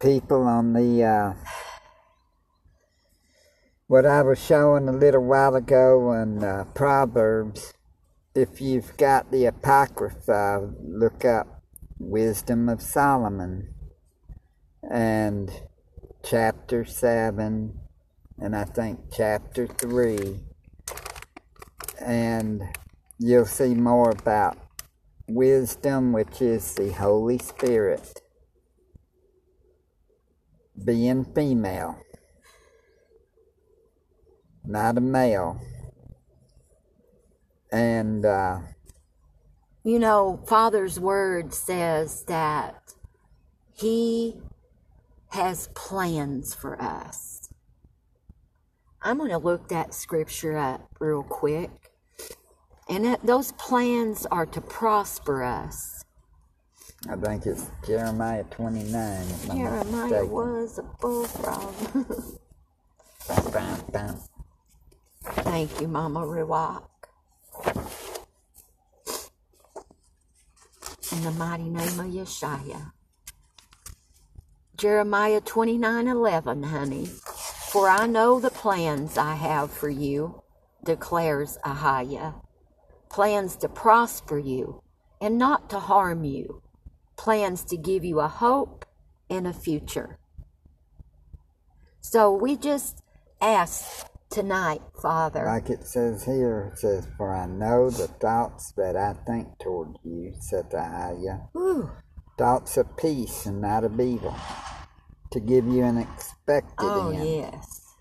people 0.00 0.42
on 0.42 0.74
the 0.74 1.04
uh, 1.04 1.34
what 3.86 4.04
I 4.04 4.22
was 4.22 4.44
showing 4.44 4.88
a 4.88 4.92
little 4.92 5.24
while 5.24 5.54
ago 5.54 6.12
in 6.12 6.44
uh, 6.44 6.64
Proverbs, 6.74 7.74
if 8.34 8.60
you've 8.60 8.96
got 8.96 9.30
the 9.30 9.46
Apocrypha, 9.46 10.74
look 10.82 11.24
up 11.24 11.62
Wisdom 11.98 12.68
of 12.68 12.82
Solomon 12.82 13.74
and 14.90 15.50
chapter 16.24 16.84
7 16.84 17.78
and 18.38 18.56
I 18.56 18.64
think 18.64 19.00
chapter 19.12 19.66
3 19.66 20.40
and 22.00 22.62
you'll 23.18 23.46
see 23.46 23.74
more 23.74 24.10
about 24.10 24.58
wisdom, 25.28 26.12
which 26.12 26.42
is 26.42 26.74
the 26.74 26.92
Holy 26.92 27.38
Spirit, 27.38 28.21
being 30.84 31.24
female, 31.34 31.98
not 34.64 34.98
a 34.98 35.02
male. 35.02 35.60
And 37.72 38.24
uh, 38.26 38.60
You 39.84 39.98
know, 39.98 40.40
Father's 40.46 41.00
word 41.00 41.54
says 41.54 42.24
that 42.28 42.94
He 43.74 44.36
has 45.30 45.68
plans 45.74 46.54
for 46.54 46.80
us. 46.80 47.50
I'm 49.02 49.18
going 49.18 49.30
to 49.30 49.38
look 49.38 49.68
that 49.68 49.94
scripture 49.94 50.56
up 50.58 50.88
real 51.00 51.22
quick. 51.24 51.70
And 52.88 53.04
that, 53.04 53.26
those 53.26 53.52
plans 53.52 54.26
are 54.26 54.46
to 54.46 54.60
prosper 54.60 55.42
us. 55.44 55.91
I 57.08 57.16
think 57.16 57.46
it's 57.46 57.66
Jeremiah 57.86 58.44
29. 58.44 59.22
if 59.22 59.50
I'm 59.50 59.62
not 59.64 59.82
Jeremiah 59.84 60.24
mistaken. 60.24 60.30
was 60.30 60.78
a 60.78 60.82
bullfrog. 61.00 61.74
Bam, 63.28 63.50
bam, 63.52 63.80
bam. 63.92 64.20
Thank 65.24 65.80
you, 65.80 65.88
Mama 65.88 66.20
Ruach. 66.20 66.84
In 71.12 71.22
the 71.24 71.32
mighty 71.32 71.64
name 71.68 72.00
of 72.00 72.06
Yeshua. 72.06 72.92
Jeremiah 74.76 75.40
twenty 75.40 75.78
nine 75.78 76.08
eleven, 76.08 76.62
honey. 76.64 77.06
For 77.06 77.88
I 77.88 78.06
know 78.06 78.40
the 78.40 78.50
plans 78.50 79.18
I 79.18 79.34
have 79.34 79.70
for 79.70 79.90
you, 79.90 80.42
declares 80.84 81.58
Ahaya. 81.64 82.34
Plans 83.10 83.56
to 83.56 83.68
prosper 83.68 84.38
you 84.38 84.82
and 85.20 85.38
not 85.38 85.70
to 85.70 85.78
harm 85.78 86.24
you. 86.24 86.61
Plans 87.16 87.64
to 87.66 87.76
give 87.76 88.04
you 88.04 88.20
a 88.20 88.28
hope 88.28 88.84
and 89.30 89.46
a 89.46 89.52
future. 89.52 90.18
So 92.00 92.32
we 92.32 92.56
just 92.56 93.02
ask 93.40 94.06
tonight, 94.28 94.82
Father. 95.00 95.44
Like 95.44 95.70
it 95.70 95.86
says 95.86 96.24
here, 96.24 96.70
it 96.72 96.78
says, 96.78 97.06
For 97.16 97.34
I 97.34 97.46
know 97.46 97.90
the 97.90 98.08
thoughts 98.08 98.72
that 98.76 98.96
I 98.96 99.14
think 99.26 99.58
toward 99.58 99.98
you, 100.02 100.32
said 100.40 100.70
Ahaya. 100.70 101.48
Ooh. 101.56 101.90
Thoughts 102.38 102.76
of 102.76 102.96
peace 102.96 103.46
and 103.46 103.60
not 103.60 103.84
of 103.84 104.00
evil, 104.00 104.34
to 105.30 105.38
give 105.38 105.66
you 105.66 105.84
an 105.84 105.98
expected 105.98 106.74
Oh, 106.80 107.10
end. 107.10 107.24
yes. 107.28 107.94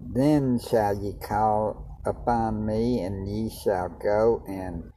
Then 0.00 0.58
shall 0.60 0.96
ye 0.96 1.12
call 1.14 2.00
upon 2.06 2.64
me, 2.64 3.00
and 3.00 3.28
ye 3.28 3.50
shall 3.50 3.88
go 3.88 4.42
and 4.46 4.92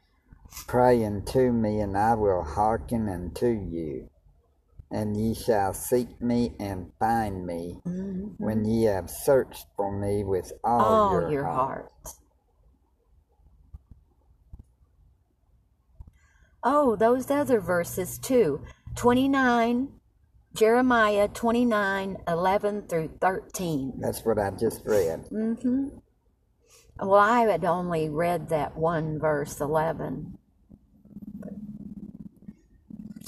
pray 0.68 1.04
unto 1.06 1.52
me, 1.52 1.80
and 1.82 1.97
I 1.97 2.16
will 2.16 2.43
hearken 2.43 3.10
unto 3.10 3.47
you. 3.47 4.10
And 4.91 5.16
ye 5.16 5.36
shall 5.36 5.74
seek 5.74 6.20
me 6.22 6.56
and 6.60 6.91
find 7.00 7.45
me, 7.45 7.80
Mhm. 7.86 8.36
when 8.39 8.66
ye 8.66 8.84
have 8.84 9.10
searched 9.10 9.68
for 9.78 9.91
me 9.91 10.24
with 10.24 10.52
all, 10.64 10.82
All 10.82 11.12
your, 11.12 11.32
your 11.32 11.43
heart. 11.43 11.91
heart. 12.04 12.16
Oh, 16.64 16.95
those 16.95 17.30
other 17.30 17.62
verses 17.62 18.18
too. 18.18 18.62
29, 18.95 20.00
Jeremiah 20.54 21.28
29, 21.28 22.18
11 22.28 22.88
through 22.88 23.10
13. 23.22 23.93
That's 24.00 24.26
what 24.26 24.39
I 24.39 24.50
just 24.52 24.86
read. 24.86 25.26
Mm-hmm. 25.32 26.00
Well, 27.02 27.14
I 27.22 27.41
had 27.41 27.64
only 27.64 28.10
read 28.10 28.50
that 28.50 28.76
one 28.76 29.20
verse 29.20 29.62
11. 29.62 30.39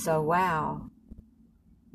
So, 0.03 0.19
wow. 0.19 0.89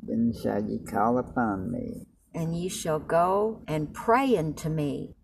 Then 0.01 0.31
shall 0.41 0.63
ye 0.63 0.79
call 0.79 1.17
upon 1.17 1.69
me, 1.69 2.07
And 2.33 2.55
ye 2.55 2.69
shall 2.69 2.99
go 2.99 3.63
and 3.67 3.93
pray 3.93 4.37
unto 4.37 4.69
me, 4.69 5.17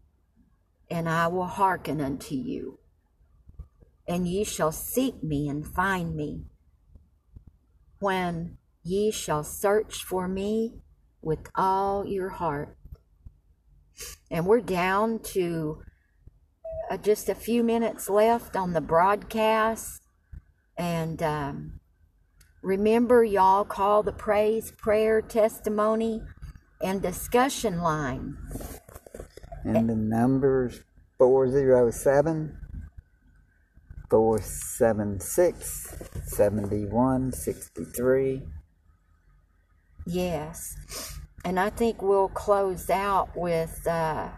and 0.91 1.07
I 1.07 1.27
will 1.27 1.47
hearken 1.47 2.01
unto 2.01 2.35
you. 2.35 2.79
And 4.05 4.27
ye 4.27 4.43
shall 4.43 4.73
seek 4.73 5.23
me 5.23 5.47
and 5.47 5.65
find 5.65 6.13
me, 6.13 6.43
when 7.99 8.57
ye 8.83 9.11
shall 9.11 9.45
search 9.45 10.03
for 10.03 10.27
me 10.27 10.81
with 11.21 11.47
all 11.55 12.05
your 12.05 12.31
heart. 12.31 12.77
And 14.29 14.45
we're 14.45 14.59
down 14.59 15.19
to 15.35 15.81
uh, 16.91 16.97
just 16.97 17.29
a 17.29 17.35
few 17.35 17.63
minutes 17.63 18.09
left 18.09 18.57
on 18.57 18.73
the 18.73 18.81
broadcast. 18.81 20.01
And 20.77 21.23
um, 21.23 21.79
remember, 22.63 23.23
y'all 23.23 23.65
call 23.65 24.03
the 24.03 24.11
praise, 24.13 24.71
prayer, 24.71 25.21
testimony, 25.21 26.21
and 26.81 27.01
discussion 27.01 27.81
line. 27.81 28.37
and 29.63 29.89
the 29.89 29.95
number's 29.95 30.81
407 31.17 32.57
476 34.09 35.93
7163. 36.25 38.41
Yes. 40.05 40.75
And 41.45 41.59
I 41.59 41.69
think 41.69 42.01
we'll 42.01 42.29
close 42.29 42.89
out 42.89 43.29
with 43.35 43.85
uh, 43.87 44.29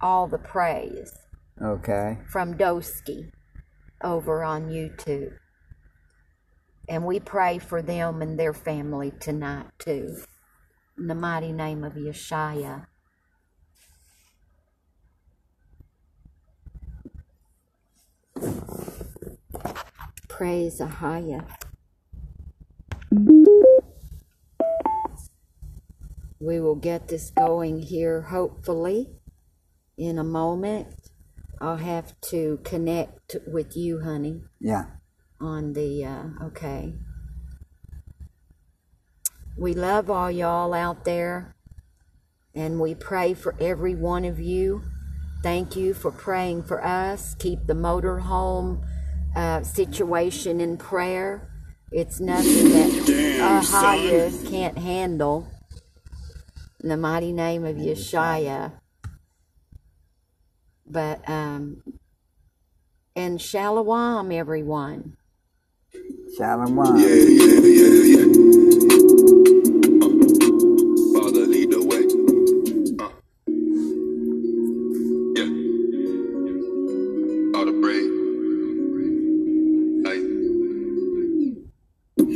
all 0.00 0.26
the 0.28 0.38
praise 0.38 1.12
Okay. 1.62 2.18
from 2.30 2.54
Dosky 2.56 3.30
over 4.02 4.42
on 4.44 4.68
YouTube. 4.68 5.32
And 6.88 7.04
we 7.04 7.20
pray 7.20 7.58
for 7.58 7.82
them 7.82 8.22
and 8.22 8.38
their 8.38 8.54
family 8.54 9.12
tonight, 9.20 9.66
too. 9.78 10.16
In 10.96 11.06
the 11.06 11.14
mighty 11.14 11.52
name 11.52 11.84
of 11.84 11.94
Yeshua. 11.94 12.86
Praise 20.28 20.80
Ahaya. 20.80 21.44
We 26.40 26.60
will 26.60 26.76
get 26.76 27.08
this 27.08 27.30
going 27.30 27.82
here 27.82 28.22
hopefully 28.22 29.10
in 29.96 30.18
a 30.18 30.24
moment. 30.24 31.10
I'll 31.60 31.76
have 31.76 32.18
to 32.30 32.60
connect 32.62 33.36
with 33.46 33.76
you, 33.76 34.00
honey, 34.02 34.42
Yeah. 34.60 34.84
On 35.40 35.72
the, 35.72 36.04
uh, 36.04 36.44
okay. 36.46 36.94
We 39.56 39.74
love 39.74 40.08
all 40.08 40.30
y'all 40.30 40.72
out 40.72 41.04
there, 41.04 41.56
and 42.54 42.80
we 42.80 42.94
pray 42.94 43.34
for 43.34 43.54
every 43.60 43.94
one 43.94 44.24
of 44.24 44.38
you. 44.40 44.82
Thank 45.42 45.76
you 45.76 45.94
for 45.94 46.10
praying 46.10 46.64
for 46.64 46.84
us. 46.84 47.34
Keep 47.38 47.66
the 47.66 47.74
motorhome 47.74 48.84
uh, 49.36 49.62
situation 49.62 50.60
in 50.60 50.76
prayer. 50.76 51.50
It's 51.92 52.18
nothing 52.18 52.70
that 52.70 52.90
Ahaya 53.62 54.50
can't 54.50 54.78
handle. 54.78 55.48
In 56.82 56.88
the 56.88 56.96
mighty 56.96 57.32
name 57.32 57.64
of 57.64 57.76
Yeshua. 57.76 58.72
But, 60.86 61.28
um, 61.28 61.82
and 63.14 63.40
shalom, 63.40 64.32
everyone. 64.32 65.17
Shalom. 66.38 66.78
Yeah, 66.78 67.08
yeah, 67.08 67.60
yeah, 67.66 67.94
yeah. 68.14 68.26
Uh, 69.98 70.10
Father, 71.14 71.44
lead 71.50 71.68
the 71.72 71.82
way. 71.90 72.02
Uh. 73.02 73.10
Yeah. 75.34 75.50
All 77.58 77.66
the 77.66 77.72
brave. 77.82 78.12
Hey. 80.06 80.20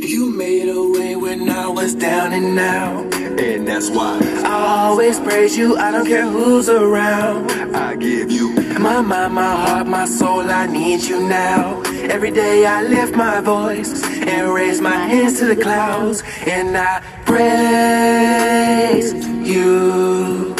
You 0.05 0.31
made 0.35 0.67
a 0.67 0.83
way 0.91 1.15
when 1.15 1.49
I 1.49 1.69
was 1.69 1.95
down 1.95 2.33
and 2.33 2.59
out. 2.59 3.13
And 3.39 3.65
that's 3.65 3.89
why 3.89 4.19
I 4.43 4.87
always 4.89 5.17
praise 5.21 5.55
you, 5.57 5.77
I 5.77 5.91
don't 5.91 6.05
care 6.05 6.27
who's 6.27 6.67
around. 6.67 7.49
I 7.73 7.95
give 7.95 8.29
you 8.29 8.53
My 8.79 8.99
mind, 8.99 9.33
my 9.33 9.55
heart, 9.65 9.87
my 9.87 10.05
soul, 10.05 10.41
I 10.51 10.65
need 10.67 11.03
you 11.03 11.25
now. 11.25 11.82
Every 12.11 12.31
day 12.31 12.65
I 12.65 12.83
lift 12.83 13.15
my 13.15 13.39
voice 13.41 14.03
and 14.03 14.53
raise 14.53 14.81
my 14.81 14.95
hands 14.95 15.39
to 15.39 15.45
the 15.45 15.55
clouds, 15.55 16.21
and 16.45 16.77
I 16.77 17.01
praise 17.25 19.13
you. 19.47 20.53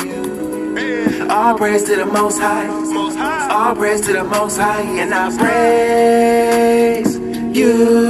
All 1.29 1.57
praise 1.57 1.83
to 1.85 1.95
the 1.97 2.05
Most 2.05 2.39
High. 2.39 2.67
All 3.51 3.75
praise 3.75 4.01
to 4.07 4.13
the 4.13 4.23
Most 4.23 4.57
High, 4.57 4.81
and 4.81 5.13
I 5.13 5.29
praise 5.37 7.17
you. 7.57 8.03